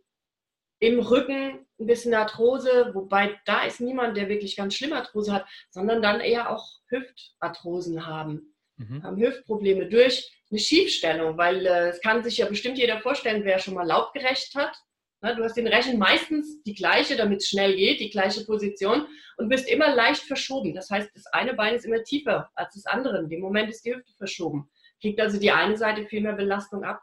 im 0.79 0.99
Rücken 0.99 1.67
ein 1.79 1.85
bisschen 1.85 2.13
Arthrose, 2.13 2.91
wobei 2.93 3.39
da 3.45 3.63
ist 3.63 3.79
niemand, 3.79 4.17
der 4.17 4.27
wirklich 4.27 4.55
ganz 4.55 4.73
schlimm 4.73 4.93
Arthrose 4.93 5.31
hat, 5.31 5.45
sondern 5.69 6.01
dann 6.01 6.19
eher 6.19 6.49
auch 6.49 6.65
Hüftarthrosen 6.87 8.07
haben, 8.07 8.55
Mhm. 8.77 9.03
haben 9.03 9.17
Hüftprobleme 9.21 9.87
durch 9.87 10.31
eine 10.49 10.59
Schiefstellung, 10.59 11.37
weil 11.37 11.65
äh, 11.65 11.89
es 11.89 12.01
kann 12.01 12.23
sich 12.23 12.37
ja 12.39 12.47
bestimmt 12.47 12.77
jeder 12.79 12.99
vorstellen, 13.01 13.43
wer 13.45 13.59
schon 13.59 13.75
mal 13.75 13.85
Laub 13.85 14.13
gerecht 14.13 14.55
hat. 14.55 14.75
Ne, 15.21 15.35
du 15.35 15.43
hast 15.43 15.57
den 15.57 15.67
Rechen 15.67 15.99
meistens 15.99 16.63
die 16.63 16.73
gleiche, 16.73 17.17
damit 17.17 17.41
es 17.41 17.49
schnell 17.49 17.75
geht, 17.75 17.99
die 17.99 18.09
gleiche 18.09 18.45
Position 18.45 19.05
und 19.37 19.49
bist 19.49 19.67
immer 19.67 19.93
leicht 19.93 20.23
verschoben. 20.23 20.73
Das 20.73 20.89
heißt, 20.89 21.11
das 21.13 21.25
eine 21.27 21.53
Bein 21.55 21.75
ist 21.75 21.85
immer 21.85 22.03
tiefer 22.03 22.49
als 22.55 22.75
das 22.75 22.85
andere. 22.85 23.19
In 23.19 23.29
dem 23.29 23.41
Moment 23.41 23.69
ist 23.69 23.83
die 23.83 23.93
Hüfte 23.93 24.13
verschoben. 24.13 24.71
Kriegt 25.01 25.19
also 25.19 25.37
die 25.37 25.51
eine 25.51 25.77
Seite 25.77 26.05
viel 26.05 26.21
mehr 26.21 26.33
Belastung 26.33 26.85
ab. 26.85 27.01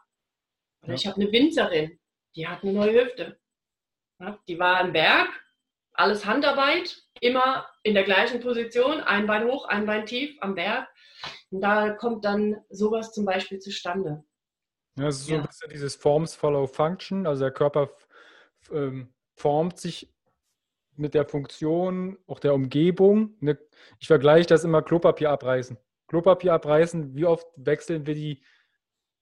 Oder 0.83 0.95
ich 0.95 1.07
habe 1.07 1.21
eine 1.21 1.31
Winzerin, 1.31 1.99
die 2.35 2.49
hat 2.49 2.63
eine 2.63 2.73
neue 2.73 3.05
Hüfte. 3.05 3.39
Die 4.49 4.59
war 4.59 4.81
im 4.81 4.95
Berg, 4.95 5.29
alles 5.93 6.25
Handarbeit, 6.25 7.03
immer 7.21 7.69
in 7.83 7.93
der 7.93 8.05
gleichen 8.05 8.41
Position, 8.41 9.01
ein 9.01 9.27
Bein 9.27 9.45
hoch, 9.45 9.67
ein 9.67 9.85
Bein 9.85 10.07
tief 10.07 10.37
am 10.41 10.55
Berg. 10.55 10.89
Und 11.51 11.61
da 11.61 11.91
kommt 11.91 12.25
dann 12.25 12.57
sowas 12.71 13.13
zum 13.13 13.27
Beispiel 13.27 13.59
zustande. 13.59 14.25
Ja, 14.99 15.09
es 15.09 15.21
ist 15.21 15.27
so 15.27 15.35
ein 15.35 15.43
bisschen 15.43 15.71
dieses 15.71 15.97
Forms 15.97 16.35
follow 16.35 16.67
Function, 16.67 17.27
also 17.27 17.45
der 17.45 17.53
Körper 17.53 17.91
ähm, 18.73 19.13
formt 19.35 19.79
sich 19.79 20.13
mit 20.97 21.15
der 21.15 21.27
Funktion, 21.27 22.19
auch 22.27 22.41
der 22.41 22.55
Umgebung. 22.55 23.37
Ne? 23.41 23.59
Ich 23.99 24.07
vergleiche 24.07 24.47
das 24.47 24.65
immer 24.65 24.83
Klopapier 24.83 25.31
abreißen. 25.31 25.77
Klopapier 26.09 26.55
abreißen, 26.55 27.15
wie 27.15 27.27
oft 27.27 27.47
wechseln 27.57 28.07
wir 28.07 28.15
die 28.15 28.43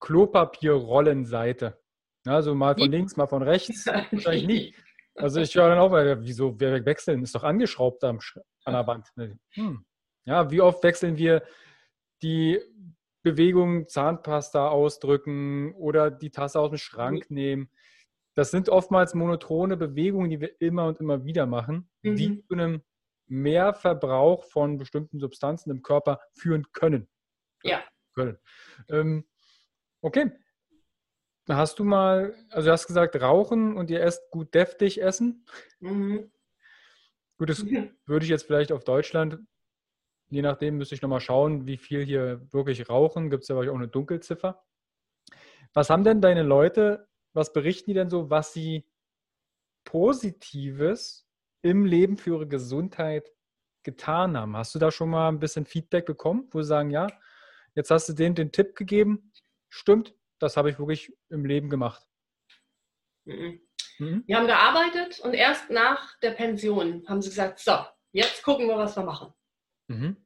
Klopapierrollenseite? 0.00 1.78
Ja, 2.26 2.34
also 2.34 2.54
mal 2.54 2.76
von 2.76 2.90
links, 2.90 3.16
mal 3.16 3.26
von 3.26 3.42
rechts. 3.42 3.86
Wahrscheinlich 4.10 4.46
nie. 4.46 4.74
Also 5.16 5.40
ich 5.40 5.54
höre 5.54 5.68
dann 5.68 5.78
auch, 5.78 5.90
weil, 5.90 6.22
wieso, 6.22 6.58
wir 6.58 6.84
wechseln, 6.84 7.22
ist 7.22 7.34
doch 7.34 7.44
angeschraubt 7.44 8.02
am, 8.04 8.18
an 8.64 8.74
der 8.74 8.86
Wand. 8.86 9.08
Hm. 9.50 9.84
Ja, 10.24 10.50
wie 10.50 10.60
oft 10.60 10.82
wechseln 10.82 11.16
wir 11.16 11.42
die 12.22 12.60
Bewegung 13.22 13.88
Zahnpasta 13.88 14.68
ausdrücken 14.68 15.74
oder 15.74 16.10
die 16.10 16.30
Tasse 16.30 16.60
aus 16.60 16.70
dem 16.70 16.78
Schrank 16.78 17.30
nehmen. 17.30 17.70
Das 18.34 18.50
sind 18.50 18.68
oftmals 18.68 19.14
monotone 19.14 19.76
Bewegungen, 19.76 20.30
die 20.30 20.40
wir 20.40 20.60
immer 20.60 20.86
und 20.86 21.00
immer 21.00 21.24
wieder 21.24 21.46
machen, 21.46 21.88
mhm. 22.02 22.16
die 22.16 22.42
zu 22.46 22.54
einem 22.54 22.82
Mehrverbrauch 23.26 24.44
von 24.44 24.76
bestimmten 24.76 25.18
Substanzen 25.18 25.70
im 25.70 25.82
Körper 25.82 26.20
führen 26.34 26.66
können. 26.72 27.08
Ja. 27.62 27.82
Können. 28.14 28.38
Ähm, 28.88 29.26
okay. 30.02 30.32
Hast 31.48 31.78
du 31.78 31.84
mal, 31.84 32.34
also 32.50 32.66
du 32.66 32.72
hast 32.72 32.86
gesagt, 32.86 33.20
rauchen 33.20 33.76
und 33.76 33.90
ihr 33.90 34.02
esst 34.02 34.30
gut 34.30 34.54
deftig 34.54 35.00
essen. 35.00 35.46
Mhm. 35.80 36.30
Gut, 37.38 37.50
das 37.50 37.62
mhm. 37.62 37.96
würde 38.06 38.24
ich 38.24 38.30
jetzt 38.30 38.46
vielleicht 38.46 38.72
auf 38.72 38.84
Deutschland 38.84 39.38
Je 40.34 40.42
nachdem 40.42 40.78
müsste 40.78 40.96
ich 40.96 41.02
nochmal 41.02 41.20
schauen, 41.20 41.66
wie 41.66 41.76
viel 41.76 42.04
hier 42.04 42.40
wirklich 42.52 42.88
rauchen. 42.88 43.30
Gibt 43.30 43.42
es 43.42 43.48
ja 43.48 43.56
auch 43.56 43.62
eine 43.62 43.86
Dunkelziffer. 43.86 44.64
Was 45.74 45.90
haben 45.90 46.02
denn 46.02 46.20
deine 46.20 46.42
Leute, 46.42 47.06
was 47.34 47.52
berichten 47.52 47.90
die 47.90 47.94
denn 47.94 48.08
so, 48.08 48.30
was 48.30 48.52
sie 48.52 48.86
Positives 49.84 51.26
im 51.62 51.84
Leben 51.84 52.16
für 52.16 52.30
ihre 52.30 52.48
Gesundheit 52.48 53.30
getan 53.82 54.36
haben? 54.36 54.56
Hast 54.56 54.74
du 54.74 54.78
da 54.78 54.90
schon 54.90 55.10
mal 55.10 55.28
ein 55.28 55.40
bisschen 55.40 55.66
Feedback 55.66 56.06
bekommen, 56.06 56.48
wo 56.52 56.62
sie 56.62 56.68
sagen, 56.68 56.90
ja, 56.90 57.06
jetzt 57.74 57.90
hast 57.90 58.08
du 58.08 58.12
denen 58.12 58.34
den 58.34 58.52
Tipp 58.52 58.76
gegeben, 58.76 59.32
stimmt, 59.68 60.14
das 60.38 60.56
habe 60.56 60.70
ich 60.70 60.78
wirklich 60.78 61.12
im 61.28 61.44
Leben 61.44 61.68
gemacht? 61.68 62.06
Mhm. 63.24 63.60
Mhm. 63.98 64.24
Wir 64.26 64.36
haben 64.36 64.46
gearbeitet 64.46 65.20
und 65.20 65.34
erst 65.34 65.70
nach 65.70 66.18
der 66.20 66.32
Pension 66.32 67.06
haben 67.08 67.22
sie 67.22 67.28
gesagt, 67.28 67.58
so, 67.60 67.78
jetzt 68.12 68.42
gucken 68.42 68.66
wir, 68.66 68.76
was 68.76 68.96
wir 68.96 69.04
machen. 69.04 69.32
Mhm. 69.88 70.23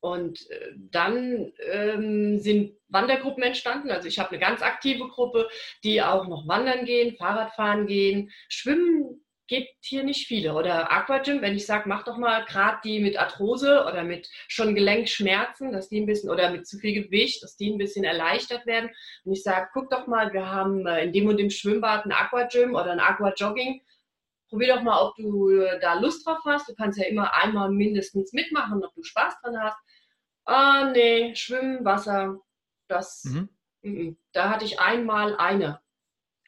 Und 0.00 0.48
äh, 0.50 0.72
dann 0.76 1.52
ähm, 1.72 2.38
sind 2.38 2.76
Wandergruppen 2.88 3.42
entstanden. 3.42 3.90
Also 3.90 4.08
ich 4.08 4.18
habe 4.18 4.30
eine 4.30 4.38
ganz 4.38 4.62
aktive 4.62 5.08
Gruppe, 5.08 5.48
die 5.82 6.02
auch 6.02 6.28
noch 6.28 6.46
wandern 6.46 6.84
gehen, 6.84 7.16
Fahrradfahren 7.16 7.86
gehen, 7.86 8.30
schwimmen 8.48 9.20
gibt 9.48 9.70
hier 9.80 10.04
nicht 10.04 10.28
viele. 10.28 10.54
Oder 10.54 10.92
Aquagym, 10.92 11.42
wenn 11.42 11.56
ich 11.56 11.66
sage, 11.66 11.88
mach 11.88 12.04
doch 12.04 12.18
mal 12.18 12.44
gerade 12.44 12.78
die 12.84 13.00
mit 13.00 13.18
Arthrose 13.18 13.84
oder 13.88 14.04
mit 14.04 14.28
schon 14.46 14.74
Gelenkschmerzen, 14.74 15.72
dass 15.72 15.88
die 15.88 16.00
ein 16.00 16.06
bisschen, 16.06 16.30
oder 16.30 16.50
mit 16.50 16.66
zu 16.66 16.78
viel 16.78 17.02
Gewicht, 17.02 17.42
dass 17.42 17.56
die 17.56 17.70
ein 17.70 17.78
bisschen 17.78 18.04
erleichtert 18.04 18.66
werden. 18.66 18.90
Und 19.24 19.32
ich 19.32 19.42
sage, 19.42 19.68
guck 19.72 19.90
doch 19.90 20.06
mal, 20.06 20.32
wir 20.32 20.46
haben 20.46 20.86
äh, 20.86 21.02
in 21.02 21.12
dem 21.12 21.26
und 21.26 21.38
dem 21.38 21.50
Schwimmbad 21.50 22.04
ein 22.04 22.12
Aquagym 22.12 22.74
oder 22.74 22.92
ein 22.92 23.00
Aquajogging 23.00 23.80
probier 24.48 24.74
doch 24.74 24.82
mal, 24.82 25.00
ob 25.00 25.16
du 25.16 25.50
äh, 25.50 25.78
da 25.80 25.98
Lust 25.98 26.26
drauf 26.26 26.38
hast. 26.44 26.68
Du 26.68 26.74
kannst 26.74 26.98
ja 26.98 27.06
immer 27.06 27.34
einmal 27.34 27.70
mindestens 27.70 28.32
mitmachen, 28.32 28.84
ob 28.84 28.94
du 28.94 29.02
Spaß 29.02 29.40
dran 29.40 29.60
hast. 29.60 29.78
Ah, 30.44 30.90
nee, 30.92 31.34
Schwimmen, 31.34 31.84
Wasser, 31.84 32.38
das, 32.88 33.24
mhm. 33.24 33.48
m 33.82 33.94
-m. 33.94 34.16
da 34.32 34.50
hatte 34.50 34.64
ich 34.64 34.80
einmal 34.80 35.36
eine. 35.36 35.80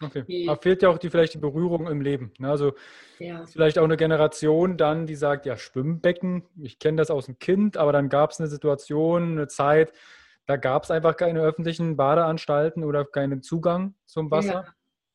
Okay. 0.03 0.25
Die, 0.27 0.49
Aber 0.49 0.61
fehlt 0.61 0.83
ja 0.83 0.89
auch 0.89 0.99
die, 0.99 1.11
vielleicht 1.11 1.35
die 1.35 1.39
Berührung 1.39 1.87
im 1.87 2.01
Leben. 2.01 2.33
Ne? 2.39 2.49
Also 2.51 2.73
ja. 3.19 3.45
vielleicht 3.47 3.79
auch 3.79 3.85
eine 3.85 3.99
Generation 3.99 4.79
dann, 4.79 5.07
die 5.07 5.15
sagt, 5.15 5.45
ja, 5.45 5.59
Schwimmbecken, 5.59 6.45
ich 6.63 6.79
kenne 6.79 6.97
das 6.97 7.11
aus 7.11 7.27
dem 7.27 7.39
Kind, 7.39 7.77
aber 7.77 7.93
dann 7.93 8.09
gab 8.09 8.31
es 8.31 8.41
eine 8.41 8.49
Situation, 8.49 9.33
eine 9.33 9.49
Zeit, 9.49 9.93
da 10.47 10.57
gab 10.57 10.85
es 10.85 10.91
einfach 10.91 11.17
keine 11.17 11.43
öffentlichen 11.43 11.97
Badeanstalten 11.97 12.83
oder 12.83 13.05
keinen 13.05 13.43
Zugang 13.43 13.95
zum 14.07 14.31
Wasser. 14.31 14.65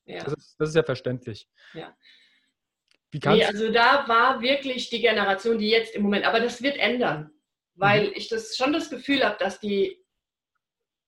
Ja. 0.05 0.17
Ja. 0.17 0.23
Das, 0.23 0.33
ist, 0.33 0.55
das, 0.59 0.69
ist, 0.69 0.75
ja 0.75 0.83
verständlich. 0.83 1.49
Ja. 1.73 1.95
Nee, 3.13 3.45
also 3.45 3.71
da 3.71 4.07
war 4.07 4.41
wirklich 4.41 4.89
die 4.89 5.01
Generation, 5.01 5.57
die 5.57 5.69
jetzt 5.69 5.95
im 5.95 6.03
Moment, 6.03 6.25
aber 6.25 6.39
das 6.39 6.61
wird 6.61 6.77
ändern 6.77 7.31
weil 7.75 8.07
mhm. 8.07 8.13
ich 8.15 8.27
das 8.29 8.55
schon 8.55 8.73
das 8.73 8.89
Gefühl 8.89 9.23
habe, 9.23 9.37
dass 9.37 9.59
die 9.59 10.03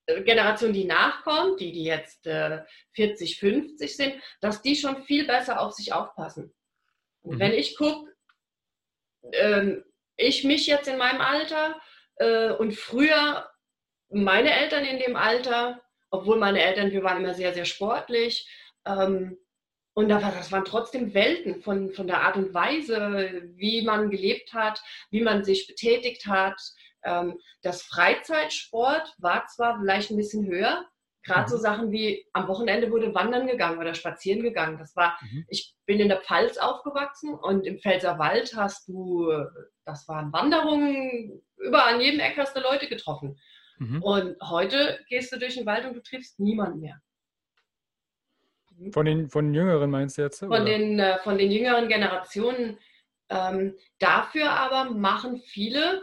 äh, 0.06 0.22
Generation, 0.22 0.72
die 0.72 0.84
nachkommt, 0.84 1.60
die, 1.60 1.72
die 1.72 1.84
jetzt 1.84 2.26
äh, 2.26 2.62
40, 2.92 3.38
50 3.38 3.96
sind, 3.96 4.22
dass 4.40 4.62
die 4.62 4.76
schon 4.76 5.02
viel 5.04 5.26
besser 5.26 5.60
auf 5.60 5.72
sich 5.72 5.92
aufpassen. 5.92 6.54
Und 7.22 7.36
mhm. 7.36 7.40
wenn 7.40 7.52
ich 7.52 7.76
gucke, 7.76 8.12
ähm, 9.32 9.84
ich 10.16 10.44
mich 10.44 10.66
jetzt 10.66 10.88
in 10.88 10.98
meinem 10.98 11.20
Alter 11.20 11.80
äh, 12.16 12.50
und 12.50 12.74
früher 12.74 13.50
meine 14.10 14.52
Eltern 14.52 14.84
in 14.84 14.98
dem 14.98 15.16
Alter, 15.16 15.82
obwohl 16.10 16.38
meine 16.38 16.62
Eltern, 16.62 16.90
wir 16.90 17.02
waren 17.02 17.22
immer 17.22 17.34
sehr, 17.34 17.52
sehr 17.52 17.66
sportlich, 17.66 18.48
ähm, 18.86 19.38
und 19.98 20.08
das 20.10 20.52
waren 20.52 20.64
trotzdem 20.64 21.12
Welten 21.12 21.60
von, 21.60 21.90
von 21.90 22.06
der 22.06 22.20
Art 22.20 22.36
und 22.36 22.54
Weise, 22.54 23.50
wie 23.56 23.82
man 23.82 24.10
gelebt 24.10 24.54
hat, 24.54 24.80
wie 25.10 25.22
man 25.22 25.42
sich 25.42 25.66
betätigt 25.66 26.24
hat. 26.28 26.54
Ähm, 27.02 27.40
das 27.62 27.82
Freizeitsport 27.82 29.12
war 29.18 29.48
zwar 29.48 29.80
vielleicht 29.80 30.12
ein 30.12 30.16
bisschen 30.16 30.46
höher, 30.46 30.86
gerade 31.24 31.50
so 31.50 31.56
mhm. 31.56 31.62
Sachen 31.62 31.90
wie 31.90 32.24
am 32.32 32.46
Wochenende 32.46 32.92
wurde 32.92 33.12
wandern 33.12 33.48
gegangen 33.48 33.80
oder 33.80 33.92
spazieren 33.92 34.44
gegangen. 34.44 34.78
Das 34.78 34.94
war, 34.94 35.18
mhm. 35.20 35.46
ich 35.48 35.74
bin 35.84 35.98
in 35.98 36.08
der 36.08 36.20
Pfalz 36.20 36.58
aufgewachsen 36.58 37.34
und 37.34 37.66
im 37.66 37.80
Pfälzerwald 37.80 38.54
hast 38.54 38.86
du, 38.86 39.32
das 39.84 40.06
waren 40.06 40.32
Wanderungen, 40.32 41.42
überall 41.56 41.94
an 41.94 42.00
jedem 42.00 42.20
Eck 42.20 42.38
hast 42.38 42.56
du 42.56 42.60
Leute 42.60 42.86
getroffen. 42.86 43.36
Mhm. 43.78 44.00
Und 44.04 44.36
heute 44.48 45.00
gehst 45.08 45.32
du 45.32 45.40
durch 45.40 45.56
den 45.56 45.66
Wald 45.66 45.86
und 45.86 45.94
du 45.94 46.02
triffst 46.04 46.38
niemanden 46.38 46.78
mehr. 46.78 47.00
Von 48.92 49.06
den, 49.06 49.28
von 49.28 49.54
Jüngeren 49.54 49.90
meinst 49.90 50.18
du 50.18 50.22
jetzt? 50.22 50.40
Von, 50.40 50.64
den, 50.64 50.98
äh, 50.98 51.18
von 51.18 51.38
den 51.38 51.50
jüngeren 51.50 51.88
Generationen. 51.88 52.78
Ähm, 53.30 53.76
dafür 53.98 54.50
aber 54.50 54.90
machen 54.90 55.38
viele 55.38 56.02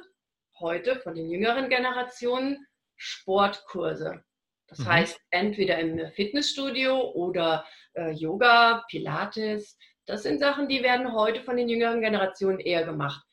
heute 0.59 0.97
von 0.97 1.15
den 1.15 1.29
jüngeren 1.29 1.69
Generationen 1.69 2.65
Sportkurse. 2.95 4.23
Das 4.67 4.79
mhm. 4.79 4.87
heißt, 4.87 5.19
entweder 5.31 5.79
im 5.79 6.11
Fitnessstudio 6.11 7.11
oder 7.11 7.65
äh, 7.93 8.11
Yoga, 8.11 8.83
Pilates. 8.89 9.77
Das 10.05 10.23
sind 10.23 10.39
Sachen, 10.39 10.67
die 10.67 10.83
werden 10.83 11.13
heute 11.13 11.41
von 11.43 11.57
den 11.57 11.69
jüngeren 11.69 12.01
Generationen 12.01 12.59
eher 12.59 12.85
gemacht. 12.85 13.23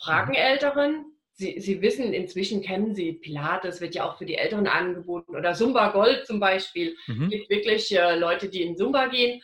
Fragen 0.00 0.32
mhm. 0.32 0.36
Älteren, 0.36 1.17
Sie, 1.38 1.60
Sie 1.60 1.80
wissen, 1.80 2.12
inzwischen 2.12 2.62
kennen 2.62 2.96
Sie 2.96 3.12
Pilates, 3.12 3.80
wird 3.80 3.94
ja 3.94 4.04
auch 4.04 4.18
für 4.18 4.26
die 4.26 4.34
Älteren 4.34 4.66
angeboten 4.66 5.36
oder 5.36 5.54
Zumba 5.54 5.90
Gold 5.90 6.26
zum 6.26 6.40
Beispiel. 6.40 6.96
Mhm. 7.06 7.24
Es 7.24 7.30
gibt 7.30 7.50
wirklich 7.50 7.96
äh, 7.96 8.18
Leute, 8.18 8.48
die 8.48 8.62
in 8.62 8.76
Zumba 8.76 9.06
gehen, 9.06 9.40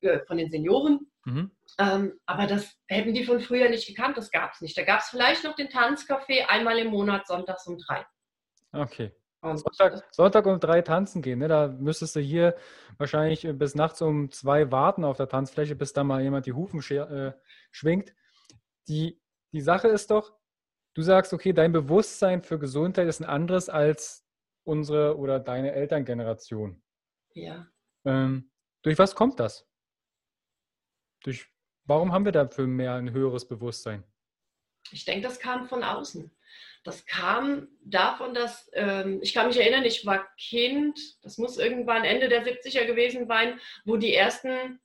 äh, 0.00 0.20
von 0.26 0.38
den 0.38 0.50
Senioren. 0.50 1.10
Mhm. 1.26 1.50
Ähm, 1.78 2.18
aber 2.24 2.46
das 2.46 2.74
hätten 2.86 3.12
die 3.12 3.24
von 3.24 3.38
früher 3.40 3.68
nicht 3.68 3.86
gekannt, 3.86 4.16
das 4.16 4.30
gab 4.30 4.54
es 4.54 4.62
nicht. 4.62 4.78
Da 4.78 4.82
gab 4.82 5.00
es 5.00 5.08
vielleicht 5.08 5.44
noch 5.44 5.54
den 5.54 5.68
Tanzcafé 5.68 6.46
einmal 6.48 6.78
im 6.78 6.88
Monat, 6.88 7.26
sonntags 7.26 7.66
um 7.66 7.76
drei. 7.76 8.06
Okay. 8.72 9.12
Sonntag, 9.42 10.04
Sonntag, 10.10 10.46
um 10.46 10.58
drei 10.60 10.80
tanzen 10.80 11.20
gehen. 11.20 11.38
Ne? 11.38 11.48
Da 11.48 11.68
müsstest 11.68 12.16
du 12.16 12.20
hier 12.20 12.56
wahrscheinlich 12.96 13.46
bis 13.54 13.74
nachts 13.74 14.00
um 14.00 14.30
zwei 14.30 14.70
warten 14.70 15.04
auf 15.04 15.16
der 15.18 15.28
Tanzfläche, 15.28 15.74
bis 15.74 15.92
da 15.92 16.02
mal 16.02 16.22
jemand 16.22 16.46
die 16.46 16.52
Hufen 16.52 16.80
äh, 16.80 17.32
schwingt. 17.70 18.14
Die, 18.88 19.20
die 19.52 19.60
Sache 19.60 19.88
ist 19.88 20.10
doch, 20.10 20.32
du 21.00 21.04
sagst, 21.04 21.32
okay, 21.32 21.52
dein 21.52 21.72
Bewusstsein 21.72 22.42
für 22.42 22.58
Gesundheit 22.58 23.08
ist 23.08 23.20
ein 23.20 23.28
anderes 23.28 23.68
als 23.68 24.26
unsere 24.64 25.16
oder 25.16 25.40
deine 25.40 25.72
Elterngeneration. 25.72 26.82
Ja. 27.32 27.66
Ähm, 28.04 28.50
durch 28.82 28.98
was 28.98 29.14
kommt 29.14 29.40
das? 29.40 29.66
Durch, 31.22 31.46
warum 31.84 32.12
haben 32.12 32.24
wir 32.24 32.32
dafür 32.32 32.66
mehr 32.66 32.94
ein 32.94 33.12
höheres 33.12 33.48
Bewusstsein? 33.48 34.04
Ich 34.92 35.04
denke, 35.04 35.26
das 35.26 35.38
kam 35.38 35.66
von 35.66 35.82
außen. 35.82 36.30
Das 36.84 37.04
kam 37.06 37.68
davon, 37.82 38.34
dass 38.34 38.70
ähm, 38.72 39.20
ich 39.22 39.34
kann 39.34 39.46
mich 39.46 39.58
erinnern, 39.58 39.84
ich 39.84 40.04
war 40.06 40.26
Kind, 40.36 40.98
das 41.22 41.36
muss 41.38 41.58
irgendwann 41.58 42.04
Ende 42.04 42.28
der 42.28 42.44
70er 42.44 42.86
gewesen 42.86 43.26
sein, 43.26 43.60
wo 43.84 43.96
die 43.96 44.14
ersten 44.14 44.80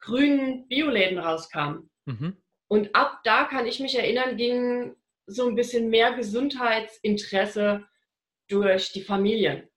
grünen 0.00 0.68
Bioläden 0.68 1.18
rauskamen. 1.18 1.90
Mhm. 2.06 2.36
Und 2.68 2.94
ab 2.94 3.20
da 3.24 3.44
kann 3.44 3.66
ich 3.66 3.80
mich 3.80 3.96
erinnern, 3.96 4.36
ging 4.36 4.96
so 5.26 5.48
ein 5.48 5.54
bisschen 5.54 5.88
mehr 5.88 6.12
Gesundheitsinteresse 6.12 7.84
durch 8.48 8.92
die 8.92 9.02
Familien. 9.02 9.68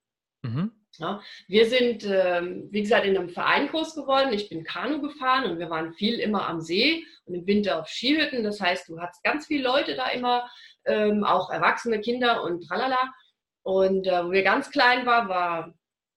Mhm. 0.43 0.71
Ja, 0.99 1.21
wir 1.47 1.67
sind, 1.67 2.05
ähm, 2.05 2.69
wie 2.71 2.81
gesagt, 2.81 3.05
in 3.05 3.15
einem 3.15 3.29
Verein 3.29 3.67
groß 3.67 3.93
geworden. 3.93 4.33
Ich 4.33 4.49
bin 4.49 4.63
Kanu 4.63 4.99
gefahren 4.99 5.49
und 5.49 5.59
wir 5.59 5.69
waren 5.69 5.93
viel 5.93 6.19
immer 6.19 6.47
am 6.47 6.59
See 6.59 7.05
und 7.25 7.35
im 7.35 7.45
Winter 7.45 7.79
auf 7.79 7.87
Skihütten. 7.87 8.43
Das 8.43 8.59
heißt, 8.59 8.89
du 8.89 8.99
hattest 8.99 9.23
ganz 9.23 9.45
viele 9.45 9.63
Leute 9.63 9.95
da 9.95 10.09
immer, 10.09 10.49
ähm, 10.85 11.23
auch 11.23 11.51
erwachsene 11.51 12.01
Kinder 12.01 12.43
und 12.43 12.67
tralala. 12.67 13.13
Und 13.61 14.07
äh, 14.07 14.25
wo 14.25 14.31
wir 14.31 14.43
ganz 14.43 14.71
klein 14.71 15.05
waren, 15.05 15.29
war 15.29 15.75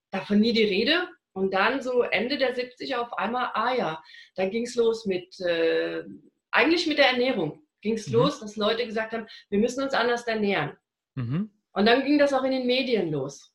davon 0.09 0.39
nie 0.39 0.53
die 0.53 0.63
Rede. 0.63 1.07
Und 1.33 1.53
dann 1.53 1.81
so 1.81 2.01
Ende 2.01 2.37
der 2.37 2.55
70er 2.55 2.97
auf 2.97 3.13
einmal, 3.13 3.51
ah 3.53 3.73
ja, 3.75 4.03
dann 4.35 4.49
ging 4.49 4.63
es 4.63 4.75
los 4.75 5.05
mit, 5.05 5.39
äh, 5.41 6.03
eigentlich 6.49 6.87
mit 6.87 6.97
der 6.97 7.11
Ernährung 7.11 7.60
ging 7.81 7.95
es 7.95 8.07
mhm. 8.07 8.13
los, 8.13 8.39
dass 8.39 8.55
Leute 8.55 8.85
gesagt 8.85 9.13
haben, 9.13 9.27
wir 9.49 9.59
müssen 9.59 9.83
uns 9.83 9.93
anders 9.93 10.25
ernähren. 10.27 10.77
Mhm. 11.15 11.51
Und 11.73 11.85
dann 11.85 12.03
ging 12.03 12.17
das 12.17 12.33
auch 12.33 12.43
in 12.43 12.51
den 12.51 12.67
Medien 12.67 13.11
los. 13.11 13.53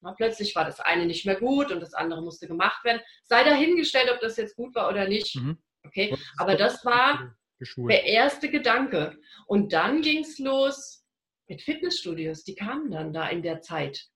Na, 0.00 0.12
plötzlich 0.12 0.54
war 0.56 0.64
das 0.64 0.80
eine 0.80 1.06
nicht 1.06 1.26
mehr 1.26 1.36
gut 1.36 1.70
und 1.70 1.80
das 1.80 1.94
andere 1.94 2.22
musste 2.22 2.48
gemacht 2.48 2.84
werden. 2.84 3.00
Sei 3.22 3.44
dahingestellt, 3.44 4.10
ob 4.12 4.20
das 4.20 4.36
jetzt 4.36 4.56
gut 4.56 4.74
war 4.74 4.88
oder 4.88 5.08
nicht. 5.08 5.36
Mhm. 5.36 5.58
Okay, 5.84 6.16
aber 6.38 6.56
das 6.56 6.84
war 6.84 7.36
geschult. 7.58 7.90
der 7.90 8.04
erste 8.04 8.50
Gedanke. 8.50 9.16
Und 9.46 9.72
dann 9.72 10.02
ging 10.02 10.20
es 10.20 10.38
los 10.38 11.04
mit 11.48 11.62
Fitnessstudios. 11.62 12.44
Die 12.44 12.54
kamen 12.54 12.90
dann 12.90 13.12
da 13.12 13.28
in 13.28 13.42
der 13.42 13.60
Zeit, 13.60 14.06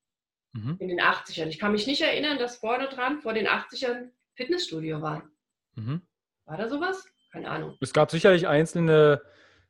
mhm. 0.53 0.77
in 0.81 0.89
den 0.89 1.01
80ern. 1.01 1.47
Ich 1.47 1.59
kann 1.59 1.73
mich 1.73 1.87
nicht 1.87 2.03
erinnern, 2.03 2.39
dass 2.39 2.59
vorne 2.59 2.89
dran, 2.89 3.21
vor 3.21 3.33
den 3.33 3.47
80ern, 3.47 4.11
Fitnessstudio 4.35 5.01
war. 5.01 5.29
Mhm. 5.77 6.03
War 6.45 6.57
da 6.57 6.69
sowas? 6.69 7.07
Keine 7.33 7.49
Ahnung. 7.49 7.77
Es 7.81 7.93
gab 7.93 8.11
sicherlich 8.11 8.47
einzelne 8.47 9.23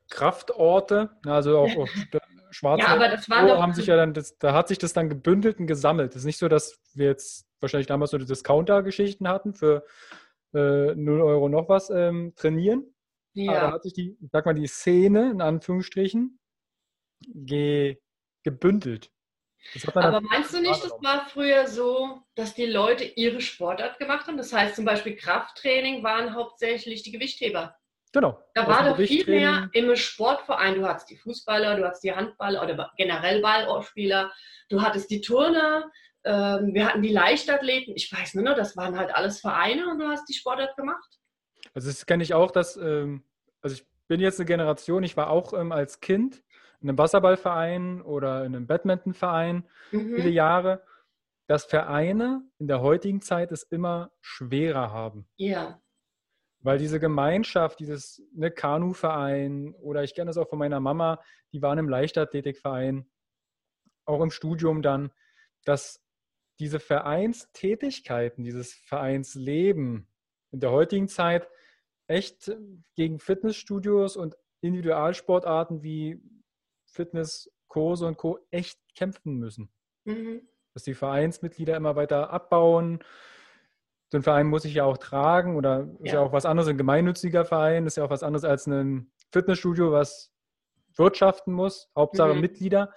Kraftorte, 0.08 1.10
also 1.24 1.58
auch, 1.58 1.76
auch 1.76 1.88
schwarze 2.50 2.84
ja, 2.84 2.94
aber 2.94 3.08
das 3.08 3.28
war 3.28 3.46
doch, 3.46 3.60
haben 3.60 3.74
sich 3.74 3.86
ja 3.86 3.96
dann, 3.96 4.14
das, 4.14 4.38
da 4.38 4.54
hat 4.54 4.68
sich 4.68 4.78
das 4.78 4.92
dann 4.92 5.08
gebündelt 5.08 5.58
und 5.58 5.66
gesammelt. 5.66 6.12
Es 6.12 6.22
ist 6.22 6.24
nicht 6.24 6.38
so, 6.38 6.48
dass 6.48 6.78
wir 6.94 7.06
jetzt 7.06 7.46
wahrscheinlich 7.60 7.86
damals 7.86 8.10
so 8.10 8.18
die 8.18 8.26
Discounter-Geschichten 8.26 9.28
hatten 9.28 9.54
für 9.54 9.84
äh, 10.54 10.94
0 10.94 11.20
Euro 11.20 11.48
noch 11.48 11.68
was 11.68 11.90
ähm, 11.90 12.32
trainieren. 12.36 12.94
Ja. 13.34 13.52
Aber 13.52 13.60
da 13.60 13.72
hat 13.72 13.82
sich 13.82 13.92
die, 13.92 14.16
ich 14.20 14.30
sag 14.30 14.46
mal, 14.46 14.54
die 14.54 14.66
Szene 14.66 15.30
in 15.30 15.40
Anführungsstrichen 15.40 16.38
ge, 17.20 17.98
gebündelt. 18.44 19.10
Aber 19.94 20.20
meinst 20.20 20.54
du 20.54 20.60
nicht, 20.60 20.84
das 20.84 20.92
war 21.02 21.26
früher 21.28 21.66
so, 21.66 22.22
dass 22.36 22.54
die 22.54 22.66
Leute 22.66 23.04
ihre 23.04 23.40
Sportart 23.40 23.98
gemacht 23.98 24.26
haben? 24.26 24.36
Das 24.36 24.52
heißt 24.52 24.76
zum 24.76 24.84
Beispiel 24.84 25.16
Krafttraining 25.16 26.04
waren 26.04 26.34
hauptsächlich 26.34 27.02
die 27.02 27.10
Gewichtheber. 27.10 27.76
Genau. 28.16 28.42
Da 28.54 28.66
war 28.66 28.82
doch 28.82 28.96
viel 28.96 29.26
mehr 29.26 29.68
im 29.74 29.94
Sportverein. 29.94 30.76
Du 30.76 30.88
hattest 30.88 31.10
die 31.10 31.18
Fußballer, 31.18 31.76
du 31.76 31.84
hattest 31.84 32.02
die 32.02 32.14
Handballer 32.14 32.62
oder 32.62 32.90
generell 32.96 33.42
Ballspieler, 33.42 34.32
du 34.70 34.80
hattest 34.80 35.10
die 35.10 35.20
Turner, 35.20 35.90
ähm, 36.24 36.72
wir 36.72 36.86
hatten 36.86 37.02
die 37.02 37.12
Leichtathleten. 37.12 37.94
Ich 37.94 38.10
weiß 38.10 38.32
nur 38.32 38.44
noch, 38.44 38.56
das 38.56 38.74
waren 38.74 38.96
halt 38.96 39.14
alles 39.14 39.40
Vereine 39.40 39.90
und 39.90 39.98
du 39.98 40.08
hast 40.08 40.24
die 40.30 40.32
Sportart 40.32 40.74
gemacht. 40.76 41.18
Also 41.74 41.88
das 41.88 42.06
kenne 42.06 42.22
ich 42.22 42.32
auch, 42.32 42.52
dass, 42.52 42.78
ähm, 42.78 43.22
also 43.60 43.76
ich 43.76 43.86
bin 44.08 44.20
jetzt 44.20 44.40
eine 44.40 44.46
Generation, 44.46 45.02
ich 45.02 45.18
war 45.18 45.28
auch 45.28 45.52
ähm, 45.52 45.70
als 45.70 46.00
Kind 46.00 46.42
in 46.80 46.88
einem 46.88 46.96
Wasserballverein 46.96 48.00
oder 48.00 48.46
in 48.46 48.56
einem 48.56 48.66
Badmintonverein 48.66 49.68
mhm. 49.90 50.14
viele 50.14 50.30
Jahre, 50.30 50.82
dass 51.48 51.66
Vereine 51.66 52.40
in 52.58 52.66
der 52.66 52.80
heutigen 52.80 53.20
Zeit 53.20 53.52
es 53.52 53.62
immer 53.62 54.10
schwerer 54.22 54.90
haben. 54.90 55.28
Ja. 55.36 55.82
Weil 56.66 56.78
diese 56.78 56.98
Gemeinschaft, 56.98 57.78
dieses 57.78 58.20
ne, 58.32 58.50
Kanuverein 58.50 59.72
oder 59.74 60.02
ich 60.02 60.16
kenne 60.16 60.30
das 60.30 60.36
auch 60.36 60.48
von 60.48 60.58
meiner 60.58 60.80
Mama, 60.80 61.22
die 61.52 61.62
waren 61.62 61.78
im 61.78 61.88
Leichtathletikverein, 61.88 63.08
auch 64.04 64.20
im 64.20 64.32
Studium 64.32 64.82
dann, 64.82 65.12
dass 65.64 66.04
diese 66.58 66.80
Vereinstätigkeiten, 66.80 68.42
dieses 68.42 68.74
Vereinsleben 68.74 70.08
in 70.50 70.58
der 70.58 70.72
heutigen 70.72 71.06
Zeit 71.06 71.48
echt 72.08 72.50
gegen 72.96 73.20
Fitnessstudios 73.20 74.16
und 74.16 74.36
Individualsportarten 74.60 75.84
wie 75.84 76.20
Fitnesskurse 76.86 78.06
und 78.08 78.16
Co. 78.16 78.40
echt 78.50 78.80
kämpfen 78.96 79.36
müssen. 79.36 79.72
Mhm. 80.04 80.48
Dass 80.74 80.82
die 80.82 80.94
Vereinsmitglieder 80.94 81.76
immer 81.76 81.94
weiter 81.94 82.30
abbauen. 82.30 83.04
So 84.10 84.18
ein 84.18 84.22
Verein 84.22 84.46
muss 84.46 84.62
sich 84.62 84.74
ja 84.74 84.84
auch 84.84 84.98
tragen 84.98 85.56
oder 85.56 85.88
ist 86.00 86.12
ja, 86.12 86.14
ja 86.14 86.20
auch 86.20 86.32
was 86.32 86.46
anderes, 86.46 86.68
ein 86.68 86.78
gemeinnütziger 86.78 87.44
Verein 87.44 87.86
ist 87.86 87.96
ja 87.96 88.04
auch 88.04 88.10
was 88.10 88.22
anderes 88.22 88.44
als 88.44 88.66
ein 88.66 89.10
Fitnessstudio, 89.32 89.90
was 89.92 90.32
wirtschaften 90.96 91.52
muss, 91.52 91.90
Hauptsache 91.96 92.34
mhm. 92.34 92.40
Mitglieder. 92.40 92.92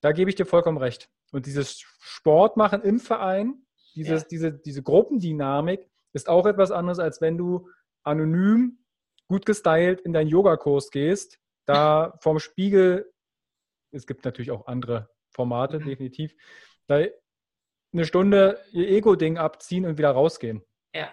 Da 0.00 0.12
gebe 0.12 0.30
ich 0.30 0.36
dir 0.36 0.46
vollkommen 0.46 0.78
recht. 0.78 1.10
Und 1.32 1.46
dieses 1.46 1.80
Sportmachen 2.00 2.82
im 2.82 3.00
Verein, 3.00 3.66
dieses, 3.94 4.22
ja. 4.22 4.28
diese, 4.30 4.52
diese 4.52 4.82
Gruppendynamik 4.82 5.88
ist 6.12 6.28
auch 6.28 6.46
etwas 6.46 6.70
anderes, 6.70 6.98
als 6.98 7.20
wenn 7.20 7.36
du 7.36 7.68
anonym, 8.02 8.78
gut 9.28 9.46
gestylt 9.46 10.00
in 10.00 10.12
deinen 10.12 10.28
Yogakurs 10.28 10.90
gehst, 10.90 11.38
da 11.66 12.16
vorm 12.20 12.40
Spiegel, 12.40 13.12
es 13.92 14.06
gibt 14.06 14.24
natürlich 14.24 14.50
auch 14.50 14.66
andere 14.66 15.08
Formate, 15.30 15.78
mhm. 15.78 15.86
definitiv, 15.86 16.34
da 16.86 17.00
eine 17.92 18.04
Stunde 18.04 18.62
ihr 18.72 18.88
Ego-Ding 18.88 19.38
abziehen 19.38 19.86
und 19.86 19.98
wieder 19.98 20.10
rausgehen. 20.10 20.62
Ja. 20.94 21.12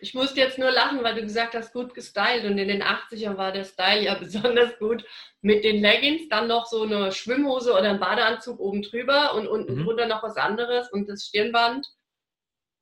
Ich 0.00 0.14
musste 0.14 0.40
jetzt 0.40 0.58
nur 0.58 0.70
lachen, 0.70 1.02
weil 1.04 1.14
du 1.14 1.22
gesagt 1.22 1.54
hast, 1.54 1.72
gut 1.72 1.94
gestylt. 1.94 2.44
Und 2.44 2.58
in 2.58 2.68
den 2.68 2.82
80ern 2.82 3.36
war 3.36 3.52
der 3.52 3.64
Style 3.64 4.02
ja 4.02 4.14
besonders 4.18 4.78
gut. 4.78 5.04
Mit 5.40 5.64
den 5.64 5.80
Leggings, 5.80 6.28
dann 6.28 6.48
noch 6.48 6.66
so 6.66 6.82
eine 6.82 7.12
Schwimmhose 7.12 7.72
oder 7.72 7.90
ein 7.90 8.00
Badeanzug 8.00 8.58
oben 8.58 8.82
drüber 8.82 9.34
und 9.34 9.46
unten 9.46 9.76
mhm. 9.76 9.84
drunter 9.84 10.06
noch 10.06 10.22
was 10.22 10.36
anderes 10.36 10.90
und 10.90 11.08
das 11.08 11.26
Stirnband. 11.26 11.86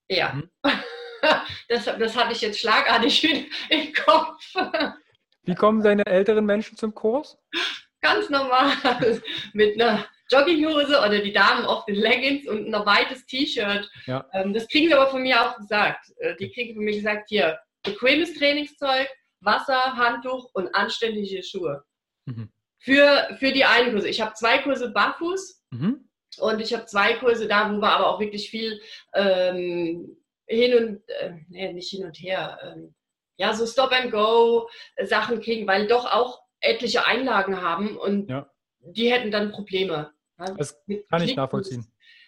Ja. 0.08 0.32
Mhm. 0.34 0.50
Das, 1.68 1.84
das 1.84 2.16
hatte 2.16 2.32
ich 2.32 2.40
jetzt 2.40 2.58
schlagartig 2.58 3.22
im 3.68 3.92
Kopf. 3.92 4.54
Wie 5.42 5.54
kommen 5.54 5.82
deine 5.82 6.06
älteren 6.06 6.46
Menschen 6.46 6.78
zum 6.78 6.94
Kurs? 6.94 7.36
Ganz 8.00 8.30
normal. 8.30 8.72
Mit 9.52 9.80
einer 9.80 10.06
Jogginghose 10.30 10.98
oder 10.98 11.18
die 11.20 11.32
Damen 11.32 11.66
oft 11.66 11.88
in 11.88 11.96
Leggings 11.96 12.46
und 12.46 12.72
ein 12.72 12.86
weites 12.86 13.26
T-Shirt. 13.26 13.90
Ja. 14.06 14.26
Ähm, 14.32 14.54
das 14.54 14.68
kriegen 14.68 14.88
sie 14.88 14.94
aber 14.94 15.10
von 15.10 15.22
mir 15.22 15.40
auch 15.40 15.56
gesagt. 15.56 16.06
Äh, 16.18 16.36
die 16.36 16.50
kriegen 16.50 16.74
von 16.74 16.84
mir 16.84 16.94
gesagt, 16.94 17.28
hier, 17.28 17.58
bequemes 17.82 18.34
Trainingszeug, 18.34 19.08
Wasser, 19.40 19.96
Handtuch 19.96 20.50
und 20.54 20.74
anständige 20.74 21.42
Schuhe. 21.42 21.84
Mhm. 22.26 22.50
Für, 22.78 23.36
für 23.38 23.52
die 23.52 23.64
einen 23.64 23.92
Kurse. 23.92 24.08
Ich 24.08 24.20
habe 24.20 24.34
zwei 24.34 24.58
Kurse 24.58 24.90
barfuß 24.90 25.62
mhm. 25.70 26.08
und 26.38 26.60
ich 26.60 26.72
habe 26.72 26.86
zwei 26.86 27.14
Kurse 27.14 27.46
da, 27.46 27.70
wo 27.70 27.78
wir 27.78 27.90
aber 27.90 28.06
auch 28.06 28.20
wirklich 28.20 28.50
viel 28.50 28.80
ähm, 29.14 30.16
hin 30.46 30.74
und, 30.74 31.08
äh, 31.08 31.34
nee, 31.48 31.72
nicht 31.72 31.90
hin 31.90 32.04
und 32.04 32.16
her, 32.16 32.58
ähm, 32.62 32.94
ja, 33.36 33.54
so 33.54 33.66
Stop-and-Go-Sachen 33.66 35.40
kriegen, 35.40 35.66
weil 35.66 35.86
doch 35.86 36.04
auch 36.04 36.42
etliche 36.60 37.06
Einlagen 37.06 37.60
haben 37.60 37.96
und 37.96 38.28
ja. 38.28 38.50
die 38.80 39.10
hätten 39.10 39.30
dann 39.30 39.52
Probleme. 39.52 40.12
Das 40.36 40.82
kann 41.10 41.22
ich 41.22 41.36
nachvollziehen. 41.36 41.86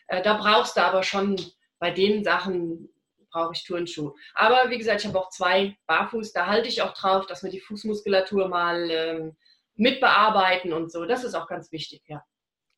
Äh, 0.08 0.22
da 0.22 0.34
brauchst 0.34 0.76
du 0.76 0.82
aber 0.82 1.02
schon 1.02 1.40
bei 1.78 1.90
den 1.90 2.22
Sachen 2.22 2.88
brauche 3.32 3.52
ich 3.54 3.64
Turnschuhe. 3.64 4.14
Aber 4.34 4.70
wie 4.70 4.78
gesagt, 4.78 5.00
ich 5.00 5.06
habe 5.06 5.18
auch 5.18 5.30
zwei 5.30 5.76
Barfuß, 5.86 6.32
da 6.32 6.46
halte 6.46 6.68
ich 6.68 6.82
auch 6.82 6.92
drauf, 6.92 7.26
dass 7.26 7.42
wir 7.42 7.50
die 7.50 7.60
Fußmuskulatur 7.60 8.48
mal 8.48 8.90
ähm, 8.90 9.36
mitbearbeiten 9.74 10.72
und 10.72 10.92
so. 10.92 11.06
Das 11.06 11.24
ist 11.24 11.34
auch 11.34 11.48
ganz 11.48 11.72
wichtig, 11.72 12.02
ja. 12.06 12.22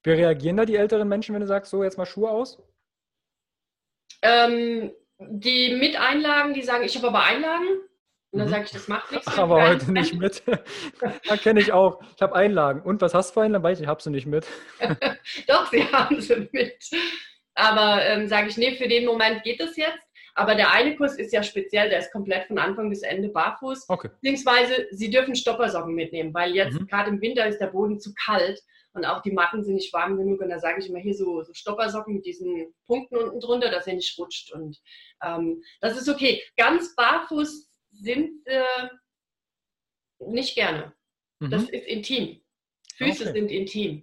Wie 0.05 0.11
reagieren 0.13 0.57
da 0.57 0.65
die 0.65 0.77
älteren 0.77 1.09
Menschen, 1.09 1.35
wenn 1.35 1.41
du 1.41 1.47
sagst, 1.47 1.71
so 1.71 1.83
jetzt 1.83 1.99
mal 1.99 2.07
Schuhe 2.07 2.31
aus? 2.31 2.63
Ähm, 4.23 4.93
die 5.19 5.75
mit 5.75 5.97
Einlagen, 5.97 6.55
die 6.55 6.63
sagen, 6.63 6.85
ich 6.85 6.97
habe 6.97 7.09
aber 7.09 7.25
Einlagen. 7.25 7.67
Und 8.35 8.41
dann 8.41 8.49
mhm. 8.49 8.53
sage 8.53 8.65
ich, 8.65 8.71
das 8.73 8.89
macht 8.89 9.13
nichts. 9.13 9.39
Aber 9.39 9.63
heute 9.63 9.93
nicht 9.93 10.15
mit. 10.15 10.43
da 11.29 11.37
kenne 11.37 11.61
ich 11.61 11.71
auch. 11.71 12.03
Ich 12.17 12.21
habe 12.21 12.35
Einlagen. 12.35 12.83
Und 12.83 13.01
was 13.01 13.15
hast 13.15 13.31
du 13.31 13.35
für 13.35 13.43
Einlagen? 13.43 13.63
Weiß 13.63 13.79
ich, 13.79 13.85
ich 13.85 13.89
habe 13.89 14.03
sie 14.03 14.11
nicht 14.11 14.27
mit. 14.27 14.45
Doch, 15.47 15.71
sie 15.71 15.85
haben 15.93 16.21
sie 16.21 16.49
mit. 16.51 16.77
Aber 17.55 18.05
ähm, 18.05 18.27
sage 18.27 18.49
ich, 18.49 18.57
nee, 18.57 18.75
für 18.75 18.89
den 18.89 19.07
Moment 19.07 19.45
geht 19.45 19.61
es 19.61 19.77
jetzt. 19.77 20.01
Aber 20.35 20.57
der 20.57 20.73
eine 20.73 20.97
Kurs 20.97 21.17
ist 21.17 21.33
ja 21.33 21.45
speziell, 21.45 21.89
der 21.91 22.01
ist 22.01 22.11
komplett 22.11 22.49
von 22.49 22.59
Anfang 22.59 22.91
bis 22.91 23.03
Ende 23.03 23.29
barfuß. 23.29 23.85
Okay. 23.87 24.09
Beziehungsweise 24.21 24.89
sie 24.91 25.11
dürfen 25.11 25.37
Stoppersocken 25.37 25.95
mitnehmen, 25.95 26.35
weil 26.35 26.57
jetzt 26.57 26.81
mhm. 26.81 26.89
gerade 26.89 27.11
im 27.11 27.21
Winter 27.21 27.47
ist 27.47 27.61
der 27.61 27.69
Boden 27.69 28.01
zu 28.01 28.13
kalt 28.15 28.61
und 28.95 29.05
auch 29.05 29.23
die 29.23 29.31
Matten 29.31 29.63
sind 29.63 29.77
nicht 29.77 29.93
warm 29.93 30.17
genug. 30.17 30.41
Und 30.41 30.49
da 30.49 30.59
sage 30.59 30.81
ich 30.81 30.89
immer 30.89 30.99
hier 30.99 31.15
so, 31.15 31.41
so 31.45 31.55
Stoppersocken 31.55 32.15
mit 32.15 32.27
diesen 32.27 32.75
Punkten 32.89 33.17
unten 33.17 33.39
drunter, 33.39 33.71
dass 33.71 33.87
er 33.87 33.95
nicht 33.95 34.19
rutscht. 34.19 34.53
Und 34.53 34.81
ähm, 35.23 35.63
das 35.81 35.97
ist 35.97 36.09
okay. 36.09 36.43
Ganz 36.57 36.97
barfuß 36.97 37.71
sind 38.01 38.47
äh, 38.47 38.89
nicht 40.21 40.55
gerne. 40.55 40.93
Mhm. 41.41 41.51
Das 41.51 41.63
ist 41.65 41.87
intim. 41.87 42.41
Füße 42.97 43.25
okay. 43.25 43.33
sind 43.33 43.51
intim. 43.51 44.03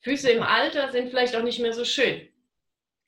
Füße 0.00 0.30
im 0.30 0.42
Alter 0.42 0.90
sind 0.90 1.10
vielleicht 1.10 1.34
auch 1.36 1.42
nicht 1.42 1.60
mehr 1.60 1.72
so 1.72 1.84
schön. 1.84 2.28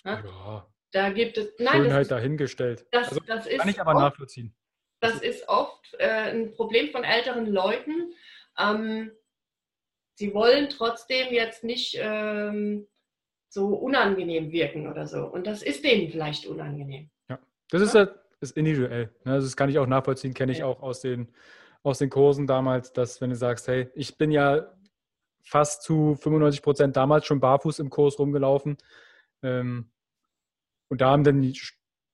Ja. 0.04 0.22
ja. 0.24 0.66
Da 0.92 1.10
gibt 1.10 1.38
es. 1.38 1.52
Nein, 1.58 1.84
Schönheit 1.84 2.00
das, 2.00 2.08
dahingestellt. 2.08 2.86
Das, 2.90 3.08
also, 3.08 3.20
das 3.26 3.48
kann 3.48 3.68
ich 3.68 3.80
aber 3.80 3.92
oft, 3.92 4.00
nachvollziehen. 4.00 4.54
Das 5.00 5.20
ist 5.20 5.48
oft 5.48 5.94
äh, 5.98 6.30
ein 6.32 6.52
Problem 6.52 6.90
von 6.90 7.04
älteren 7.04 7.46
Leuten. 7.46 8.12
Ähm, 8.58 9.12
sie 10.14 10.34
wollen 10.34 10.68
trotzdem 10.68 11.32
jetzt 11.32 11.64
nicht 11.64 11.96
ähm, 11.98 12.88
so 13.48 13.68
unangenehm 13.68 14.50
wirken 14.50 14.90
oder 14.90 15.06
so. 15.06 15.26
Und 15.26 15.46
das 15.46 15.62
ist 15.62 15.84
denen 15.84 16.10
vielleicht 16.10 16.46
unangenehm. 16.46 17.10
Ja, 17.28 17.38
das 17.70 17.82
ist 17.82 17.94
ja, 17.94 18.08
ist 18.40 18.56
individuell. 18.56 19.14
Ne? 19.24 19.32
Also 19.32 19.46
das 19.46 19.56
kann 19.56 19.70
ich 19.70 19.78
auch 19.78 19.86
nachvollziehen, 19.86 20.34
kenne 20.34 20.52
ich 20.52 20.62
auch 20.62 20.82
aus 20.82 21.00
den, 21.00 21.28
aus 21.82 21.98
den 21.98 22.10
Kursen 22.10 22.46
damals, 22.46 22.92
dass 22.92 23.20
wenn 23.20 23.30
du 23.30 23.36
sagst, 23.36 23.68
hey, 23.68 23.90
ich 23.94 24.18
bin 24.18 24.30
ja 24.30 24.72
fast 25.42 25.82
zu 25.82 26.14
95 26.14 26.62
Prozent 26.62 26.96
damals 26.96 27.26
schon 27.26 27.40
barfuß 27.40 27.78
im 27.78 27.90
Kurs 27.90 28.18
rumgelaufen. 28.18 28.76
Ähm, 29.42 29.90
und 30.88 31.00
da 31.00 31.10
haben 31.10 31.24
dann 31.24 31.40
die, 31.40 31.58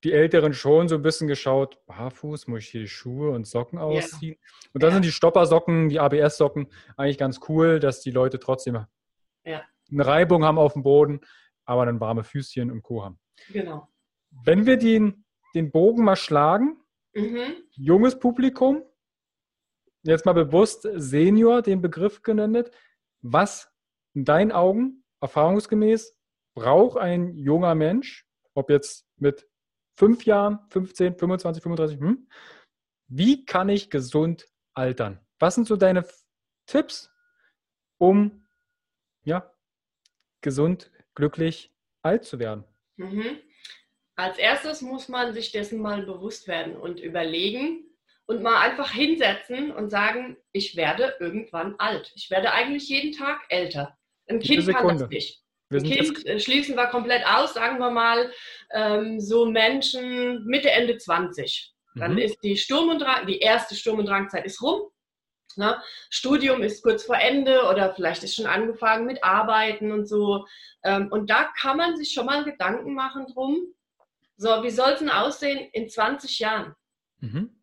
die, 0.04 0.12
Älteren 0.12 0.52
schon 0.52 0.88
so 0.88 0.96
ein 0.96 1.02
bisschen 1.02 1.28
geschaut, 1.28 1.78
barfuß, 1.86 2.46
muss 2.46 2.60
ich 2.60 2.68
hier 2.68 2.82
die 2.82 2.88
Schuhe 2.88 3.30
und 3.30 3.46
Socken 3.46 3.78
ausziehen? 3.78 4.36
Ja. 4.40 4.70
Und 4.74 4.82
dann 4.82 4.90
ja. 4.90 4.94
sind 4.94 5.04
die 5.04 5.12
Stoppersocken, 5.12 5.88
die 5.88 5.98
ABS-Socken 5.98 6.68
eigentlich 6.96 7.18
ganz 7.18 7.40
cool, 7.48 7.80
dass 7.80 8.00
die 8.00 8.10
Leute 8.10 8.38
trotzdem 8.38 8.86
ja. 9.44 9.62
eine 9.90 10.06
Reibung 10.06 10.44
haben 10.44 10.58
auf 10.58 10.74
dem 10.74 10.82
Boden, 10.82 11.20
aber 11.64 11.86
dann 11.86 12.00
warme 12.00 12.22
Füßchen 12.22 12.70
und 12.70 12.82
Co. 12.82 13.04
haben. 13.04 13.18
Genau. 13.50 13.88
Wenn 14.30 14.66
wir 14.66 14.76
den, 14.76 15.25
den 15.56 15.72
Bogen 15.72 16.04
mal 16.04 16.16
schlagen 16.16 16.78
Mhm. 17.16 17.62
Junges 17.70 18.18
Publikum, 18.18 18.84
jetzt 20.02 20.26
mal 20.26 20.34
bewusst 20.34 20.86
Senior, 20.96 21.62
den 21.62 21.80
Begriff 21.80 22.22
genannt. 22.22 22.70
Was 23.22 23.72
in 24.14 24.26
deinen 24.26 24.52
Augen 24.52 25.02
erfahrungsgemäß 25.22 26.14
braucht 26.54 26.98
ein 26.98 27.34
junger 27.34 27.74
Mensch, 27.74 28.28
ob 28.52 28.68
jetzt 28.68 29.08
mit 29.16 29.48
fünf 29.98 30.26
Jahren, 30.26 30.58
15, 30.68 31.16
25, 31.16 31.62
35, 31.62 32.00
hm? 32.00 32.28
wie 33.08 33.46
kann 33.46 33.70
ich 33.70 33.88
gesund 33.88 34.46
altern? 34.74 35.18
Was 35.38 35.54
sind 35.54 35.66
so 35.66 35.76
deine 35.76 36.06
Tipps, 36.66 37.10
um 37.98 38.46
ja, 39.24 39.50
gesund, 40.42 40.92
glücklich 41.14 41.74
alt 42.02 42.24
zu 42.24 42.38
werden? 42.38 42.64
Mhm. 42.96 43.38
Als 44.16 44.38
erstes 44.38 44.80
muss 44.80 45.08
man 45.08 45.34
sich 45.34 45.52
dessen 45.52 45.80
mal 45.80 46.02
bewusst 46.02 46.48
werden 46.48 46.74
und 46.76 47.00
überlegen 47.00 47.84
und 48.26 48.42
mal 48.42 48.60
einfach 48.60 48.90
hinsetzen 48.90 49.70
und 49.70 49.90
sagen, 49.90 50.36
ich 50.52 50.74
werde 50.74 51.14
irgendwann 51.20 51.74
alt. 51.78 52.12
Ich 52.14 52.30
werde 52.30 52.52
eigentlich 52.52 52.88
jeden 52.88 53.12
Tag 53.12 53.42
älter. 53.50 53.96
Ein 54.28 54.40
Kind 54.40 54.66
kann 54.68 54.98
das 54.98 55.08
nicht. 55.08 55.42
Ein 55.70 55.82
Kind 55.82 56.26
äh, 56.26 56.40
schließen 56.40 56.76
wir 56.76 56.86
komplett 56.86 57.26
aus, 57.26 57.54
sagen 57.54 57.78
wir 57.78 57.90
mal, 57.90 58.32
ähm, 58.72 59.20
so 59.20 59.46
Menschen 59.46 60.44
Mitte, 60.46 60.70
Ende 60.70 60.96
20. 60.96 61.74
Dann 61.96 62.12
mhm. 62.12 62.18
ist 62.18 62.42
die 62.42 62.56
Sturm- 62.56 62.90
und 62.90 63.00
Drang, 63.00 63.26
die 63.26 63.38
erste 63.38 63.74
Sturm- 63.74 63.98
und 63.98 64.06
Drangzeit 64.06 64.46
ist 64.46 64.62
rum. 64.62 64.82
Ne? 65.56 65.80
Studium 66.10 66.62
ist 66.62 66.82
kurz 66.82 67.04
vor 67.04 67.16
Ende 67.16 67.64
oder 67.70 67.94
vielleicht 67.94 68.22
ist 68.22 68.34
schon 68.34 68.46
angefangen 68.46 69.06
mit 69.06 69.24
Arbeiten 69.24 69.90
und 69.90 70.06
so. 70.06 70.46
Ähm, 70.84 71.08
und 71.10 71.30
da 71.30 71.50
kann 71.58 71.78
man 71.78 71.96
sich 71.96 72.12
schon 72.12 72.26
mal 72.26 72.44
Gedanken 72.44 72.94
machen 72.94 73.26
drum, 73.32 73.74
so, 74.36 74.48
wie 74.62 74.70
soll 74.70 74.92
es 74.92 74.98
denn 74.98 75.10
aussehen 75.10 75.70
in 75.72 75.88
20 75.88 76.38
Jahren? 76.38 76.74
Mhm. 77.20 77.62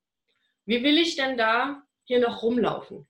Wie 0.66 0.84
will 0.84 0.98
ich 0.98 1.16
denn 1.16 1.38
da 1.38 1.84
hier 2.04 2.20
noch 2.20 2.42
rumlaufen? 2.42 3.08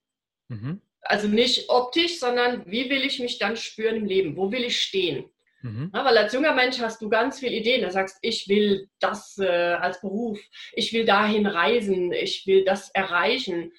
Mhm. 0.49 0.82
Also 1.01 1.28
nicht 1.28 1.70
optisch, 1.70 2.20
sondern 2.20 2.66
wie 2.66 2.89
will 2.89 3.03
ich 3.03 3.20
mich 3.20 3.38
dann 3.38 3.57
spüren 3.57 3.97
im 3.97 4.05
Leben? 4.05 4.36
Wo 4.38 4.51
will 4.51 4.64
ich 4.64 4.82
stehen? 4.82 5.30
Mhm. 5.61 5.91
Ja, 5.93 6.03
weil 6.03 6.18
als 6.18 6.34
junger 6.34 6.53
Mensch 6.53 6.80
hast 6.80 7.01
du 7.01 7.09
ganz 7.09 7.39
viele 7.39 7.55
Ideen. 7.55 7.82
Da 7.82 7.91
sagst, 7.91 8.18
ich 8.22 8.47
will 8.47 8.89
das 8.99 9.38
äh, 9.38 9.47
als 9.47 10.01
Beruf, 10.01 10.39
ich 10.74 10.91
will 10.93 11.05
dahin 11.05 11.45
reisen, 11.45 12.11
ich 12.11 12.45
will 12.45 12.66
das 12.66 12.89
erreichen. 12.89 13.72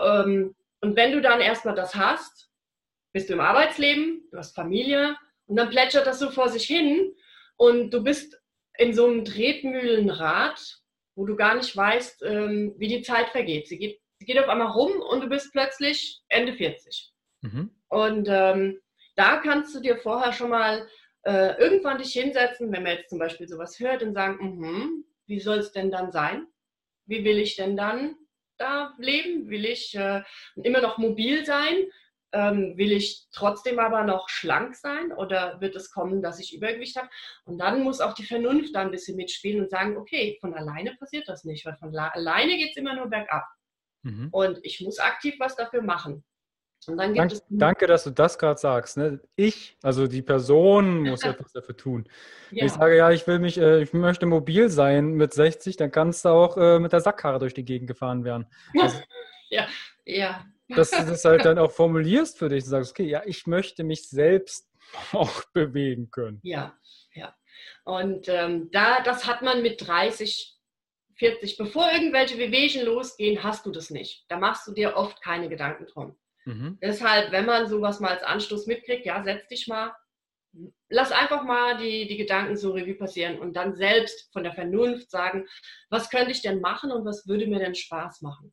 Ähm, 0.00 0.54
und 0.80 0.96
wenn 0.96 1.12
du 1.12 1.20
dann 1.20 1.40
erstmal 1.40 1.74
das 1.74 1.94
hast, 1.94 2.50
bist 3.12 3.28
du 3.28 3.34
im 3.34 3.40
Arbeitsleben, 3.40 4.28
du 4.30 4.38
hast 4.38 4.54
Familie 4.54 5.16
und 5.46 5.56
dann 5.56 5.70
plätschert 5.70 6.06
das 6.06 6.18
so 6.18 6.30
vor 6.30 6.48
sich 6.48 6.64
hin 6.64 7.14
und 7.56 7.90
du 7.90 8.02
bist 8.02 8.41
in 8.78 8.92
so 8.92 9.06
einem 9.06 9.24
Tretmühlenrad, 9.24 10.60
wo 11.14 11.26
du 11.26 11.36
gar 11.36 11.54
nicht 11.54 11.76
weißt, 11.76 12.22
ähm, 12.22 12.74
wie 12.78 12.88
die 12.88 13.02
Zeit 13.02 13.28
vergeht. 13.30 13.68
Sie 13.68 13.78
geht, 13.78 14.00
sie 14.18 14.26
geht 14.26 14.38
auf 14.38 14.48
einmal 14.48 14.68
rum 14.68 14.92
und 15.10 15.22
du 15.22 15.28
bist 15.28 15.52
plötzlich 15.52 16.20
Ende 16.28 16.54
40. 16.54 17.12
Mhm. 17.42 17.70
Und 17.88 18.28
ähm, 18.30 18.80
da 19.16 19.38
kannst 19.38 19.74
du 19.74 19.80
dir 19.80 19.98
vorher 19.98 20.32
schon 20.32 20.50
mal 20.50 20.88
äh, 21.24 21.58
irgendwann 21.58 21.98
dich 21.98 22.12
hinsetzen, 22.12 22.72
wenn 22.72 22.82
man 22.82 22.96
jetzt 22.96 23.10
zum 23.10 23.18
Beispiel 23.18 23.46
sowas 23.46 23.78
hört 23.78 24.02
und 24.02 24.14
sagen, 24.14 24.38
mm 24.40 25.04
wie 25.26 25.40
soll 25.40 25.58
es 25.58 25.72
denn 25.72 25.90
dann 25.90 26.12
sein? 26.12 26.46
Wie 27.06 27.24
will 27.24 27.38
ich 27.38 27.56
denn 27.56 27.76
dann 27.76 28.16
da 28.58 28.94
leben? 28.98 29.48
Will 29.48 29.64
ich 29.64 29.94
äh, 29.94 30.22
immer 30.62 30.80
noch 30.80 30.98
mobil 30.98 31.44
sein? 31.44 31.86
Ähm, 32.32 32.76
will 32.76 32.92
ich 32.92 33.26
trotzdem 33.30 33.78
aber 33.78 34.04
noch 34.04 34.28
schlank 34.28 34.74
sein 34.74 35.12
oder 35.12 35.60
wird 35.60 35.76
es 35.76 35.90
kommen, 35.90 36.22
dass 36.22 36.40
ich 36.40 36.54
Übergewicht 36.54 36.96
habe? 36.96 37.08
Und 37.44 37.58
dann 37.58 37.82
muss 37.82 38.00
auch 38.00 38.14
die 38.14 38.24
Vernunft 38.24 38.74
da 38.74 38.80
ein 38.80 38.90
bisschen 38.90 39.16
mitspielen 39.16 39.62
und 39.62 39.70
sagen, 39.70 39.96
okay, 39.96 40.38
von 40.40 40.54
alleine 40.54 40.94
passiert 40.98 41.28
das 41.28 41.44
nicht, 41.44 41.66
weil 41.66 41.76
von 41.76 41.94
alleine 41.96 42.56
geht 42.56 42.70
es 42.70 42.76
immer 42.76 42.94
nur 42.94 43.08
bergab. 43.08 43.44
Mhm. 44.02 44.28
Und 44.30 44.60
ich 44.62 44.80
muss 44.80 44.98
aktiv 44.98 45.36
was 45.38 45.56
dafür 45.56 45.82
machen. 45.82 46.24
Dank, 46.84 47.32
danke, 47.48 47.86
dass 47.86 48.02
du 48.02 48.10
das 48.10 48.38
gerade 48.38 48.58
sagst. 48.58 48.96
Ne? 48.96 49.20
Ich, 49.36 49.76
also 49.82 50.08
die 50.08 50.22
Person, 50.22 51.02
muss 51.02 51.22
etwas 51.22 51.52
dafür 51.52 51.76
tun. 51.76 52.08
Ja. 52.50 52.58
Wenn 52.58 52.66
ich 52.66 52.72
sage, 52.72 52.96
ja, 52.96 53.10
ich 53.12 53.24
will 53.28 53.38
mich, 53.38 53.56
äh, 53.56 53.82
ich 53.82 53.92
möchte 53.92 54.26
mobil 54.26 54.68
sein 54.68 55.12
mit 55.12 55.32
60, 55.32 55.76
dann 55.76 55.92
kannst 55.92 56.24
du 56.24 56.30
auch 56.30 56.56
äh, 56.56 56.80
mit 56.80 56.92
der 56.92 57.00
Sackkarre 57.00 57.38
durch 57.38 57.54
die 57.54 57.64
Gegend 57.64 57.86
gefahren 57.86 58.24
werden. 58.24 58.46
Also, 58.80 58.98
ja, 59.50 59.66
ja. 60.04 60.44
Dass 60.74 60.90
du 60.90 61.04
das 61.04 61.24
halt 61.24 61.44
dann 61.44 61.58
auch 61.58 61.70
formulierst 61.70 62.38
für 62.38 62.48
dich 62.48 62.64
und 62.64 62.70
sagst, 62.70 62.92
okay, 62.92 63.04
ja, 63.04 63.22
ich 63.24 63.46
möchte 63.46 63.84
mich 63.84 64.08
selbst 64.08 64.68
auch 65.12 65.44
bewegen 65.52 66.10
können. 66.10 66.40
Ja, 66.42 66.76
ja. 67.14 67.34
Und 67.84 68.28
ähm, 68.28 68.70
da, 68.72 69.02
das 69.02 69.26
hat 69.26 69.42
man 69.42 69.62
mit 69.62 69.86
30, 69.86 70.56
40, 71.16 71.56
bevor 71.56 71.90
irgendwelche 71.92 72.38
Wehwehchen 72.38 72.84
losgehen, 72.84 73.42
hast 73.42 73.66
du 73.66 73.70
das 73.70 73.90
nicht. 73.90 74.24
Da 74.28 74.38
machst 74.38 74.66
du 74.66 74.72
dir 74.72 74.96
oft 74.96 75.22
keine 75.22 75.48
Gedanken 75.48 75.86
drum. 75.86 76.18
Mhm. 76.44 76.78
Deshalb, 76.82 77.30
wenn 77.32 77.46
man 77.46 77.68
sowas 77.68 78.00
mal 78.00 78.10
als 78.10 78.22
Anstoß 78.22 78.66
mitkriegt, 78.66 79.06
ja, 79.06 79.22
setz 79.22 79.46
dich 79.48 79.68
mal, 79.68 79.94
lass 80.88 81.12
einfach 81.12 81.44
mal 81.44 81.78
die, 81.78 82.06
die 82.06 82.16
Gedanken 82.16 82.56
so 82.56 82.72
Revue 82.72 82.94
passieren 82.94 83.38
und 83.38 83.54
dann 83.54 83.74
selbst 83.74 84.32
von 84.32 84.42
der 84.42 84.52
Vernunft 84.52 85.10
sagen, 85.10 85.46
was 85.88 86.10
könnte 86.10 86.32
ich 86.32 86.42
denn 86.42 86.60
machen 86.60 86.90
und 86.92 87.04
was 87.04 87.26
würde 87.26 87.46
mir 87.46 87.58
denn 87.58 87.74
Spaß 87.74 88.22
machen? 88.22 88.52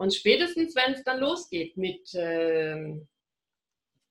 Und 0.00 0.14
spätestens, 0.14 0.74
wenn 0.74 0.94
es 0.94 1.04
dann 1.04 1.20
losgeht 1.20 1.76
mit 1.76 2.14
äh, 2.14 2.96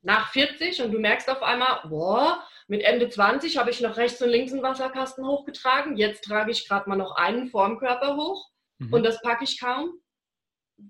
nach 0.02 0.32
40 0.32 0.82
und 0.84 0.92
du 0.92 1.00
merkst 1.00 1.30
auf 1.30 1.42
einmal, 1.42 1.82
boah, 1.90 2.44
mit 2.68 2.82
Ende 2.84 3.10
20 3.10 3.58
habe 3.58 3.72
ich 3.72 3.82
noch 3.82 3.98
rechts 3.98 4.22
und 4.22 4.30
links 4.30 4.54
einen 4.54 4.64
Wasserkasten 4.64 5.26
hochgetragen, 5.26 5.98
jetzt 5.98 6.24
trage 6.24 6.52
ich 6.52 6.68
gerade 6.68 6.88
mal 6.88 6.96
noch 6.96 7.16
einen 7.16 7.48
Formkörper 7.48 8.16
hoch 8.16 8.50
mhm. 8.78 8.94
und 8.94 9.04
das 9.04 9.22
packe 9.22 9.44
ich 9.44 9.60
kaum 9.60 10.00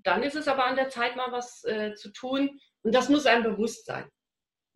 dann 0.02 0.22
ist 0.22 0.36
es 0.36 0.48
aber 0.48 0.66
an 0.66 0.76
der 0.76 0.88
Zeit, 0.88 1.16
mal 1.16 1.32
was 1.32 1.64
äh, 1.64 1.94
zu 1.94 2.10
tun. 2.12 2.60
Und 2.82 2.94
das 2.94 3.08
muss 3.08 3.26
einem 3.26 3.42
bewusst 3.42 3.86
sein. 3.86 4.08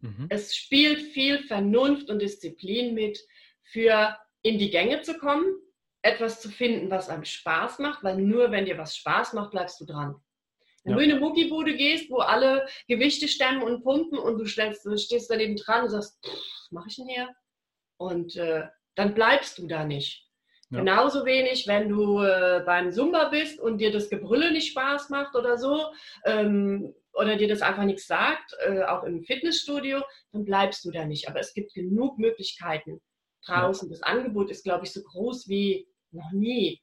Mhm. 0.00 0.26
Es 0.28 0.54
spielt 0.54 1.00
viel 1.00 1.38
Vernunft 1.46 2.10
und 2.10 2.20
Disziplin 2.20 2.94
mit, 2.94 3.18
für 3.62 4.16
in 4.42 4.58
die 4.58 4.70
Gänge 4.70 5.00
zu 5.02 5.16
kommen, 5.18 5.46
etwas 6.04 6.40
zu 6.40 6.50
finden, 6.50 6.90
was 6.90 7.08
einem 7.08 7.24
Spaß 7.24 7.78
macht, 7.78 8.04
weil 8.04 8.18
nur 8.18 8.50
wenn 8.50 8.66
dir 8.66 8.76
was 8.76 8.96
Spaß 8.96 9.32
macht, 9.32 9.52
bleibst 9.52 9.80
du 9.80 9.86
dran. 9.86 10.14
Wenn 10.84 10.92
ja. 10.92 10.98
du 10.98 11.04
in 11.04 11.10
eine 11.12 11.20
Muckibude 11.20 11.74
gehst, 11.76 12.10
wo 12.10 12.18
alle 12.18 12.66
Gewichte 12.88 13.26
stemmen 13.26 13.62
und 13.62 13.82
pumpen 13.82 14.18
und 14.18 14.38
du, 14.38 14.44
stellst, 14.44 14.84
du 14.84 14.98
stehst 14.98 15.30
daneben 15.30 15.56
dran 15.56 15.84
und 15.84 15.90
sagst, 15.90 16.18
was 16.22 16.68
mache 16.70 16.88
ich 16.88 16.96
denn 16.96 17.08
hier? 17.08 17.34
Und 17.96 18.36
äh, 18.36 18.64
dann 18.96 19.14
bleibst 19.14 19.56
du 19.56 19.66
da 19.66 19.84
nicht. 19.84 20.28
Ja. 20.68 20.80
Genauso 20.80 21.24
wenig, 21.24 21.66
wenn 21.66 21.88
du 21.88 22.20
äh, 22.20 22.62
beim 22.66 22.92
Zumba 22.92 23.30
bist 23.30 23.58
und 23.58 23.78
dir 23.78 23.90
das 23.90 24.10
Gebrülle 24.10 24.52
nicht 24.52 24.72
Spaß 24.72 25.08
macht 25.08 25.34
oder 25.34 25.56
so, 25.56 25.86
ähm, 26.26 26.94
oder 27.14 27.36
dir 27.36 27.48
das 27.48 27.62
einfach 27.62 27.84
nichts 27.84 28.06
sagt, 28.06 28.54
äh, 28.66 28.82
auch 28.82 29.04
im 29.04 29.22
Fitnessstudio, 29.22 30.02
dann 30.32 30.44
bleibst 30.44 30.84
du 30.84 30.90
da 30.90 31.06
nicht. 31.06 31.28
Aber 31.28 31.40
es 31.40 31.54
gibt 31.54 31.72
genug 31.72 32.18
Möglichkeiten 32.18 33.00
draußen. 33.46 33.88
Ja. 33.88 33.92
Das 33.92 34.02
Angebot 34.02 34.50
ist, 34.50 34.64
glaube 34.64 34.84
ich, 34.84 34.92
so 34.92 35.02
groß 35.02 35.48
wie 35.48 35.86
noch 36.14 36.32
nie, 36.32 36.80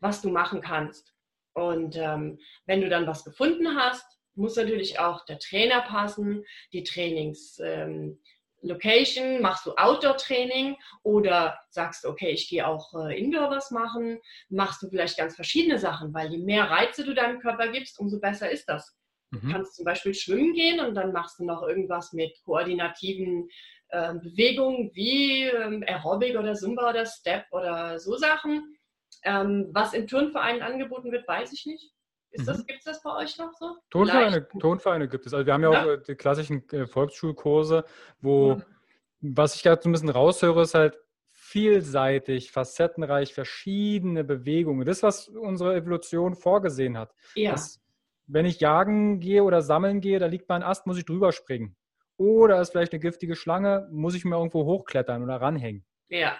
was 0.00 0.22
du 0.22 0.30
machen 0.30 0.60
kannst. 0.60 1.14
Und 1.54 1.96
ähm, 1.96 2.38
wenn 2.66 2.80
du 2.80 2.88
dann 2.88 3.06
was 3.06 3.24
gefunden 3.24 3.76
hast, 3.76 4.04
muss 4.34 4.56
natürlich 4.56 4.98
auch 4.98 5.24
der 5.26 5.38
Trainer 5.38 5.82
passen, 5.82 6.44
die 6.72 6.84
Trainings. 6.84 7.58
Ähm, 7.62 8.18
Location, 8.62 9.42
machst 9.42 9.66
du 9.66 9.74
Outdoor-Training 9.74 10.76
oder 11.02 11.58
sagst 11.68 12.06
okay, 12.06 12.30
ich 12.30 12.48
gehe 12.48 12.66
auch 12.66 12.94
äh, 12.94 13.18
Indoor 13.18 13.50
was 13.50 13.72
machen, 13.72 14.20
machst 14.48 14.82
du 14.82 14.88
vielleicht 14.88 15.18
ganz 15.18 15.34
verschiedene 15.34 15.78
Sachen, 15.78 16.14
weil 16.14 16.30
je 16.30 16.38
mehr 16.38 16.70
Reize 16.70 17.04
du 17.04 17.12
deinem 17.12 17.40
Körper 17.40 17.68
gibst, 17.68 17.98
umso 17.98 18.20
besser 18.20 18.50
ist 18.50 18.68
das. 18.68 18.96
Mhm. 19.32 19.40
Du 19.40 19.52
kannst 19.52 19.74
zum 19.76 19.84
Beispiel 19.84 20.14
schwimmen 20.14 20.52
gehen 20.52 20.80
und 20.80 20.94
dann 20.94 21.12
machst 21.12 21.38
du 21.38 21.44
noch 21.44 21.62
irgendwas 21.62 22.12
mit 22.12 22.32
koordinativen 22.44 23.48
äh, 23.88 24.14
Bewegungen 24.14 24.90
wie 24.94 25.44
ähm, 25.44 25.82
Aerobic 25.86 26.36
oder 26.38 26.54
Zumba 26.54 26.90
oder 26.90 27.06
Step 27.06 27.46
oder 27.50 27.98
so 27.98 28.16
Sachen. 28.16 28.76
Ähm, 29.24 29.70
was 29.72 29.94
im 29.94 30.06
Turnverein 30.06 30.62
angeboten 30.62 31.12
wird, 31.12 31.26
weiß 31.26 31.52
ich 31.52 31.66
nicht. 31.66 31.92
Ist 32.30 32.48
das, 32.48 32.58
mhm. 32.58 32.66
Gibt 32.66 32.78
es 32.78 32.84
das 32.84 33.02
bei 33.02 33.14
euch 33.16 33.36
noch 33.38 33.52
so? 33.52 33.76
Tonvereine, 33.90 34.48
Tonvereine 34.58 35.08
gibt 35.08 35.26
es. 35.26 35.34
Also 35.34 35.44
wir 35.44 35.52
haben 35.52 35.62
ja, 35.62 35.72
ja. 35.72 35.82
auch 35.82 35.86
äh, 35.88 35.98
die 36.06 36.14
klassischen 36.14 36.66
äh, 36.70 36.86
Volksschulkurse, 36.86 37.84
wo, 38.20 38.54
mhm. 38.54 38.64
was 39.20 39.54
ich 39.54 39.62
gerade 39.62 39.82
so 39.82 39.88
ein 39.88 39.92
bisschen 39.92 40.08
raushöre, 40.08 40.62
ist 40.62 40.74
halt 40.74 40.98
vielseitig, 41.30 42.50
facettenreich, 42.50 43.34
verschiedene 43.34 44.24
Bewegungen. 44.24 44.86
Das, 44.86 45.02
was 45.02 45.28
unsere 45.28 45.74
Evolution 45.74 46.34
vorgesehen 46.34 46.96
hat. 46.96 47.14
Ja. 47.34 47.50
Dass, 47.50 47.81
wenn 48.26 48.46
ich 48.46 48.60
jagen 48.60 49.20
gehe 49.20 49.44
oder 49.44 49.62
sammeln 49.62 50.00
gehe, 50.00 50.18
da 50.18 50.26
liegt 50.26 50.48
mein 50.48 50.62
Ast, 50.62 50.86
muss 50.86 50.98
ich 50.98 51.04
drüber 51.04 51.32
springen. 51.32 51.76
Oder 52.16 52.60
ist 52.60 52.70
vielleicht 52.70 52.92
eine 52.92 53.00
giftige 53.00 53.36
Schlange, 53.36 53.88
muss 53.90 54.14
ich 54.14 54.24
mir 54.24 54.36
irgendwo 54.36 54.64
hochklettern 54.64 55.22
oder 55.22 55.40
ranhängen. 55.40 55.84
Ja. 56.08 56.36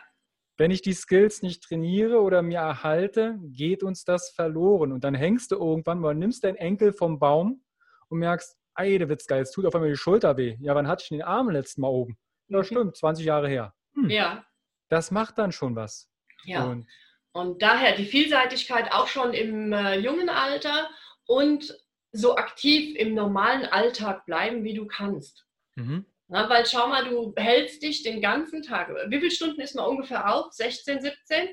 Wenn 0.56 0.70
ich 0.70 0.82
die 0.82 0.92
Skills 0.92 1.42
nicht 1.42 1.62
trainiere 1.62 2.20
oder 2.20 2.42
mir 2.42 2.58
erhalte, 2.58 3.38
geht 3.42 3.82
uns 3.82 4.04
das 4.04 4.30
verloren. 4.30 4.92
Und 4.92 5.02
dann 5.02 5.14
hängst 5.14 5.50
du 5.50 5.56
irgendwann 5.56 5.98
mal, 5.98 6.14
nimmst 6.14 6.44
deinen 6.44 6.56
Enkel 6.56 6.92
vom 6.92 7.18
Baum 7.18 7.64
und 8.08 8.18
merkst, 8.18 8.56
ey, 8.76 8.98
der 8.98 9.08
wird's 9.08 9.26
geil, 9.26 9.40
jetzt 9.40 9.52
tut 9.52 9.66
auf 9.66 9.74
einmal 9.74 9.90
die 9.90 9.96
Schulter 9.96 10.36
weh. 10.36 10.56
Ja, 10.60 10.74
wann 10.74 10.86
hatte 10.86 11.02
ich 11.02 11.08
den 11.08 11.22
Arm 11.22 11.50
letztes 11.50 11.78
Mal 11.78 11.88
oben? 11.88 12.18
Ja, 12.48 12.58
mhm. 12.58 12.64
stimmt, 12.64 12.96
20 12.96 13.24
Jahre 13.24 13.48
her. 13.48 13.74
Hm. 13.94 14.10
Ja. 14.10 14.44
Das 14.88 15.10
macht 15.10 15.38
dann 15.38 15.52
schon 15.52 15.74
was. 15.74 16.10
Ja. 16.44 16.64
Und 16.64 16.86
Und 17.32 17.62
daher 17.62 17.96
die 17.96 18.04
Vielseitigkeit 18.04 18.92
auch 18.92 19.08
schon 19.08 19.32
im 19.32 19.72
äh, 19.72 19.98
jungen 19.98 20.28
Alter 20.28 20.88
und 21.32 21.78
so 22.12 22.36
aktiv 22.36 22.94
im 22.96 23.14
normalen 23.14 23.64
Alltag 23.64 24.26
bleiben, 24.26 24.64
wie 24.64 24.74
du 24.74 24.86
kannst. 24.86 25.46
Mhm. 25.76 26.04
Na, 26.28 26.48
weil 26.48 26.66
schau 26.66 26.88
mal, 26.88 27.08
du 27.08 27.32
hältst 27.36 27.82
dich 27.82 28.02
den 28.02 28.20
ganzen 28.20 28.62
Tag. 28.62 28.90
Wie 29.08 29.18
viele 29.18 29.30
Stunden 29.30 29.60
ist 29.60 29.74
man 29.74 29.86
ungefähr 29.86 30.34
auf? 30.34 30.52
16, 30.52 31.00
17? 31.00 31.48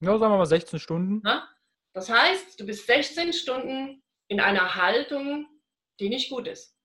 Ja, 0.00 0.18
sagen 0.18 0.32
wir 0.32 0.38
mal 0.38 0.46
16 0.46 0.78
Stunden. 0.78 1.20
Na? 1.24 1.48
Das 1.94 2.10
heißt, 2.10 2.60
du 2.60 2.66
bist 2.66 2.86
16 2.86 3.32
Stunden 3.32 4.02
in 4.28 4.40
einer 4.40 4.74
Haltung, 4.74 5.46
die 5.98 6.10
nicht 6.10 6.28
gut 6.28 6.46
ist. 6.46 6.76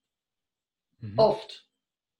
Mhm. 1.00 1.20
Oft. 1.20 1.68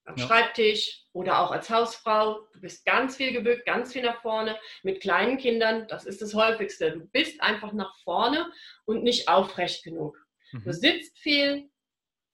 Am 0.04 0.16
ja. 0.16 0.26
Schreibtisch 0.26 1.04
oder 1.12 1.40
auch 1.40 1.52
als 1.52 1.70
Hausfrau. 1.70 2.40
Du 2.52 2.60
bist 2.60 2.84
ganz 2.84 3.16
viel 3.16 3.32
gebückt, 3.32 3.66
ganz 3.66 3.92
viel 3.92 4.02
nach 4.02 4.20
vorne. 4.20 4.58
Mit 4.82 5.00
kleinen 5.00 5.38
Kindern, 5.38 5.86
das 5.88 6.06
ist 6.06 6.22
das 6.22 6.34
häufigste. 6.34 6.92
Du 6.92 7.06
bist 7.06 7.40
einfach 7.40 7.72
nach 7.72 7.96
vorne 8.02 8.50
und 8.84 9.04
nicht 9.04 9.28
aufrecht 9.28 9.84
genug. 9.84 10.16
Mhm. 10.52 10.64
Du 10.64 10.72
sitzt 10.72 11.18
viel. 11.18 11.70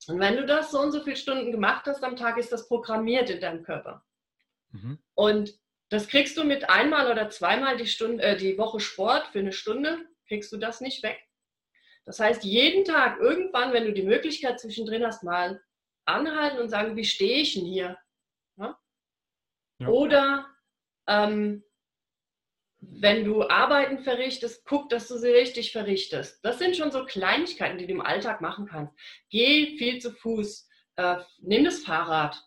Und 0.07 0.21
wenn 0.21 0.37
du 0.37 0.47
das 0.47 0.71
so 0.71 0.81
und 0.81 0.93
so 0.93 1.03
viele 1.03 1.17
Stunden 1.17 1.53
gemacht 1.53 1.87
hast 1.87 2.03
am 2.03 2.17
Tag, 2.17 2.39
ist 2.39 2.53
das 2.53 2.69
programmiert 2.69 3.29
in 3.29 3.41
deinem 3.41 3.63
Körper. 3.65 4.05
Mhm. 4.71 4.99
Und 5.15 5.59
das 5.91 6.09
kriegst 6.09 6.37
du 6.37 6.45
mit 6.45 6.69
einmal 6.71 7.11
oder 7.11 7.31
zweimal 7.31 7.77
die, 7.77 7.87
Stunde, 7.87 8.23
äh, 8.23 8.37
die 8.37 8.59
Woche 8.59 8.81
Sport 8.81 9.29
für 9.29 9.41
eine 9.41 9.53
Stunde, 9.53 9.99
kriegst 10.27 10.53
du 10.53 10.57
das 10.57 10.81
nicht 10.81 11.03
weg. 11.03 11.19
Das 12.05 12.21
heißt, 12.21 12.45
jeden 12.45 12.85
Tag 12.85 13.19
irgendwann, 13.21 13.73
wenn 13.73 13.85
du 13.85 13.93
die 13.93 14.03
Möglichkeit 14.03 14.61
zwischendrin 14.61 15.05
hast, 15.05 15.25
mal 15.25 15.61
anhalten 16.09 16.59
und 16.59 16.69
sagen, 16.69 16.97
wie 16.97 17.05
stehe 17.05 17.43
ich 17.43 17.55
denn 17.55 17.67
hier? 17.67 17.99
Ja? 18.57 18.79
Ja. 19.79 19.89
Oder 19.89 20.47
ähm, 21.07 21.63
wenn 22.81 23.25
du 23.25 23.49
Arbeiten 23.49 23.99
verrichtest, 23.99 24.65
guck, 24.65 24.89
dass 24.89 25.09
du 25.09 25.17
sie 25.17 25.31
richtig 25.31 25.73
verrichtest. 25.73 26.45
Das 26.45 26.59
sind 26.59 26.77
schon 26.77 26.93
so 26.93 27.05
Kleinigkeiten, 27.05 27.79
die 27.79 27.87
du 27.87 27.93
im 27.93 28.01
Alltag 28.01 28.41
machen 28.41 28.67
kannst. 28.67 28.95
Geh 29.31 29.77
viel 29.77 30.01
zu 30.01 30.13
Fuß, 30.13 30.69
äh, 30.97 31.17
nimm 31.41 31.65
das 31.65 31.81
Fahrrad. 31.81 32.41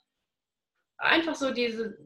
Einfach 0.97 1.36
so 1.36 1.51
diese, 1.51 1.97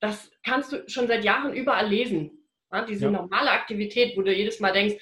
das 0.00 0.30
kannst 0.44 0.72
du 0.72 0.88
schon 0.88 1.06
seit 1.06 1.24
Jahren 1.24 1.54
überall 1.54 1.88
lesen. 1.88 2.46
Ja? 2.72 2.84
Diese 2.84 3.06
ja. 3.06 3.10
normale 3.10 3.50
Aktivität, 3.50 4.16
wo 4.16 4.22
du 4.22 4.32
jedes 4.32 4.60
Mal 4.60 4.72
denkst, 4.72 4.96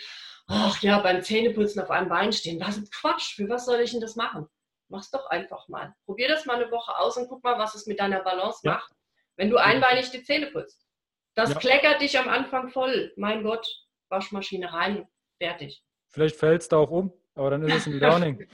ach 0.48 0.80
ja, 0.82 1.00
beim 1.00 1.22
Zähneputzen 1.22 1.82
auf 1.82 1.90
einem 1.90 2.09
Bein 2.09 2.32
stehen, 2.32 2.61
das 2.61 2.76
ist 2.76 2.92
Quatsch, 2.92 3.34
für 3.34 3.48
was 3.48 3.66
soll 3.66 3.80
ich 3.80 3.90
denn 3.90 4.00
das 4.00 4.16
machen? 4.16 4.46
Mach's 4.89 5.11
doch 5.11 5.26
einfach 5.30 5.68
mal. 5.68 5.95
Probier 6.05 6.28
das 6.28 6.47
mal 6.47 6.57
eine 6.57 6.70
Woche 6.70 6.97
aus 6.99 7.16
und 7.16 7.28
guck 7.28 7.43
mal, 7.43 7.59
was 7.59 7.74
es 7.74 7.87
mit 7.87 7.99
deiner 7.99 8.20
Balance 8.20 8.61
ja. 8.62 8.74
macht, 8.74 8.93
wenn 9.37 9.51
du 9.51 9.57
einbeinig 9.57 10.11
die 10.11 10.22
Zähne 10.22 10.47
putzt. 10.47 10.87
Das 11.34 11.51
ja. 11.51 11.59
kleckert 11.59 12.01
dich 12.01 12.18
am 12.18 12.28
Anfang 12.28 12.70
voll. 12.70 13.12
Mein 13.16 13.43
Gott, 13.43 13.66
Waschmaschine 14.09 14.72
rein, 14.72 15.07
fertig. 15.39 15.82
Vielleicht 16.09 16.37
fällt 16.37 16.62
es 16.62 16.68
da 16.68 16.78
auch 16.78 16.91
um, 16.91 17.12
aber 17.34 17.51
dann 17.51 17.62
ist 17.62 17.74
es 17.74 17.87
ein 17.87 17.93
Learning. 18.01 18.49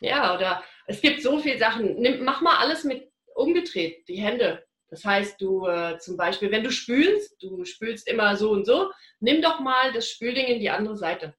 ja, 0.00 0.34
oder 0.34 0.62
es 0.86 1.00
gibt 1.00 1.22
so 1.22 1.38
viele 1.38 1.58
Sachen. 1.58 1.96
Nimm, 1.96 2.24
mach 2.24 2.40
mal 2.40 2.58
alles 2.58 2.84
mit 2.84 3.10
umgedreht, 3.34 4.06
die 4.08 4.20
Hände. 4.20 4.64
Das 4.88 5.04
heißt, 5.04 5.40
du 5.40 5.66
äh, 5.66 5.98
zum 5.98 6.16
Beispiel, 6.16 6.50
wenn 6.52 6.62
du 6.62 6.70
spülst, 6.70 7.42
du 7.42 7.64
spülst 7.64 8.06
immer 8.06 8.36
so 8.36 8.52
und 8.52 8.64
so, 8.64 8.92
nimm 9.18 9.42
doch 9.42 9.58
mal 9.58 9.92
das 9.92 10.08
Spülding 10.08 10.46
in 10.46 10.60
die 10.60 10.70
andere 10.70 10.96
Seite. 10.96 11.34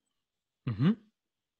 Mhm. 0.66 1.05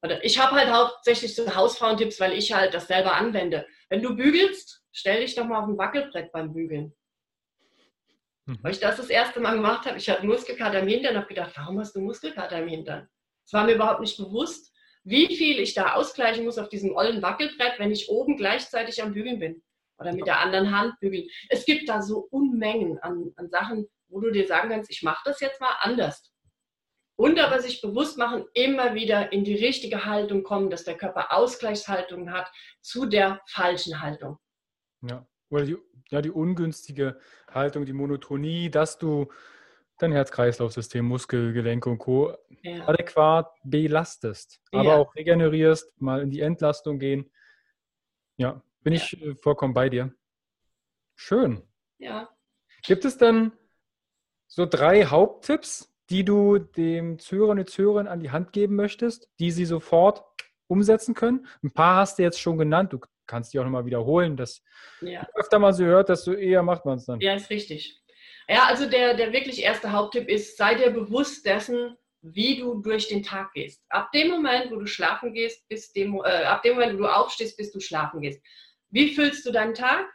Oder 0.06 0.24
ich 0.24 0.38
habe 0.38 0.54
halt 0.54 0.70
hauptsächlich 0.70 1.34
so 1.34 1.52
Hausfrauentipps, 1.52 2.20
weil 2.20 2.32
ich 2.32 2.52
halt 2.52 2.72
das 2.74 2.86
selber 2.86 3.14
anwende. 3.14 3.66
Wenn 3.88 4.02
du 4.02 4.14
bügelst, 4.14 4.84
stell 4.92 5.20
dich 5.20 5.34
doch 5.34 5.44
mal 5.44 5.60
auf 5.60 5.68
ein 5.68 5.76
Wackelbrett 5.76 6.30
beim 6.30 6.52
Bügeln. 6.52 6.94
Mhm. 8.44 8.58
Weil 8.62 8.70
ich 8.70 8.78
das 8.78 8.98
das 8.98 9.10
erste 9.10 9.40
Mal 9.40 9.56
gemacht 9.56 9.84
habe, 9.84 9.98
ich 9.98 10.08
hatte 10.08 10.24
Muskelkater 10.24 10.78
im 10.78 10.86
Hintern 10.86 11.14
und 11.14 11.22
habe 11.22 11.28
gedacht, 11.28 11.52
warum 11.56 11.80
hast 11.80 11.96
du 11.96 12.00
Muskelkater 12.00 12.60
im 12.60 12.68
Hintern? 12.68 13.08
Es 13.44 13.52
war 13.52 13.64
mir 13.64 13.74
überhaupt 13.74 14.00
nicht 14.00 14.16
bewusst, 14.16 14.72
wie 15.02 15.26
viel 15.36 15.58
ich 15.58 15.74
da 15.74 15.94
ausgleichen 15.94 16.44
muss 16.44 16.58
auf 16.58 16.68
diesem 16.68 16.94
ollen 16.94 17.20
Wackelbrett, 17.20 17.78
wenn 17.78 17.90
ich 17.90 18.08
oben 18.08 18.36
gleichzeitig 18.36 19.02
am 19.02 19.12
Bügeln 19.12 19.40
bin 19.40 19.62
oder 19.98 20.12
mit 20.12 20.26
der 20.26 20.38
anderen 20.38 20.76
Hand 20.76 21.00
bügeln. 21.00 21.28
Es 21.48 21.64
gibt 21.64 21.88
da 21.88 22.00
so 22.00 22.28
Unmengen 22.30 22.98
an, 23.00 23.32
an 23.34 23.48
Sachen, 23.48 23.88
wo 24.08 24.20
du 24.20 24.30
dir 24.30 24.46
sagen 24.46 24.70
kannst, 24.70 24.88
ich 24.90 25.02
mache 25.02 25.22
das 25.24 25.40
jetzt 25.40 25.60
mal 25.60 25.76
anders. 25.80 26.32
Und 27.16 27.38
aber 27.38 27.60
sich 27.60 27.80
bewusst 27.80 28.18
machen, 28.18 28.44
immer 28.52 28.94
wieder 28.94 29.32
in 29.32 29.42
die 29.42 29.54
richtige 29.54 30.04
Haltung 30.04 30.42
kommen, 30.42 30.68
dass 30.68 30.84
der 30.84 30.96
Körper 30.96 31.32
Ausgleichshaltung 31.32 32.30
hat 32.30 32.50
zu 32.82 33.06
der 33.06 33.40
falschen 33.46 34.02
Haltung. 34.02 34.38
Ja, 35.00 35.26
oder 35.48 35.64
die, 35.64 35.76
ja, 36.10 36.20
die 36.20 36.30
ungünstige 36.30 37.18
Haltung, 37.50 37.86
die 37.86 37.94
Monotonie, 37.94 38.70
dass 38.70 38.98
du 38.98 39.32
dein 39.98 40.12
Herz-Kreislauf-System, 40.12 41.04
Muskel, 41.04 41.52
Gelenke 41.52 41.88
und 41.88 41.98
Co. 41.98 42.36
Ja. 42.62 42.86
adäquat 42.86 43.54
belastest, 43.64 44.60
aber 44.72 44.84
ja. 44.84 44.96
auch 44.96 45.14
regenerierst, 45.14 46.00
mal 46.00 46.20
in 46.20 46.30
die 46.30 46.40
Entlastung 46.40 46.98
gehen. 46.98 47.30
Ja, 48.36 48.62
bin 48.82 48.92
ja. 48.92 49.00
ich 49.00 49.22
äh, 49.22 49.34
vollkommen 49.36 49.72
bei 49.72 49.88
dir. 49.88 50.12
Schön. 51.14 51.62
Ja. 51.98 52.28
Gibt 52.82 53.04
es 53.04 53.16
dann 53.16 53.52
so 54.48 54.66
drei 54.66 55.04
Haupttipps, 55.06 55.92
die 56.10 56.24
du 56.24 56.58
dem 56.58 57.18
Zuhörer 57.18 57.50
und 57.50 57.68
Zuhörern 57.68 58.06
an 58.06 58.20
die 58.20 58.30
Hand 58.30 58.52
geben 58.52 58.76
möchtest, 58.76 59.28
die 59.38 59.50
sie 59.50 59.64
sofort 59.64 60.24
umsetzen 60.68 61.14
können? 61.14 61.46
Ein 61.62 61.72
paar 61.72 61.96
hast 61.96 62.18
du 62.18 62.22
jetzt 62.22 62.40
schon 62.40 62.58
genannt. 62.58 62.92
Du 62.92 63.00
kannst 63.26 63.52
die 63.52 63.58
auch 63.58 63.64
nochmal 63.64 63.86
wiederholen. 63.86 64.36
Das 64.36 64.62
ja. 65.00 65.26
öfter 65.34 65.58
mal 65.58 65.72
so 65.72 65.84
hört, 65.84 66.08
desto 66.08 66.32
eher 66.32 66.62
macht 66.62 66.84
man 66.84 66.98
es 66.98 67.06
dann. 67.06 67.20
Ja, 67.20 67.34
ist 67.34 67.50
richtig. 67.50 68.00
Ja, 68.48 68.66
also 68.66 68.88
der, 68.88 69.14
der 69.14 69.32
wirklich 69.32 69.62
erste 69.62 69.90
Haupttipp 69.92 70.28
ist, 70.28 70.56
sei 70.56 70.76
dir 70.76 70.90
bewusst 70.90 71.44
dessen, 71.44 71.96
wie 72.22 72.58
du 72.58 72.80
durch 72.80 73.08
den 73.08 73.22
Tag 73.22 73.52
gehst. 73.52 73.82
Ab 73.88 74.10
dem 74.12 74.28
Moment, 74.28 74.70
wo 74.70 74.76
du 74.76 74.86
schlafen 74.86 75.32
gehst, 75.32 75.66
bis 75.68 75.92
dem, 75.92 76.14
äh, 76.24 76.44
ab 76.44 76.62
dem 76.62 76.74
Moment, 76.74 76.94
wo 76.94 77.02
du 77.02 77.08
aufstehst, 77.08 77.56
bis 77.56 77.72
du 77.72 77.80
schlafen 77.80 78.20
gehst. 78.20 78.40
Wie 78.90 79.14
füllst 79.14 79.44
du 79.46 79.52
deinen 79.52 79.74
Tag? 79.74 80.06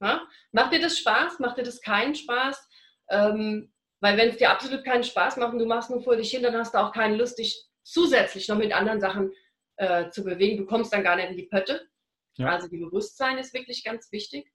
Ja? 0.00 0.26
Macht 0.52 0.72
dir 0.72 0.80
das 0.80 0.98
Spaß? 0.98 1.38
Macht 1.38 1.58
dir 1.58 1.62
das 1.64 1.80
keinen 1.80 2.14
Spaß? 2.14 2.68
Ähm, 3.10 3.72
weil 4.00 4.16
wenn 4.16 4.30
es 4.30 4.36
dir 4.36 4.50
absolut 4.50 4.84
keinen 4.84 5.04
Spaß 5.04 5.36
macht 5.36 5.52
und 5.52 5.58
du 5.58 5.66
machst 5.66 5.90
nur 5.90 6.02
vor 6.02 6.16
dich 6.16 6.30
hin, 6.30 6.42
dann 6.42 6.56
hast 6.56 6.74
du 6.74 6.78
auch 6.78 6.92
keine 6.92 7.16
Lust, 7.16 7.38
dich 7.38 7.64
zusätzlich 7.82 8.48
noch 8.48 8.56
mit 8.56 8.72
anderen 8.72 9.00
Sachen 9.00 9.32
äh, 9.76 10.10
zu 10.10 10.22
bewegen. 10.24 10.58
Du 10.58 10.66
kommst 10.66 10.92
dann 10.92 11.02
gar 11.02 11.16
nicht 11.16 11.30
in 11.30 11.36
die 11.36 11.46
Pötte. 11.46 11.88
Ja. 12.36 12.50
Also 12.50 12.68
die 12.68 12.78
Bewusstsein 12.78 13.38
ist 13.38 13.54
wirklich 13.54 13.82
ganz 13.82 14.12
wichtig. 14.12 14.52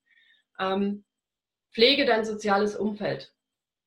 Ähm, 0.59 1.03
pflege 1.73 2.05
dein 2.05 2.23
soziales 2.23 2.75
Umfeld. 2.75 3.33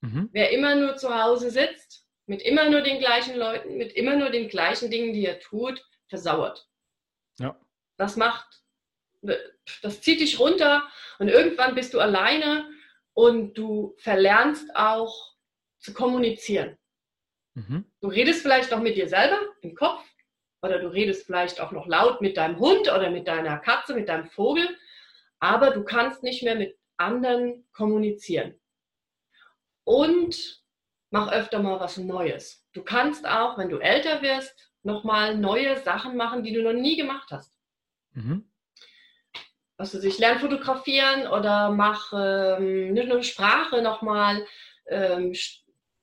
Mhm. 0.00 0.28
Wer 0.32 0.50
immer 0.50 0.74
nur 0.74 0.96
zu 0.96 1.14
Hause 1.14 1.50
sitzt, 1.50 2.07
mit 2.26 2.42
immer 2.42 2.68
nur 2.68 2.82
den 2.82 2.98
gleichen 2.98 3.36
Leuten, 3.36 3.76
mit 3.76 3.92
immer 3.92 4.16
nur 4.16 4.30
den 4.30 4.48
gleichen 4.48 4.90
Dingen, 4.90 5.12
die 5.12 5.24
er 5.24 5.38
tut, 5.38 5.82
versauert. 6.09 6.68
Ja. 7.38 7.59
Das 7.96 8.16
macht, 8.16 8.62
das 9.82 10.00
zieht 10.00 10.20
dich 10.20 10.38
runter 10.38 10.86
und 11.18 11.28
irgendwann 11.28 11.74
bist 11.74 11.94
du 11.94 12.00
alleine 12.00 12.68
und 13.14 13.54
du 13.54 13.94
verlernst 13.98 14.74
auch 14.74 15.36
zu 15.79 15.93
kommunizieren. 15.93 16.77
Mhm. 17.55 17.85
Du 18.01 18.09
redest 18.09 18.43
vielleicht 18.43 18.70
noch 18.70 18.81
mit 18.81 18.97
dir 18.97 19.09
selber 19.09 19.39
im 19.62 19.74
Kopf 19.74 20.05
oder 20.62 20.79
du 20.79 20.89
redest 20.89 21.27
vielleicht 21.27 21.61
auch 21.61 21.72
noch 21.72 21.87
laut 21.87 22.20
mit 22.20 22.37
deinem 22.37 22.59
Hund 22.59 22.89
oder 22.89 23.11
mit 23.11 23.27
deiner 23.29 23.59
Katze, 23.59 23.95
mit 23.95 24.09
deinem 24.09 24.27
Vogel, 24.27 24.68
aber 25.39 25.70
du 25.70 25.85
kannst 25.85 26.22
nicht 26.22 26.43
mehr 26.43 26.55
mit 26.55 26.77
anderen 26.97 27.66
kommunizieren. 27.72 28.59
Und 29.85 30.62
mach 31.11 31.31
öfter 31.31 31.61
mal 31.61 31.79
was 31.81 31.97
Neues. 31.97 32.66
Du 32.72 32.83
kannst 32.83 33.27
auch, 33.27 33.57
wenn 33.59 33.68
du 33.68 33.79
älter 33.79 34.22
wirst, 34.22 34.72
nochmal 34.83 35.37
neue 35.37 35.77
Sachen 35.79 36.16
machen, 36.16 36.43
die 36.43 36.53
du 36.53 36.62
noch 36.62 36.72
nie 36.72 36.97
gemacht 36.97 37.29
hast. 37.31 37.57
Mhm. 38.12 38.51
Was 39.79 39.93
sich 39.93 40.18
lern 40.18 40.39
fotografieren 40.39 41.27
oder 41.27 41.70
mach 41.70 42.12
ähm, 42.14 42.93
nicht 42.93 43.09
nur 43.09 43.22
Sprache 43.22 43.83
nochmal, 43.83 44.47
ähm, 44.87 45.35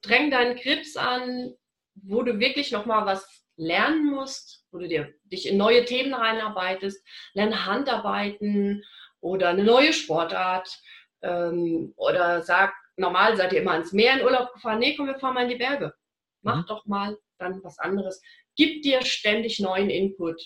streng 0.04 0.30
deinen 0.32 0.56
Grips 0.58 0.98
an, 0.98 1.54
wo 1.96 2.24
du 2.24 2.40
wirklich 2.40 2.72
nochmal 2.72 3.06
was 3.06 3.46
lernen 3.56 4.06
musst, 4.06 4.66
wo 4.72 4.80
du 4.80 4.88
dir, 4.88 5.14
dich 5.24 5.48
in 5.48 5.58
neue 5.58 5.86
Themen 5.86 6.14
reinarbeitest, 6.14 7.06
lerne 7.34 7.66
Handarbeiten 7.66 8.84
oder 9.22 9.50
eine 9.50 9.64
neue 9.64 9.94
Sportart 9.94 10.82
ähm, 11.22 11.94
oder 11.96 12.42
sag, 12.42 12.74
normal 12.98 13.38
seid 13.38 13.54
ihr 13.54 13.62
immer 13.62 13.74
ans 13.74 13.94
Meer 13.94 14.20
in 14.20 14.26
Urlaub 14.26 14.52
gefahren, 14.54 14.80
nee, 14.80 14.96
komm, 14.96 15.08
wir 15.08 15.20
fahren 15.20 15.36
mal 15.36 15.44
in 15.44 15.50
die 15.50 15.56
Berge. 15.56 15.94
Mach 16.42 16.64
mhm. 16.64 16.66
doch 16.68 16.86
mal 16.86 17.18
dann 17.38 17.64
was 17.64 17.80
anderes. 17.80 18.22
Gib 18.56 18.82
dir 18.82 19.04
ständig 19.04 19.60
neuen 19.60 19.90
Input, 19.90 20.42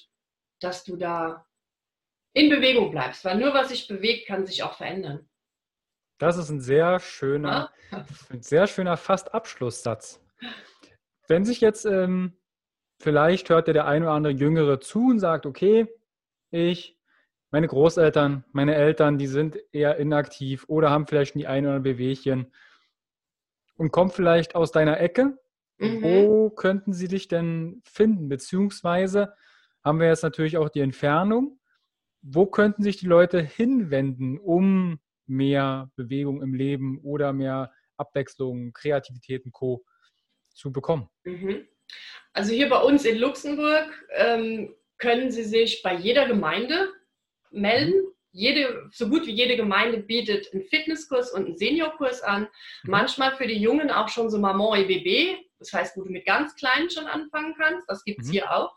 dass 0.60 0.84
du 0.84 0.98
da 0.98 1.46
in 2.34 2.50
Bewegung 2.50 2.92
bleibst, 2.92 3.26
weil 3.26 3.38
nur 3.38 3.54
was 3.54 3.70
sich 3.70 3.88
bewegt, 3.88 4.28
kann 4.28 4.46
sich 4.46 4.62
auch 4.62 4.78
verändern. 4.78 5.27
Das 6.18 6.38
ist 6.38 6.50
ein 6.50 6.62
sehr 6.62 7.00
schöner, 7.00 7.72
ah. 7.92 8.06
ein 8.30 8.42
sehr 8.42 8.68
schöner 8.68 8.98
fast 8.98 9.34
Abschlusssatz. 9.34 10.20
Wenn 11.28 11.46
sich 11.46 11.62
jetzt 11.62 11.86
ähm, 11.86 12.38
vielleicht 13.00 13.50
hört 13.50 13.68
der 13.68 13.86
eine 13.86 14.06
oder 14.06 14.14
andere 14.14 14.34
Jüngere 14.34 14.80
zu 14.80 15.10
und 15.10 15.20
sagt, 15.20 15.46
okay, 15.46 15.88
ich, 16.50 16.98
meine 17.52 17.68
Großeltern, 17.68 18.46
meine 18.52 18.76
Eltern, 18.76 19.18
die 19.18 19.28
sind 19.28 19.58
eher 19.72 19.98
inaktiv 19.98 20.66
oder 20.68 20.90
haben 20.90 21.08
vielleicht 21.08 21.36
die 21.36 21.48
ein 21.48 21.66
oder 21.66 21.76
andere 21.76 21.94
Bewegchen. 21.94 22.52
und 23.78 23.92
kommt 23.92 24.14
vielleicht 24.14 24.56
aus 24.56 24.72
deiner 24.72 25.00
Ecke. 25.00 25.38
Mhm. 25.78 26.02
Wo 26.02 26.50
könnten 26.50 26.94
sie 26.94 27.08
dich 27.08 27.28
denn 27.28 27.82
finden? 27.86 28.28
Beziehungsweise 28.28 29.34
haben 29.84 30.00
wir 30.00 30.08
jetzt 30.08 30.24
natürlich 30.24 30.58
auch 30.58 30.70
die 30.70 30.82
Entfernung. 30.82 31.60
Wo 32.24 32.48
könnten 32.48 32.82
sich 32.82 32.98
die 32.98 33.06
Leute 33.06 33.40
hinwenden, 33.40 34.40
um 34.40 35.00
mehr 35.28 35.90
Bewegung 35.96 36.42
im 36.42 36.54
Leben 36.54 37.00
oder 37.04 37.34
mehr 37.34 37.72
Abwechslung, 37.98 38.74
Kreativität 38.74 39.46
und 39.46 39.52
Co. 39.52 39.84
zu 40.54 40.72
bekommen? 40.72 41.10
Mhm. 41.24 41.68
Also 42.34 42.54
hier 42.54 42.70
bei 42.70 42.82
uns 42.82 43.06
in 43.06 43.18
Luxemburg 43.18 43.88
ähm, 44.16 44.76
können 44.98 45.32
Sie 45.32 45.44
sich 45.44 45.82
bei 45.82 45.96
jeder 45.96 46.28
Gemeinde 46.28 46.90
melden. 47.52 48.02
Mhm. 48.02 48.14
Jede, 48.32 48.90
so 48.92 49.10
gut 49.10 49.26
wie 49.26 49.32
jede 49.32 49.56
Gemeinde 49.56 50.00
bietet 50.00 50.54
einen 50.54 50.64
Fitnesskurs 50.64 51.32
und 51.32 51.46
einen 51.46 51.58
Seniorkurs 51.58 52.22
an. 52.22 52.44
Mhm. 52.44 52.92
Manchmal 52.92 53.36
für 53.36 53.48
die 53.48 53.58
Jungen 53.58 53.90
auch 53.90 54.10
schon 54.10 54.30
so 54.30 54.38
Maman 54.38 54.82
EBB, 54.82 55.38
das 55.60 55.74
heißt, 55.74 55.98
wo 55.98 56.04
du 56.04 56.12
mit 56.12 56.26
ganz 56.26 56.56
Kleinen 56.56 56.90
schon 56.90 57.08
anfangen 57.08 57.56
kannst. 57.58 57.90
Das 57.90 58.04
gibt 58.04 58.22
es 58.22 58.28
mhm. 58.28 58.32
hier 58.32 58.52
auch. 58.52 58.77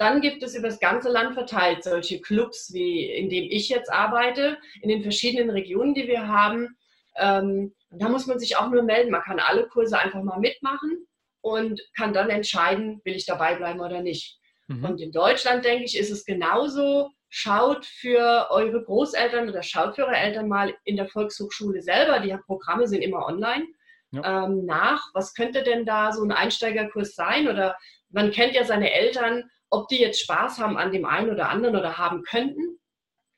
Dann 0.00 0.22
gibt 0.22 0.42
es 0.42 0.54
über 0.54 0.68
das 0.68 0.80
ganze 0.80 1.10
Land 1.10 1.34
verteilt 1.34 1.84
solche 1.84 2.22
Clubs, 2.22 2.72
wie 2.72 3.04
in 3.04 3.28
dem 3.28 3.44
ich 3.50 3.68
jetzt 3.68 3.92
arbeite, 3.92 4.56
in 4.80 4.88
den 4.88 5.02
verschiedenen 5.02 5.50
Regionen, 5.50 5.92
die 5.92 6.08
wir 6.08 6.26
haben. 6.26 6.74
Ähm, 7.18 7.74
da 7.90 8.08
muss 8.08 8.26
man 8.26 8.38
sich 8.38 8.56
auch 8.56 8.70
nur 8.70 8.82
melden. 8.82 9.10
Man 9.10 9.20
kann 9.20 9.38
alle 9.38 9.68
Kurse 9.68 9.98
einfach 9.98 10.22
mal 10.22 10.38
mitmachen 10.38 11.06
und 11.42 11.82
kann 11.94 12.14
dann 12.14 12.30
entscheiden, 12.30 13.02
will 13.04 13.14
ich 13.14 13.26
dabei 13.26 13.56
bleiben 13.56 13.80
oder 13.80 14.00
nicht. 14.00 14.38
Mhm. 14.68 14.86
Und 14.86 15.02
in 15.02 15.12
Deutschland, 15.12 15.66
denke 15.66 15.84
ich, 15.84 15.98
ist 15.98 16.10
es 16.10 16.24
genauso. 16.24 17.10
Schaut 17.28 17.84
für 17.84 18.46
eure 18.48 18.82
Großeltern 18.82 19.50
oder 19.50 19.62
schaut 19.62 19.96
für 19.96 20.06
eure 20.06 20.16
Eltern 20.16 20.48
mal 20.48 20.74
in 20.84 20.96
der 20.96 21.08
Volkshochschule 21.08 21.82
selber, 21.82 22.20
die 22.20 22.34
Programme 22.46 22.88
sind 22.88 23.02
immer 23.02 23.26
online, 23.26 23.66
ja. 24.12 24.46
ähm, 24.46 24.64
nach. 24.64 25.10
Was 25.12 25.34
könnte 25.34 25.62
denn 25.62 25.84
da 25.84 26.10
so 26.10 26.24
ein 26.24 26.32
Einsteigerkurs 26.32 27.14
sein? 27.14 27.48
Oder 27.48 27.76
man 28.08 28.30
kennt 28.30 28.54
ja 28.54 28.64
seine 28.64 28.90
Eltern, 28.94 29.44
ob 29.70 29.88
die 29.88 30.00
jetzt 30.00 30.20
Spaß 30.20 30.58
haben 30.58 30.76
an 30.76 30.92
dem 30.92 31.04
einen 31.04 31.30
oder 31.30 31.48
anderen 31.48 31.76
oder 31.76 31.98
haben 31.98 32.22
könnten. 32.22 32.78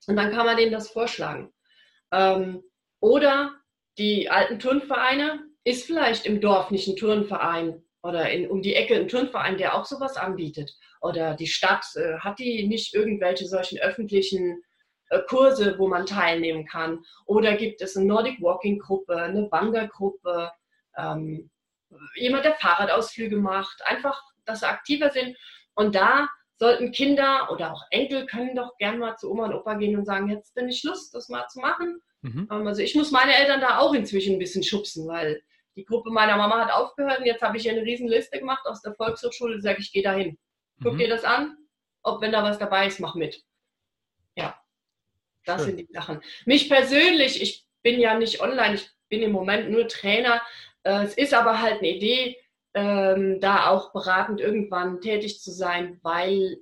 Und 0.07 0.15
dann 0.15 0.31
kann 0.31 0.45
man 0.45 0.57
denen 0.57 0.71
das 0.71 0.89
vorschlagen. 0.89 1.53
Ähm, 2.11 2.63
oder 2.99 3.53
die 3.97 4.29
alten 4.29 4.59
Turnvereine, 4.59 5.43
ist 5.63 5.85
vielleicht 5.85 6.25
im 6.25 6.41
Dorf 6.41 6.71
nicht 6.71 6.87
ein 6.87 6.95
Turnverein 6.95 7.83
oder 8.01 8.29
in, 8.29 8.49
um 8.49 8.61
die 8.61 8.75
Ecke 8.75 8.95
ein 8.95 9.07
Turnverein, 9.07 9.57
der 9.57 9.75
auch 9.75 9.85
sowas 9.85 10.17
anbietet. 10.17 10.75
Oder 11.01 11.35
die 11.35 11.47
Stadt, 11.47 11.85
äh, 11.95 12.17
hat 12.19 12.39
die 12.39 12.67
nicht 12.67 12.93
irgendwelche 12.93 13.47
solchen 13.47 13.79
öffentlichen 13.79 14.61
äh, 15.09 15.19
Kurse, 15.27 15.77
wo 15.79 15.87
man 15.87 16.05
teilnehmen 16.05 16.65
kann? 16.65 17.03
Oder 17.25 17.55
gibt 17.55 17.81
es 17.81 17.95
eine 17.95 18.05
Nordic 18.05 18.41
Walking 18.41 18.79
Gruppe, 18.79 19.15
eine 19.15 19.49
Wandergruppe, 19.51 20.51
ähm, 20.97 21.49
jemand, 22.15 22.45
der 22.45 22.55
Fahrradausflüge 22.55 23.37
macht, 23.37 23.81
einfach, 23.85 24.21
dass 24.45 24.61
sie 24.61 24.67
aktiver 24.67 25.11
sind. 25.11 25.37
Und 25.75 25.95
da 25.95 26.29
sollten 26.57 26.91
Kinder 26.91 27.49
oder 27.51 27.73
auch 27.73 27.83
Enkel 27.89 28.25
können 28.25 28.55
doch 28.55 28.77
gern 28.77 28.99
mal 28.99 29.17
zu 29.17 29.31
Oma 29.31 29.45
und 29.45 29.53
Opa 29.53 29.75
gehen 29.75 29.97
und 29.97 30.05
sagen, 30.05 30.29
jetzt 30.29 30.53
bin 30.55 30.69
ich 30.69 30.83
Lust, 30.83 31.13
das 31.13 31.29
mal 31.29 31.47
zu 31.47 31.59
machen. 31.59 31.99
Mhm. 32.21 32.47
Ähm, 32.51 32.67
also 32.67 32.81
ich 32.81 32.95
muss 32.95 33.11
meine 33.11 33.35
Eltern 33.35 33.61
da 33.61 33.79
auch 33.79 33.93
inzwischen 33.93 34.35
ein 34.35 34.39
bisschen 34.39 34.63
schubsen, 34.63 35.07
weil 35.07 35.41
die 35.75 35.85
Gruppe 35.85 36.11
meiner 36.11 36.37
Mama 36.37 36.59
hat 36.63 36.71
aufgehört 36.71 37.19
und 37.19 37.25
jetzt 37.25 37.41
habe 37.41 37.57
ich 37.57 37.63
hier 37.63 37.71
eine 37.71 37.81
riesen 37.81 38.07
Liste 38.07 38.39
gemacht 38.39 38.65
aus 38.65 38.81
der 38.81 38.93
Volkshochschule, 38.93 39.59
sage 39.61 39.79
ich, 39.79 39.91
gehe 39.91 40.03
da 40.03 40.13
hin. 40.13 40.37
Guck 40.81 40.93
mhm. 40.93 40.97
dir 40.99 41.09
das 41.09 41.23
an, 41.23 41.57
ob 42.03 42.21
wenn 42.21 42.31
da 42.31 42.43
was 42.43 42.59
dabei 42.59 42.87
ist, 42.87 42.99
mach 42.99 43.15
mit. 43.15 43.43
Ja, 44.35 44.59
das 45.45 45.61
Schön. 45.61 45.77
sind 45.77 45.89
die 45.89 45.93
Sachen. 45.93 46.21
Mich 46.45 46.69
persönlich, 46.69 47.41
ich 47.41 47.65
bin 47.81 47.99
ja 47.99 48.17
nicht 48.17 48.41
online, 48.41 48.75
ich 48.75 48.89
bin 49.09 49.21
im 49.21 49.31
Moment 49.31 49.69
nur 49.69 49.87
Trainer. 49.87 50.41
Äh, 50.83 51.03
es 51.03 51.15
ist 51.15 51.33
aber 51.33 51.61
halt 51.61 51.79
eine 51.79 51.89
Idee, 51.89 52.37
ähm, 52.73 53.39
da 53.39 53.69
auch 53.69 53.91
beratend 53.93 54.41
irgendwann 54.41 55.01
tätig 55.01 55.41
zu 55.41 55.51
sein, 55.51 55.99
weil 56.01 56.57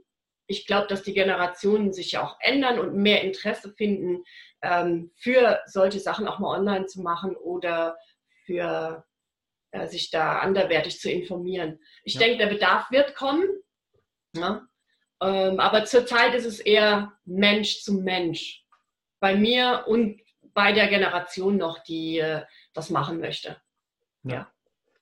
ich 0.48 0.68
glaube, 0.68 0.88
dass 0.88 1.04
die 1.04 1.14
Generationen 1.14 1.94
sich 1.94 2.12
ja 2.12 2.24
auch 2.24 2.38
ändern 2.42 2.80
und 2.80 2.96
mehr 2.96 3.24
Interesse 3.24 3.74
finden, 3.74 4.24
ähm, 4.62 5.12
für 5.16 5.62
solche 5.66 6.00
Sachen 6.00 6.28
auch 6.28 6.40
mal 6.40 6.60
online 6.60 6.86
zu 6.86 7.02
machen 7.02 7.36
oder 7.36 7.98
für 8.46 9.06
äh, 9.72 9.88
sich 9.88 10.10
da 10.10 10.40
anderwertig 10.40 11.00
zu 11.00 11.10
informieren. 11.10 11.80
Ich 12.04 12.16
ja. 12.16 12.20
denke, 12.20 12.38
der 12.38 12.48
Bedarf 12.48 12.92
wird 12.92 13.16
kommen, 13.16 13.48
ja? 14.36 14.68
ähm, 15.22 15.60
aber 15.60 15.86
zurzeit 15.86 16.36
ist 16.36 16.46
es 16.46 16.60
eher 16.60 17.14
Mensch 17.24 17.82
zu 17.82 17.94
Mensch. 17.94 18.66
Bei 19.22 19.36
mir 19.36 19.86
und 19.88 20.22
bei 20.54 20.74
der 20.74 20.88
Generation 20.88 21.56
noch, 21.58 21.80
die 21.84 22.20
äh, 22.20 22.44
das 22.74 22.90
machen 22.90 23.20
möchte. 23.20 23.62
Ja. 24.24 24.52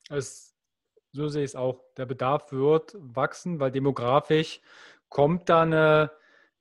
ja. 0.09 0.17
Es, 0.17 0.48
so 1.11 1.27
sehe 1.27 1.43
ich 1.43 1.51
es 1.51 1.55
auch. 1.55 1.83
Der 1.97 2.05
Bedarf 2.05 2.51
wird 2.51 2.95
wachsen, 2.99 3.59
weil 3.59 3.71
demografisch 3.71 4.61
kommt 5.09 5.49
da 5.49 5.63
eine 5.63 6.11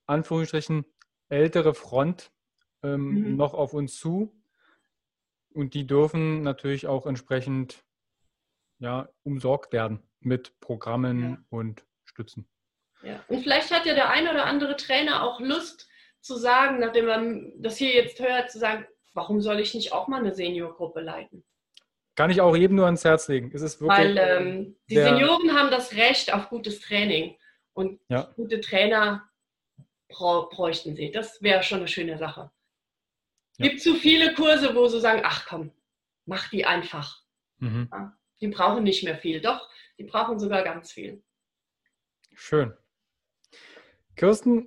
Anführungsstrichen 0.07 0.85
ältere 1.29 1.75
Front 1.75 2.31
ähm, 2.83 3.31
mhm. 3.31 3.37
noch 3.37 3.55
auf 3.55 3.75
uns 3.75 3.99
zu. 3.99 4.35
Und 5.53 5.75
die 5.75 5.87
dürfen 5.87 6.43
natürlich 6.43 6.87
auch 6.87 7.07
entsprechend 7.07 7.85
ja, 8.79 9.09
umsorgt 9.23 9.73
werden 9.73 10.03
mit 10.21 10.59
Programmen 10.61 11.31
ja. 11.31 11.39
und 11.51 11.85
Stützen. 12.05 12.49
Ja. 13.03 13.23
Und 13.29 13.43
vielleicht 13.43 13.71
hat 13.71 13.87
ja 13.87 13.95
der 13.95 14.11
ein 14.11 14.29
oder 14.29 14.47
andere 14.47 14.77
Trainer 14.77 15.23
auch 15.23 15.41
Lust 15.41 15.89
zu 16.21 16.37
sagen, 16.37 16.81
nachdem 16.81 17.07
man 17.07 17.53
das 17.59 17.77
hier 17.77 17.95
jetzt 17.95 18.21
hört, 18.21 18.51
zu 18.51 18.59
sagen, 18.59 18.87
warum 19.15 19.41
soll 19.41 19.61
ich 19.61 19.75
nicht 19.75 19.93
auch 19.93 20.09
mal 20.09 20.21
eine 20.21 20.35
Seniorgruppe 20.35 21.01
leiten? 21.01 21.45
Kann 22.19 22.31
ich 22.31 22.41
auch 22.41 22.57
jedem 22.57 22.75
nur 22.75 22.87
ans 22.87 23.05
Herz 23.05 23.29
legen. 23.29 23.53
Es 23.55 23.63
ist 23.63 23.81
wirklich, 23.81 23.97
Weil 23.97 24.19
ähm, 24.19 24.77
die 24.91 24.97
Senioren 24.97 25.55
haben 25.57 25.71
das 25.71 25.95
Recht 25.95 26.35
auf 26.35 26.49
gutes 26.49 26.81
Training. 26.81 27.37
Und 27.75 28.01
ja. 28.09 28.23
gute 28.35 28.61
Trainer 28.61 29.31
bräuchten 30.09 30.97
sie. 30.97 31.13
Das 31.13 31.41
wäre 31.43 31.63
schon 31.63 31.79
eine 31.79 31.87
schöne 31.87 32.19
Sache. 32.19 32.51
Ja. 33.59 33.69
Gibt 33.69 33.81
zu 33.81 33.95
viele 33.95 34.35
Kurse, 34.35 34.75
wo 34.75 34.89
sie 34.89 35.01
sagen, 35.01 35.23
ach 35.23 35.47
komm, 35.47 35.71
mach 36.27 36.51
die 36.51 36.67
einfach. 36.67 37.23
Mhm. 37.59 37.89
Ja, 37.93 38.19
die 38.41 38.49
brauchen 38.49 38.83
nicht 38.83 39.05
mehr 39.05 39.17
viel. 39.17 39.41
Doch, 39.41 39.71
die 39.97 40.03
brauchen 40.03 40.41
sogar 40.41 40.65
ganz 40.65 40.91
viel. 40.91 41.23
Schön. 42.35 42.75
Kirsten, 44.17 44.67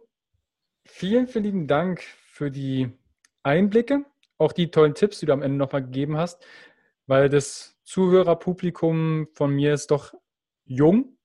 vielen, 0.86 1.28
vielen 1.28 1.68
Dank 1.68 2.02
für 2.02 2.50
die 2.50 2.98
Einblicke, 3.44 4.06
auch 4.38 4.54
die 4.54 4.72
tollen 4.72 4.96
Tipps, 4.96 5.20
die 5.20 5.26
du 5.26 5.34
am 5.34 5.42
Ende 5.42 5.58
nochmal 5.58 5.84
gegeben 5.84 6.16
hast, 6.16 6.42
weil 7.12 7.28
das 7.28 7.78
Zuhörerpublikum 7.84 9.28
von 9.34 9.54
mir 9.54 9.74
ist 9.74 9.92
doch 9.92 10.14
jung. 10.64 11.18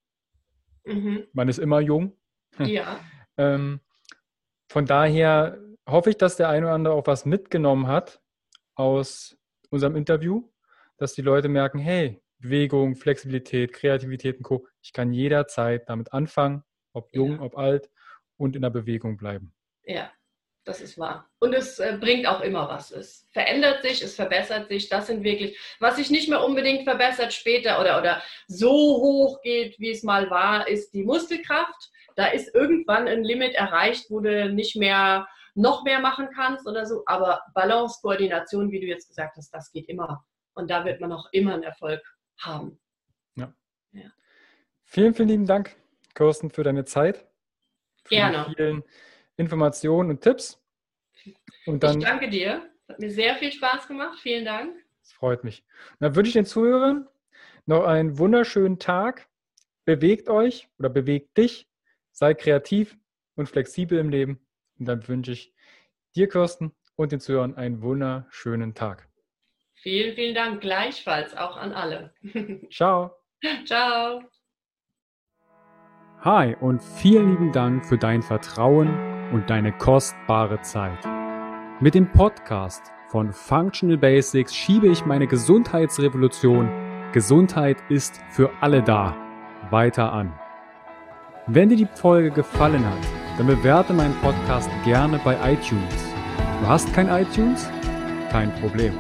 Mhm. 0.84 1.28
Man 1.32 1.48
ist 1.48 1.58
immer 1.58 1.78
jung. 1.80 2.18
Ja. 2.58 2.98
ähm, 3.36 3.80
von 4.68 4.84
daher 4.84 5.60
hoffe 5.88 6.10
ich, 6.10 6.16
dass 6.16 6.36
der 6.36 6.48
eine 6.48 6.66
oder 6.66 6.74
andere 6.74 6.94
auch 6.94 7.06
was 7.06 7.24
mitgenommen 7.24 7.86
hat 7.86 8.20
aus 8.74 9.38
unserem 9.70 9.94
Interview, 9.94 10.50
dass 10.96 11.12
die 11.14 11.22
Leute 11.22 11.48
merken, 11.48 11.78
hey, 11.78 12.20
Bewegung, 12.38 12.96
Flexibilität, 12.96 13.72
Kreativität 13.72 14.38
und 14.38 14.42
Co. 14.42 14.66
Ich 14.82 14.92
kann 14.92 15.12
jederzeit 15.12 15.88
damit 15.88 16.12
anfangen, 16.12 16.64
ob 16.94 17.14
jung, 17.14 17.34
ja. 17.34 17.40
ob 17.42 17.56
alt 17.56 17.90
und 18.38 18.56
in 18.56 18.62
der 18.62 18.70
Bewegung 18.70 19.16
bleiben. 19.18 19.54
Ja, 19.84 20.10
das 20.66 20.80
ist 20.80 20.98
wahr. 20.98 21.30
Und 21.38 21.54
es 21.54 21.78
äh, 21.78 21.96
bringt 21.98 22.26
auch 22.26 22.40
immer 22.40 22.68
was. 22.68 22.90
Es 22.90 23.28
verändert 23.30 23.82
sich, 23.82 24.02
es 24.02 24.16
verbessert 24.16 24.68
sich. 24.68 24.88
Das 24.88 25.06
sind 25.06 25.22
wirklich, 25.22 25.56
was 25.78 25.96
sich 25.96 26.10
nicht 26.10 26.28
mehr 26.28 26.44
unbedingt 26.44 26.82
verbessert 26.82 27.32
später 27.32 27.80
oder, 27.80 27.98
oder 27.98 28.20
so 28.48 28.68
hoch 28.70 29.40
geht, 29.42 29.78
wie 29.78 29.92
es 29.92 30.02
mal 30.02 30.28
war, 30.28 30.66
ist 30.66 30.92
die 30.92 31.04
Muskelkraft. 31.04 31.90
Da 32.16 32.26
ist 32.26 32.52
irgendwann 32.52 33.06
ein 33.06 33.22
Limit 33.22 33.54
erreicht, 33.54 34.10
wo 34.10 34.18
du 34.18 34.52
nicht 34.52 34.74
mehr 34.74 35.28
noch 35.54 35.84
mehr 35.84 36.00
machen 36.00 36.28
kannst 36.34 36.66
oder 36.66 36.84
so. 36.84 37.04
Aber 37.06 37.42
Balance, 37.54 38.00
Koordination, 38.02 38.72
wie 38.72 38.80
du 38.80 38.86
jetzt 38.86 39.08
gesagt 39.08 39.36
hast, 39.36 39.54
das 39.54 39.70
geht 39.70 39.88
immer. 39.88 40.26
Und 40.54 40.68
da 40.68 40.84
wird 40.84 41.00
man 41.00 41.12
auch 41.12 41.28
immer 41.30 41.54
einen 41.54 41.62
Erfolg 41.62 42.02
haben. 42.40 42.80
Ja. 43.36 43.54
ja. 43.92 44.10
Vielen, 44.84 45.14
vielen 45.14 45.28
lieben 45.28 45.46
Dank, 45.46 45.76
Kirsten, 46.14 46.50
für 46.50 46.64
deine 46.64 46.84
Zeit. 46.84 47.24
Gerne. 48.08 48.82
Informationen 49.36 50.10
und 50.10 50.20
Tipps. 50.20 50.60
Und 51.66 51.82
dann, 51.82 51.98
ich 51.98 52.06
danke 52.06 52.28
dir. 52.28 52.62
Hat 52.88 52.98
mir 52.98 53.10
sehr 53.10 53.36
viel 53.36 53.52
Spaß 53.52 53.88
gemacht. 53.88 54.18
Vielen 54.20 54.44
Dank. 54.44 54.74
Das 55.00 55.12
freut 55.12 55.44
mich. 55.44 55.64
Und 55.92 55.96
dann 56.00 56.16
wünsche 56.16 56.28
ich 56.28 56.34
den 56.34 56.46
Zuhörern 56.46 57.08
noch 57.66 57.84
einen 57.84 58.18
wunderschönen 58.18 58.78
Tag. 58.78 59.28
Bewegt 59.84 60.28
euch 60.28 60.68
oder 60.78 60.88
bewegt 60.88 61.36
dich. 61.36 61.68
Sei 62.12 62.34
kreativ 62.34 62.96
und 63.34 63.48
flexibel 63.48 63.98
im 63.98 64.08
Leben. 64.08 64.40
Und 64.78 64.86
dann 64.86 65.06
wünsche 65.06 65.32
ich 65.32 65.52
dir, 66.14 66.28
Kirsten, 66.28 66.72
und 66.96 67.12
den 67.12 67.20
Zuhörern 67.20 67.54
einen 67.54 67.82
wunderschönen 67.82 68.74
Tag. 68.74 69.08
Vielen, 69.74 70.14
vielen 70.14 70.34
Dank 70.34 70.60
gleichfalls 70.60 71.36
auch 71.36 71.56
an 71.56 71.72
alle. 71.72 72.14
Ciao. 72.70 73.12
Ciao. 73.66 74.22
Hi 76.22 76.56
und 76.56 76.82
vielen 76.82 77.30
lieben 77.30 77.52
Dank 77.52 77.84
für 77.86 77.98
dein 77.98 78.22
Vertrauen 78.22 79.15
und 79.32 79.50
deine 79.50 79.72
kostbare 79.72 80.60
Zeit. 80.62 80.98
Mit 81.80 81.94
dem 81.94 82.10
Podcast 82.10 82.92
von 83.08 83.32
Functional 83.32 83.98
Basics 83.98 84.54
schiebe 84.54 84.88
ich 84.88 85.04
meine 85.04 85.26
Gesundheitsrevolution 85.26 86.68
Gesundheit 87.12 87.78
ist 87.88 88.20
für 88.28 88.50
alle 88.60 88.82
da 88.82 89.16
weiter 89.70 90.12
an. 90.12 90.32
Wenn 91.46 91.68
dir 91.68 91.76
die 91.76 91.88
Folge 91.94 92.30
gefallen 92.30 92.84
hat, 92.84 92.98
dann 93.38 93.46
bewerte 93.46 93.92
meinen 93.92 94.14
Podcast 94.16 94.68
gerne 94.84 95.18
bei 95.24 95.34
iTunes. 95.50 95.94
Du 96.60 96.68
hast 96.68 96.92
kein 96.92 97.08
iTunes? 97.08 97.70
Kein 98.30 98.52
Problem. 98.56 98.92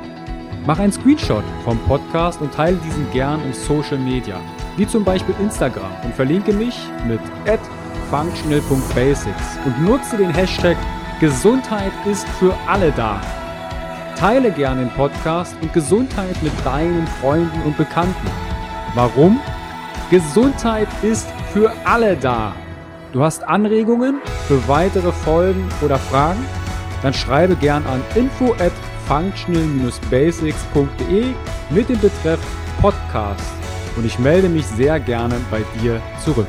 Mach 0.66 0.78
einen 0.78 0.92
Screenshot 0.92 1.44
vom 1.64 1.78
Podcast 1.80 2.40
und 2.40 2.54
teile 2.54 2.76
diesen 2.78 3.10
gern 3.12 3.42
in 3.44 3.52
Social 3.52 3.98
Media, 3.98 4.40
wie 4.76 4.86
zum 4.86 5.04
Beispiel 5.04 5.34
Instagram 5.40 5.92
und 6.02 6.14
verlinke 6.14 6.52
mich 6.52 6.76
mit 7.06 7.20
functional.basics 8.10 9.58
und 9.64 9.82
nutze 9.82 10.16
den 10.16 10.30
Hashtag 10.30 10.76
Gesundheit 11.20 11.92
ist 12.04 12.26
für 12.40 12.52
alle 12.66 12.90
da. 12.92 13.20
Teile 14.16 14.50
gern 14.50 14.78
den 14.78 14.90
Podcast 14.90 15.56
und 15.62 15.72
Gesundheit 15.72 16.42
mit 16.42 16.52
deinen 16.64 17.06
Freunden 17.20 17.62
und 17.62 17.76
Bekannten. 17.76 18.26
Warum? 18.94 19.40
Gesundheit 20.10 20.88
ist 21.02 21.28
für 21.52 21.72
alle 21.84 22.16
da. 22.16 22.52
Du 23.12 23.22
hast 23.22 23.44
Anregungen 23.44 24.20
für 24.46 24.66
weitere 24.68 25.12
Folgen 25.12 25.68
oder 25.82 25.98
Fragen? 25.98 26.44
Dann 27.02 27.14
schreibe 27.14 27.56
gern 27.56 27.84
an 27.86 28.02
info 28.14 28.52
at 28.54 28.72
functional-basics.de 29.06 31.34
mit 31.70 31.88
dem 31.88 32.00
Betreff 32.00 32.40
Podcast 32.80 33.54
und 33.96 34.04
ich 34.04 34.18
melde 34.18 34.48
mich 34.48 34.66
sehr 34.66 34.98
gerne 35.00 35.36
bei 35.50 35.62
dir 35.80 36.00
zurück. 36.22 36.48